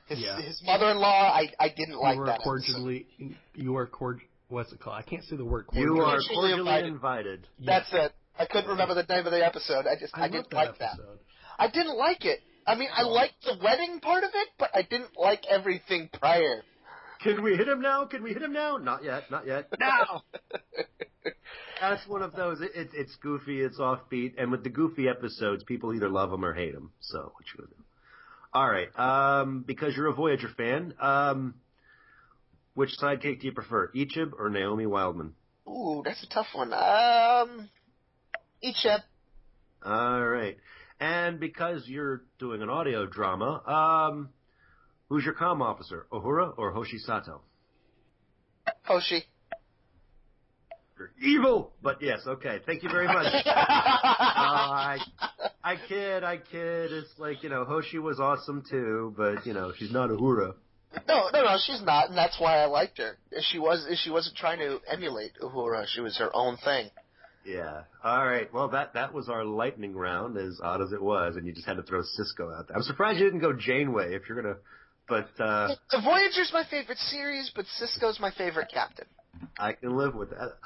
his 0.07 0.19
Yeah. 0.19 0.41
his 0.41 0.61
mother-in-law. 0.65 1.05
I 1.33 1.49
I 1.59 1.69
didn't 1.69 1.97
like 1.99 2.11
that. 2.11 2.13
you 2.15 2.19
were 2.19 2.25
that. 2.25 2.33
episode. 2.35 2.43
cordially. 2.43 3.07
You 3.55 3.73
were 3.73 3.87
cord. 3.87 4.21
What's 4.49 4.71
it 4.71 4.79
called? 4.79 4.95
I 4.97 5.01
can't 5.03 5.23
say 5.25 5.35
the 5.35 5.45
word. 5.45 5.65
You 5.73 5.87
cordially. 5.95 5.99
are 5.99 6.05
Cordially 6.05 6.35
cordially 6.35 6.59
invited. 6.59 6.85
invited. 6.93 7.47
Yeah. 7.59 7.79
That's 7.79 7.93
it. 7.93 8.13
I 8.39 8.45
couldn't 8.45 8.69
remember 8.69 8.93
the 8.93 9.03
name 9.03 9.25
of 9.25 9.31
the 9.31 9.45
episode. 9.45 9.87
I 9.87 9.95
just 9.99 10.15
I, 10.17 10.25
I, 10.25 10.27
didn't 10.29 10.49
that 10.51 10.55
like 10.55 10.77
that. 10.79 10.97
I 11.57 11.67
didn't 11.69 11.97
like 11.97 12.25
it. 12.25 12.39
I 12.65 12.75
mean, 12.75 12.89
I 12.93 13.03
Oh. 13.03 13.09
liked 13.09 13.43
the 13.43 13.57
wedding 13.63 13.99
part 13.99 14.23
of 14.23 14.29
it, 14.33 14.49
but 14.59 14.69
I 14.75 14.81
didn't 14.81 15.17
like 15.17 15.45
everything 15.49 16.09
prior. 16.19 16.63
Can 17.21 17.41
we 17.41 17.55
hit 17.55 17.67
him 17.67 17.81
now? 17.81 18.05
Can 18.05 18.21
we 18.23 18.31
hit 18.33 18.41
him 18.43 18.53
now? 18.53 18.77
Not 18.77 19.03
yet. 19.03 19.31
Not 19.31 19.47
yet. 19.47 19.67
Now. 19.79 20.23
That's 21.79 22.07
one 22.07 22.21
of 22.23 22.33
those. 22.33 22.59
It, 22.61 22.71
it, 22.75 22.89
it's 22.93 23.15
goofy. 23.17 23.61
It's 23.61 23.79
offbeat. 23.79 24.33
And 24.37 24.51
with 24.51 24.63
the 24.63 24.69
goofy 24.69 25.07
episodes, 25.07 25.63
people 25.63 25.93
either 25.93 26.09
love 26.09 26.31
them 26.31 26.43
or 26.43 26.53
hate 26.53 26.73
them. 26.73 26.91
So 27.01 27.19
what 27.19 27.45
you 27.53 27.57
gonna 27.59 27.69
do? 27.69 27.83
All 28.53 28.67
right. 28.69 28.89
Um, 28.97 29.63
because 29.67 29.95
you're 29.95 30.07
a 30.07 30.13
Voyager 30.13 30.49
fan, 30.57 30.93
um, 30.99 31.55
which 32.73 32.91
sidekick 33.01 33.41
do 33.41 33.47
you 33.47 33.51
prefer, 33.51 33.91
Icheb 33.93 34.31
or 34.39 34.49
Naomi 34.49 34.85
Wildman? 34.87 35.33
Ooh, 35.67 36.01
that's 36.03 36.23
a 36.23 36.27
tough 36.29 36.47
one. 36.53 36.73
Um, 36.73 37.69
Icheb. 38.63 39.01
All 39.85 40.25
right. 40.25 40.57
And 40.99 41.39
because 41.39 41.87
you're 41.87 42.23
doing 42.39 42.61
an 42.61 42.69
audio 42.69 43.05
drama, 43.05 43.61
um, 43.67 44.29
who's 45.09 45.23
your 45.23 45.35
comm 45.35 45.61
officer, 45.61 46.07
Uhura 46.11 46.57
or 46.57 46.71
Hoshi 46.71 46.97
Sato? 46.97 47.41
Hoshi. 48.83 49.23
You're 50.97 51.11
evil. 51.21 51.73
But 51.83 52.01
yes, 52.01 52.21
okay. 52.25 52.59
Thank 52.65 52.83
you 52.83 52.89
very 52.89 53.07
much. 53.07 53.33
Uh, 54.37 54.39
I 54.39 54.97
I 55.63 55.75
kid, 55.87 56.23
I 56.23 56.37
kid. 56.37 56.91
It's 56.91 57.11
like 57.17 57.43
you 57.43 57.49
know, 57.49 57.65
Hoshi 57.65 57.99
was 57.99 58.19
awesome 58.19 58.63
too, 58.69 59.13
but 59.17 59.45
you 59.45 59.53
know, 59.53 59.73
she's 59.75 59.91
not 59.91 60.09
Uhura. 60.09 60.53
No, 61.07 61.29
no, 61.33 61.43
no, 61.43 61.57
she's 61.65 61.81
not, 61.83 62.09
and 62.09 62.17
that's 62.17 62.39
why 62.39 62.57
I 62.57 62.65
liked 62.65 62.97
her. 62.97 63.17
She 63.41 63.59
was, 63.59 63.85
she 64.03 64.09
wasn't 64.09 64.37
trying 64.37 64.59
to 64.59 64.79
emulate 64.87 65.33
Uhura. 65.41 65.85
She 65.87 66.01
was 66.01 66.17
her 66.17 66.29
own 66.33 66.57
thing. 66.57 66.89
Yeah. 67.47 67.83
All 68.03 68.25
right. 68.27 68.53
Well, 68.53 68.67
that 68.69 68.93
that 68.95 69.13
was 69.13 69.29
our 69.29 69.45
lightning 69.45 69.95
round, 69.95 70.37
as 70.37 70.59
odd 70.61 70.81
as 70.81 70.91
it 70.91 71.01
was, 71.01 71.37
and 71.37 71.47
you 71.47 71.53
just 71.53 71.65
had 71.65 71.77
to 71.77 71.83
throw 71.83 72.01
Sisko 72.01 72.53
out 72.53 72.67
there. 72.67 72.75
I'm 72.75 72.83
surprised 72.83 73.19
you 73.19 73.25
didn't 73.25 73.39
go 73.39 73.53
Janeway. 73.53 74.13
If 74.13 74.23
you're 74.27 74.41
gonna, 74.41 74.57
but 75.07 75.29
uh, 75.39 75.75
The 75.91 76.01
Voyager's 76.03 76.51
my 76.51 76.65
favorite 76.69 76.97
series, 76.97 77.49
but 77.55 77.65
Sisko's 77.81 78.19
my 78.19 78.31
favorite 78.31 78.67
captain. 78.71 79.07
I 79.57 79.73
can 79.73 79.95
live 79.95 80.13
with 80.13 80.31
that. 80.31 80.57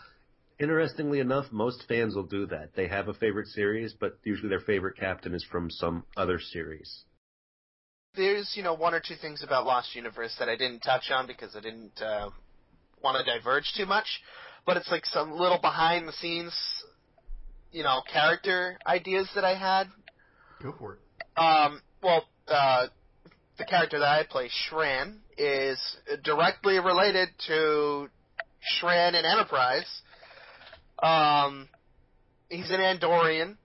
Interestingly 0.59 1.19
enough, 1.19 1.45
most 1.51 1.83
fans 1.87 2.15
will 2.15 2.25
do 2.25 2.47
that. 2.47 2.75
They 2.75 2.87
have 2.87 3.07
a 3.07 3.13
favorite 3.13 3.47
series, 3.47 3.93
but 3.93 4.17
usually 4.23 4.49
their 4.49 4.59
favorite 4.59 4.97
captain 4.97 5.35
is 5.35 5.45
from 5.51 5.69
some 5.69 6.03
other 6.17 6.39
series. 6.39 7.03
There's, 8.15 8.53
you 8.55 8.63
know, 8.63 8.73
one 8.73 8.93
or 8.93 8.99
two 8.99 9.15
things 9.15 9.43
about 9.43 9.65
Lost 9.65 9.95
Universe 9.95 10.35
that 10.39 10.49
I 10.49 10.55
didn't 10.55 10.81
touch 10.81 11.11
on 11.11 11.27
because 11.27 11.55
I 11.55 11.61
didn't 11.61 11.99
uh, 12.01 12.29
want 13.03 13.23
to 13.23 13.31
diverge 13.31 13.71
too 13.75 13.85
much, 13.85 14.05
but 14.65 14.77
it's 14.77 14.89
like 14.89 15.05
some 15.05 15.31
little 15.31 15.59
behind 15.59 16.07
the 16.07 16.13
scenes, 16.13 16.53
you 17.71 17.83
know, 17.83 18.01
character 18.11 18.77
ideas 18.85 19.29
that 19.35 19.43
I 19.43 19.57
had. 19.57 19.87
Go 20.61 20.73
for 20.77 20.93
it. 20.93 20.99
Um, 21.39 21.81
well, 22.03 22.25
uh, 22.47 22.87
the 23.57 23.65
character 23.65 23.99
that 23.99 24.07
I 24.07 24.23
play, 24.29 24.49
Shran, 24.49 25.17
is 25.37 25.79
directly 26.23 26.79
related 26.79 27.29
to 27.47 28.07
Shran 28.79 29.09
in 29.09 29.25
Enterprise. 29.25 29.87
Um, 31.01 31.67
he's 32.49 32.69
an 32.69 32.79
Andorian, 32.79 33.57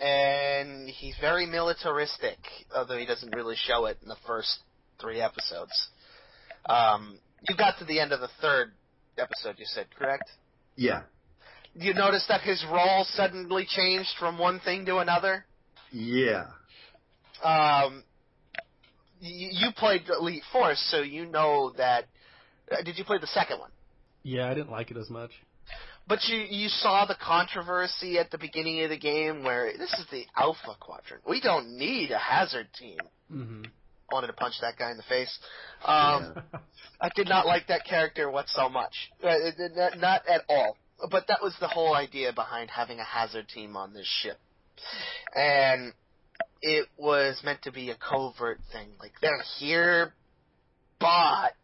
and 0.00 0.88
he's 0.88 1.16
very 1.20 1.46
militaristic, 1.46 2.38
although 2.74 2.98
he 2.98 3.06
doesn't 3.06 3.34
really 3.34 3.56
show 3.56 3.86
it 3.86 3.98
in 4.02 4.08
the 4.08 4.16
first 4.26 4.60
three 5.00 5.20
episodes. 5.20 5.72
Um, 6.68 7.18
you 7.48 7.56
got 7.56 7.78
to 7.78 7.84
the 7.84 7.98
end 8.00 8.12
of 8.12 8.20
the 8.20 8.30
third 8.40 8.72
episode, 9.18 9.56
you 9.58 9.66
said, 9.66 9.86
correct? 9.98 10.30
Yeah. 10.76 11.02
You 11.74 11.94
notice 11.94 12.24
that 12.28 12.42
his 12.42 12.64
role 12.70 13.04
suddenly 13.14 13.66
changed 13.68 14.10
from 14.18 14.38
one 14.38 14.60
thing 14.60 14.84
to 14.86 14.98
another? 14.98 15.44
Yeah. 15.90 16.46
Um, 17.42 18.04
you, 19.20 19.48
you 19.52 19.68
played 19.76 20.02
Elite 20.08 20.42
Force, 20.52 20.82
so 20.90 21.00
you 21.00 21.26
know 21.26 21.72
that. 21.76 22.04
Uh, 22.70 22.82
did 22.82 22.98
you 22.98 23.04
play 23.04 23.18
the 23.18 23.26
second 23.28 23.58
one? 23.58 23.70
Yeah, 24.22 24.48
I 24.48 24.54
didn't 24.54 24.70
like 24.70 24.90
it 24.90 24.96
as 24.96 25.10
much. 25.10 25.30
But 26.08 26.18
you 26.24 26.38
you 26.38 26.68
saw 26.68 27.06
the 27.06 27.14
controversy 27.14 28.18
at 28.18 28.30
the 28.30 28.38
beginning 28.38 28.82
of 28.82 28.90
the 28.90 28.98
game 28.98 29.44
where 29.44 29.72
this 29.78 29.92
is 29.94 30.04
the 30.10 30.24
Alpha 30.36 30.76
Quadrant. 30.80 31.22
We 31.26 31.40
don't 31.40 31.76
need 31.78 32.10
a 32.10 32.18
hazard 32.18 32.68
team. 32.78 32.98
Mm-hmm. 33.32 33.62
Wanted 34.12 34.28
to 34.28 34.32
punch 34.34 34.54
that 34.60 34.76
guy 34.78 34.90
in 34.90 34.96
the 34.96 35.02
face. 35.04 35.38
Um, 35.84 36.34
I 37.00 37.08
did 37.16 37.28
not 37.28 37.46
like 37.46 37.66
that 37.68 37.84
character 37.84 38.30
what 38.30 38.48
so 38.48 38.68
much. 38.68 38.92
Uh, 39.24 39.28
it- 39.28 39.54
it- 39.58 39.76
not, 39.76 39.98
not 39.98 40.28
at 40.28 40.42
all. 40.48 40.76
But 41.10 41.26
that 41.28 41.42
was 41.42 41.56
the 41.58 41.66
whole 41.68 41.94
idea 41.94 42.32
behind 42.32 42.70
having 42.70 43.00
a 43.00 43.04
hazard 43.04 43.48
team 43.48 43.76
on 43.76 43.92
this 43.92 44.06
ship. 44.06 44.38
And 45.34 45.92
it 46.60 46.88
was 46.96 47.40
meant 47.42 47.62
to 47.62 47.72
be 47.72 47.90
a 47.90 47.96
covert 47.96 48.60
thing. 48.70 48.90
Like, 49.00 49.12
they're 49.20 49.42
here, 49.58 50.14
but 51.00 51.54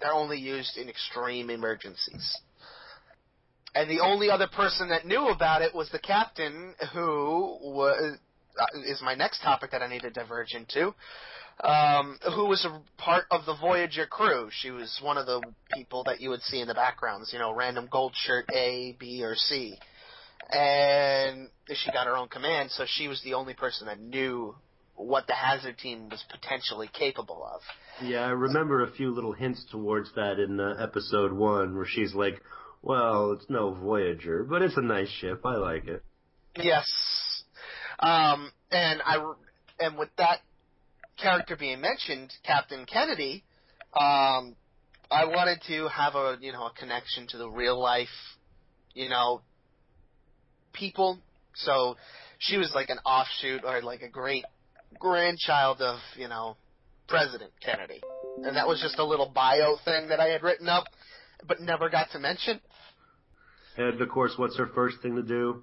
they're 0.00 0.12
only 0.12 0.38
used 0.38 0.76
in 0.76 0.88
extreme 0.88 1.50
emergencies. 1.50 2.36
And 3.74 3.88
the 3.88 4.00
only 4.00 4.30
other 4.30 4.48
person 4.48 4.88
that 4.88 5.06
knew 5.06 5.28
about 5.28 5.62
it 5.62 5.72
was 5.74 5.88
the 5.90 6.00
captain, 6.00 6.74
who 6.92 7.56
was 7.62 8.18
uh, 8.58 8.80
is 8.84 9.00
my 9.00 9.14
next 9.14 9.42
topic 9.42 9.70
that 9.70 9.80
I 9.80 9.86
need 9.88 10.02
to 10.02 10.10
diverge 10.10 10.54
into. 10.54 10.92
Um, 11.62 12.18
who 12.34 12.46
was 12.46 12.64
a 12.64 12.80
part 12.96 13.24
of 13.30 13.44
the 13.44 13.54
Voyager 13.54 14.06
crew. 14.06 14.48
She 14.50 14.70
was 14.70 14.98
one 15.02 15.18
of 15.18 15.26
the 15.26 15.42
people 15.74 16.04
that 16.04 16.20
you 16.20 16.30
would 16.30 16.40
see 16.42 16.60
in 16.60 16.68
the 16.68 16.74
backgrounds, 16.74 17.32
you 17.34 17.38
know, 17.38 17.52
random 17.52 17.86
gold 17.90 18.14
shirt 18.14 18.46
A, 18.54 18.96
B, 18.98 19.22
or 19.22 19.34
C. 19.34 19.78
And 20.50 21.48
she 21.68 21.92
got 21.92 22.06
her 22.06 22.16
own 22.16 22.28
command, 22.28 22.70
so 22.70 22.84
she 22.86 23.08
was 23.08 23.20
the 23.22 23.34
only 23.34 23.52
person 23.52 23.86
that 23.88 24.00
knew 24.00 24.54
what 24.94 25.26
the 25.26 25.34
hazard 25.34 25.78
team 25.78 26.08
was 26.08 26.24
potentially 26.30 26.88
capable 26.92 27.48
of. 27.54 27.60
Yeah, 28.02 28.20
I 28.20 28.30
remember 28.30 28.82
a 28.82 28.90
few 28.90 29.14
little 29.14 29.32
hints 29.32 29.64
towards 29.70 30.14
that 30.14 30.38
in 30.38 30.60
uh, 30.60 30.76
episode 30.78 31.32
one, 31.32 31.76
where 31.76 31.86
she's 31.86 32.14
like, 32.14 32.40
"Well, 32.82 33.32
it's 33.32 33.48
no 33.48 33.74
Voyager, 33.74 34.44
but 34.44 34.62
it's 34.62 34.76
a 34.76 34.82
nice 34.82 35.08
ship. 35.08 35.42
I 35.44 35.56
like 35.56 35.86
it." 35.86 36.02
Yes. 36.56 36.86
Um, 37.98 38.50
and 38.70 39.02
I, 39.04 39.32
and 39.78 39.98
with 39.98 40.08
that 40.16 40.40
character 41.20 41.56
being 41.56 41.80
mentioned, 41.80 42.32
Captain 42.44 42.86
Kennedy, 42.86 43.44
um, 43.94 44.56
I 45.10 45.24
wanted 45.24 45.60
to 45.68 45.88
have 45.88 46.14
a, 46.14 46.36
you 46.40 46.52
know, 46.52 46.66
a 46.66 46.72
connection 46.78 47.26
to 47.28 47.38
the 47.38 47.48
real 47.48 47.80
life, 47.80 48.08
you 48.94 49.08
know, 49.08 49.42
people. 50.72 51.18
So 51.54 51.96
she 52.38 52.56
was 52.56 52.72
like 52.74 52.90
an 52.90 52.98
offshoot 53.04 53.64
or 53.64 53.82
like 53.82 54.02
a 54.02 54.08
great 54.08 54.44
grandchild 54.98 55.80
of, 55.80 55.98
you 56.16 56.28
know, 56.28 56.56
President 57.08 57.52
Kennedy. 57.60 58.00
And 58.44 58.56
that 58.56 58.68
was 58.68 58.80
just 58.80 58.98
a 58.98 59.04
little 59.04 59.30
bio 59.34 59.76
thing 59.84 60.08
that 60.08 60.20
I 60.20 60.28
had 60.28 60.42
written 60.42 60.68
up, 60.68 60.84
but 61.46 61.60
never 61.60 61.90
got 61.90 62.10
to 62.12 62.18
mention. 62.18 62.60
And 63.76 64.00
of 64.00 64.08
course, 64.08 64.34
what's 64.36 64.56
her 64.58 64.68
first 64.74 64.96
thing 65.02 65.16
to 65.16 65.22
do? 65.22 65.62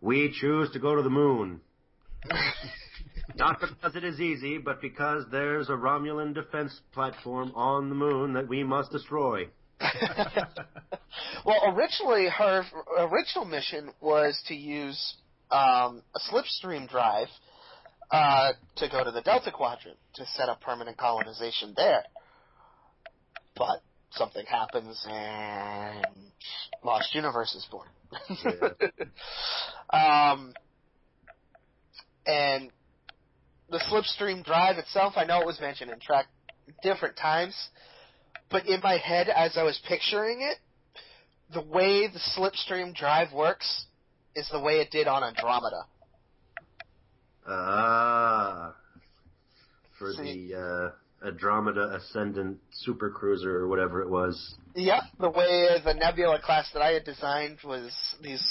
We 0.00 0.34
choose 0.40 0.70
to 0.72 0.78
go 0.78 0.96
to 0.96 1.02
the 1.02 1.10
moon. 1.10 1.60
Not 3.34 3.60
because 3.60 3.94
it 3.94 4.04
is 4.04 4.20
easy, 4.20 4.58
but 4.58 4.80
because 4.80 5.24
there's 5.30 5.68
a 5.68 5.72
Romulan 5.72 6.34
defense 6.34 6.80
platform 6.92 7.52
on 7.54 7.88
the 7.88 7.94
moon 7.94 8.32
that 8.34 8.48
we 8.48 8.64
must 8.64 8.90
destroy. 8.90 9.48
well, 11.44 11.74
originally 11.74 12.28
her 12.28 12.64
original 12.98 13.44
mission 13.44 13.90
was 14.00 14.40
to 14.48 14.54
use 14.54 15.14
um, 15.50 16.02
a 16.14 16.20
slipstream 16.32 16.88
drive 16.88 17.28
uh, 18.10 18.52
to 18.76 18.88
go 18.88 19.04
to 19.04 19.10
the 19.10 19.20
Delta 19.20 19.52
Quadrant 19.52 19.98
to 20.14 20.24
set 20.34 20.48
up 20.48 20.60
permanent 20.60 20.96
colonization 20.96 21.74
there. 21.76 22.02
But 23.56 23.82
something 24.12 24.46
happens 24.46 25.04
and 25.08 26.04
Lost 26.82 27.14
Universe 27.14 27.54
is 27.54 27.66
born. 27.70 27.88
um, 29.92 30.54
and 32.26 32.70
the 33.70 33.78
slipstream 33.78 34.44
drive 34.44 34.78
itself, 34.78 35.14
I 35.16 35.24
know 35.24 35.40
it 35.40 35.46
was 35.46 35.60
mentioned 35.60 35.90
in 35.90 35.98
Trek 36.00 36.26
different 36.82 37.16
times, 37.16 37.54
but 38.50 38.66
in 38.66 38.80
my 38.82 38.96
head, 38.96 39.28
as 39.28 39.56
I 39.56 39.62
was 39.62 39.78
picturing 39.86 40.40
it, 40.40 40.58
the 41.52 41.62
way 41.62 42.06
the 42.06 42.20
slipstream 42.36 42.94
drive 42.94 43.32
works 43.32 43.86
is 44.34 44.48
the 44.52 44.60
way 44.60 44.74
it 44.74 44.90
did 44.90 45.06
on 45.06 45.22
Andromeda. 45.22 45.84
Ah, 47.46 48.74
for 49.98 50.12
See. 50.12 50.52
the 50.52 50.92
uh, 51.22 51.26
Andromeda 51.26 51.96
Ascendant 51.96 52.58
Super 52.70 53.10
Cruiser 53.10 53.56
or 53.56 53.68
whatever 53.68 54.02
it 54.02 54.08
was. 54.08 54.56
Yep, 54.74 55.02
the 55.18 55.30
way 55.30 55.68
the 55.84 55.94
Nebula 55.94 56.40
class 56.40 56.68
that 56.74 56.82
I 56.82 56.92
had 56.92 57.04
designed 57.04 57.58
was 57.64 57.90
these 58.22 58.44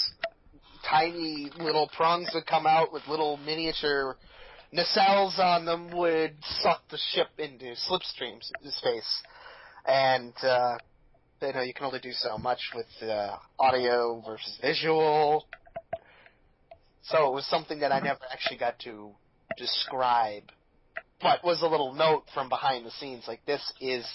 tiny 0.88 1.50
little 1.58 1.88
prongs 1.96 2.28
would 2.34 2.46
come 2.46 2.66
out 2.66 2.92
with 2.92 3.02
little 3.08 3.36
miniature 3.38 4.16
nacelles 4.72 5.38
on 5.38 5.64
them 5.64 5.90
would 5.96 6.36
suck 6.62 6.82
the 6.90 6.98
ship 7.12 7.28
into 7.38 7.74
slipstream 7.88 8.40
space. 8.70 9.22
And, 9.86 10.34
uh, 10.42 10.76
you 11.40 11.52
know, 11.52 11.62
you 11.62 11.72
can 11.72 11.86
only 11.86 12.00
do 12.00 12.12
so 12.12 12.36
much 12.36 12.60
with 12.74 13.08
uh, 13.08 13.36
audio 13.58 14.22
versus 14.26 14.58
visual. 14.60 15.46
So 17.02 17.28
it 17.28 17.34
was 17.34 17.46
something 17.46 17.80
that 17.80 17.92
I 17.92 18.00
never 18.00 18.20
actually 18.30 18.58
got 18.58 18.78
to 18.80 19.12
describe. 19.56 20.44
But 21.20 21.42
was 21.42 21.62
a 21.62 21.66
little 21.66 21.94
note 21.94 22.24
from 22.34 22.48
behind 22.48 22.86
the 22.86 22.90
scenes, 22.92 23.24
like 23.26 23.44
this 23.46 23.62
is 23.80 24.06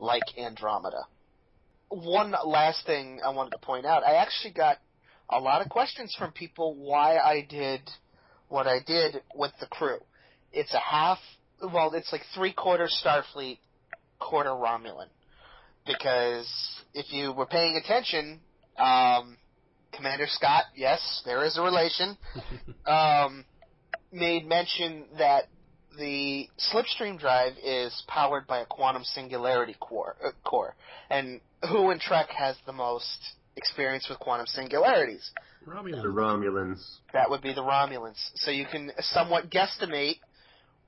like 0.00 0.22
Andromeda. 0.36 1.04
One 1.88 2.34
last 2.44 2.84
thing 2.84 3.20
I 3.24 3.30
wanted 3.30 3.50
to 3.50 3.58
point 3.58 3.86
out, 3.86 4.02
I 4.02 4.16
actually 4.16 4.52
got 4.52 4.78
a 5.30 5.38
lot 5.38 5.62
of 5.62 5.68
questions 5.68 6.14
from 6.18 6.32
people 6.32 6.74
why 6.76 7.16
I 7.16 7.46
did 7.48 7.80
what 8.52 8.66
I 8.66 8.80
did 8.86 9.22
with 9.34 9.52
the 9.60 9.66
crew. 9.66 9.98
It's 10.52 10.72
a 10.74 10.78
half, 10.78 11.18
well, 11.62 11.92
it's 11.94 12.12
like 12.12 12.20
three 12.34 12.52
quarter 12.52 12.86
Starfleet, 13.02 13.58
quarter 14.20 14.50
Romulan. 14.50 15.08
Because 15.86 16.46
if 16.92 17.12
you 17.12 17.32
were 17.32 17.46
paying 17.46 17.80
attention, 17.82 18.40
um, 18.78 19.38
Commander 19.92 20.26
Scott, 20.28 20.64
yes, 20.76 21.22
there 21.24 21.44
is 21.46 21.56
a 21.56 21.62
relation, 21.62 22.16
um, 22.86 23.44
made 24.12 24.46
mention 24.46 25.06
that 25.18 25.44
the 25.98 26.46
slipstream 26.72 27.18
drive 27.18 27.54
is 27.64 28.02
powered 28.06 28.46
by 28.46 28.60
a 28.60 28.66
quantum 28.66 29.02
singularity 29.02 29.76
core, 29.80 30.16
uh, 30.24 30.30
core. 30.44 30.76
And 31.08 31.40
who 31.70 31.90
in 31.90 31.98
Trek 31.98 32.28
has 32.36 32.56
the 32.66 32.72
most 32.72 33.18
experience 33.56 34.08
with 34.08 34.18
quantum 34.18 34.46
singularities? 34.46 35.30
Romulans. 35.66 36.02
The 36.02 36.08
Romulans. 36.08 36.96
That 37.12 37.30
would 37.30 37.42
be 37.42 37.52
the 37.52 37.62
Romulans. 37.62 38.18
So 38.36 38.50
you 38.50 38.66
can 38.66 38.90
somewhat 39.00 39.50
guesstimate 39.50 40.18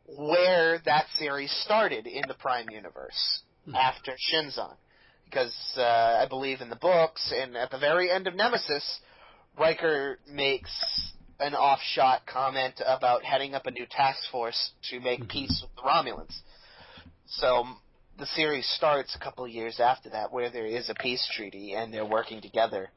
where 0.07 0.81
that 0.85 1.07
series 1.17 1.51
started 1.65 2.07
in 2.07 2.23
the 2.29 2.35
Prime 2.35 2.67
universe 2.71 3.43
Hmm. 3.65 3.75
after 3.75 4.13
Shinzon. 4.31 4.77
Because 5.25 5.55
uh, 5.77 5.83
I 6.23 6.27
believe 6.29 6.61
in 6.61 6.69
the 6.69 6.77
books, 6.77 7.33
and 7.35 7.57
at 7.57 7.71
the 7.71 7.79
very 7.79 8.11
end 8.11 8.27
of 8.27 8.35
Nemesis, 8.35 9.01
Riker 9.59 10.19
makes 10.29 10.71
an 11.41 11.55
offshot 11.55 12.27
comment 12.27 12.81
about 12.87 13.25
heading 13.25 13.55
up 13.55 13.67
a 13.67 13.71
new 13.71 13.87
task 13.87 14.21
force 14.31 14.73
to 14.91 15.01
make 15.01 15.21
Mhm. 15.25 15.29
peace 15.29 15.63
with 15.63 15.75
the 15.77 15.83
Romulans. 15.83 16.35
So 17.27 17.67
the 18.19 18.27
series 18.27 18.67
starts 18.77 19.15
a 19.15 19.19
couple 19.19 19.45
of 19.45 19.51
years 19.51 19.81
after 19.81 20.11
that, 20.11 20.33
where 20.33 20.51
there 20.51 20.67
is 20.67 20.89
a 20.89 20.95
peace 20.95 21.27
treaty 21.37 21.73
and 21.73 21.93
they're 21.93 22.07
working 22.07 22.41
together. 22.41 22.91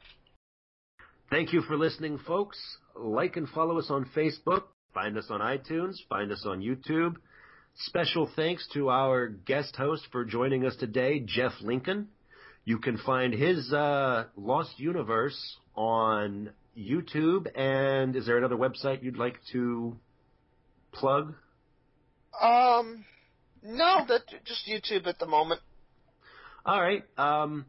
Thank 1.29 1.53
you 1.53 1.61
for 1.61 1.77
listening, 1.77 2.19
folks. 2.19 2.57
Like 2.95 3.35
and 3.35 3.49
follow 3.49 3.77
us 3.79 3.87
on 3.89 4.09
Facebook. 4.15 4.63
Find 4.93 5.17
us 5.17 5.27
on 5.29 5.41
iTunes. 5.41 5.95
Find 6.09 6.31
us 6.31 6.45
on 6.47 6.61
YouTube. 6.61 7.15
Special 7.75 8.29
thanks 8.35 8.67
to 8.73 8.89
our 8.89 9.27
guest 9.27 9.75
host 9.75 10.07
for 10.11 10.25
joining 10.25 10.65
us 10.65 10.75
today, 10.77 11.19
Jeff 11.19 11.51
Lincoln. 11.61 12.07
You 12.65 12.79
can 12.79 12.97
find 12.97 13.33
his 13.33 13.71
uh, 13.71 14.25
Lost 14.35 14.79
Universe 14.79 15.57
on 15.75 16.49
YouTube. 16.77 17.47
And 17.55 18.15
is 18.15 18.25
there 18.25 18.37
another 18.37 18.55
website 18.55 19.03
you'd 19.03 19.17
like 19.17 19.37
to 19.51 19.95
plug? 20.91 21.35
Um, 22.41 23.05
no, 23.63 24.05
that 24.07 24.21
just 24.45 24.67
YouTube 24.67 25.07
at 25.07 25.19
the 25.19 25.25
moment. 25.27 25.61
All 26.65 26.81
right. 26.81 27.03
Um, 27.17 27.65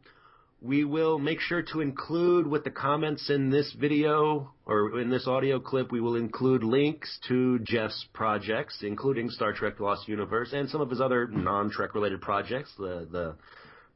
we 0.61 0.83
will 0.83 1.19
make 1.19 1.39
sure 1.39 1.61
to 1.71 1.79
include 1.79 2.45
with 2.45 2.65
the 2.65 2.69
comments 2.69 3.29
in 3.29 3.49
this 3.49 3.73
video 3.79 4.51
or 4.65 4.99
in 4.99 5.09
this 5.09 5.25
audio 5.25 5.59
clip, 5.59 5.89
we 5.91 6.01
will 6.01 6.15
include 6.15 6.63
links 6.63 7.17
to 7.29 7.59
Jeff's 7.59 8.05
projects, 8.13 8.79
including 8.81 9.29
Star 9.29 9.53
Trek 9.53 9.79
Lost 9.79 10.07
Universe 10.09 10.51
and 10.51 10.69
some 10.69 10.81
of 10.81 10.89
his 10.89 10.99
other 10.99 11.27
non-Trek 11.27 11.95
related 11.95 12.19
projects, 12.21 12.73
the, 12.77 13.07
the 13.09 13.35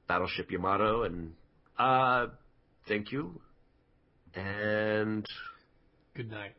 Battleship 0.07 0.51
Yamato. 0.51 1.03
And 1.03 1.33
uh, 1.77 2.27
thank 2.87 3.11
you. 3.11 3.41
And 4.35 5.25
Good 6.15 6.31
night. 6.31 6.53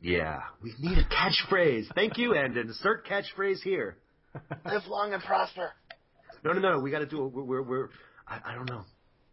yeah, 0.00 0.40
we 0.62 0.74
need 0.80 0.98
a 0.98 1.04
catchphrase. 1.04 1.84
Thank 1.94 2.18
you, 2.18 2.34
and 2.34 2.56
insert 2.56 3.06
catchphrase 3.06 3.60
here. 3.62 3.96
Live 4.64 4.86
long 4.88 5.12
and 5.12 5.22
prosper. 5.22 5.70
No, 6.44 6.52
no, 6.52 6.60
no. 6.60 6.78
We 6.80 6.90
got 6.90 7.00
to 7.00 7.06
do. 7.06 7.24
We're, 7.26 7.42
we're, 7.42 7.62
we're 7.62 7.88
I, 8.26 8.40
I 8.46 8.54
don't 8.54 8.68
know. 8.68 8.82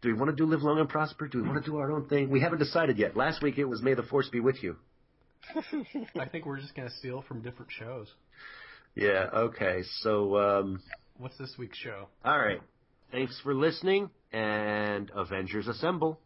Do 0.02 0.08
we 0.08 0.14
want 0.14 0.30
to 0.30 0.36
do 0.36 0.46
live 0.46 0.62
long 0.62 0.78
and 0.78 0.88
prosper? 0.88 1.28
Do 1.28 1.42
we 1.42 1.48
want 1.48 1.62
to 1.62 1.70
do 1.70 1.76
our 1.76 1.92
own 1.92 2.08
thing? 2.08 2.30
We 2.30 2.40
haven't 2.40 2.58
decided 2.58 2.96
yet. 2.98 3.16
Last 3.16 3.42
week 3.42 3.58
it 3.58 3.64
was 3.66 3.82
May 3.82 3.94
the 3.94 4.02
Force 4.04 4.28
be 4.30 4.40
with 4.40 4.62
you. 4.62 4.76
I 6.18 6.26
think 6.26 6.46
we're 6.46 6.60
just 6.60 6.74
gonna 6.74 6.90
steal 6.90 7.22
from 7.26 7.42
different 7.42 7.70
shows. 7.72 8.08
Yeah. 8.94 9.28
Okay. 9.32 9.82
So, 10.02 10.36
um, 10.38 10.80
What's 11.18 11.36
this 11.38 11.54
week's 11.58 11.78
show? 11.78 12.06
all 12.24 12.38
right. 12.38 12.60
Thanks 13.12 13.38
for 13.42 13.54
listening, 13.54 14.08
and 14.32 15.10
Avengers 15.14 15.66
Assemble. 15.66 16.20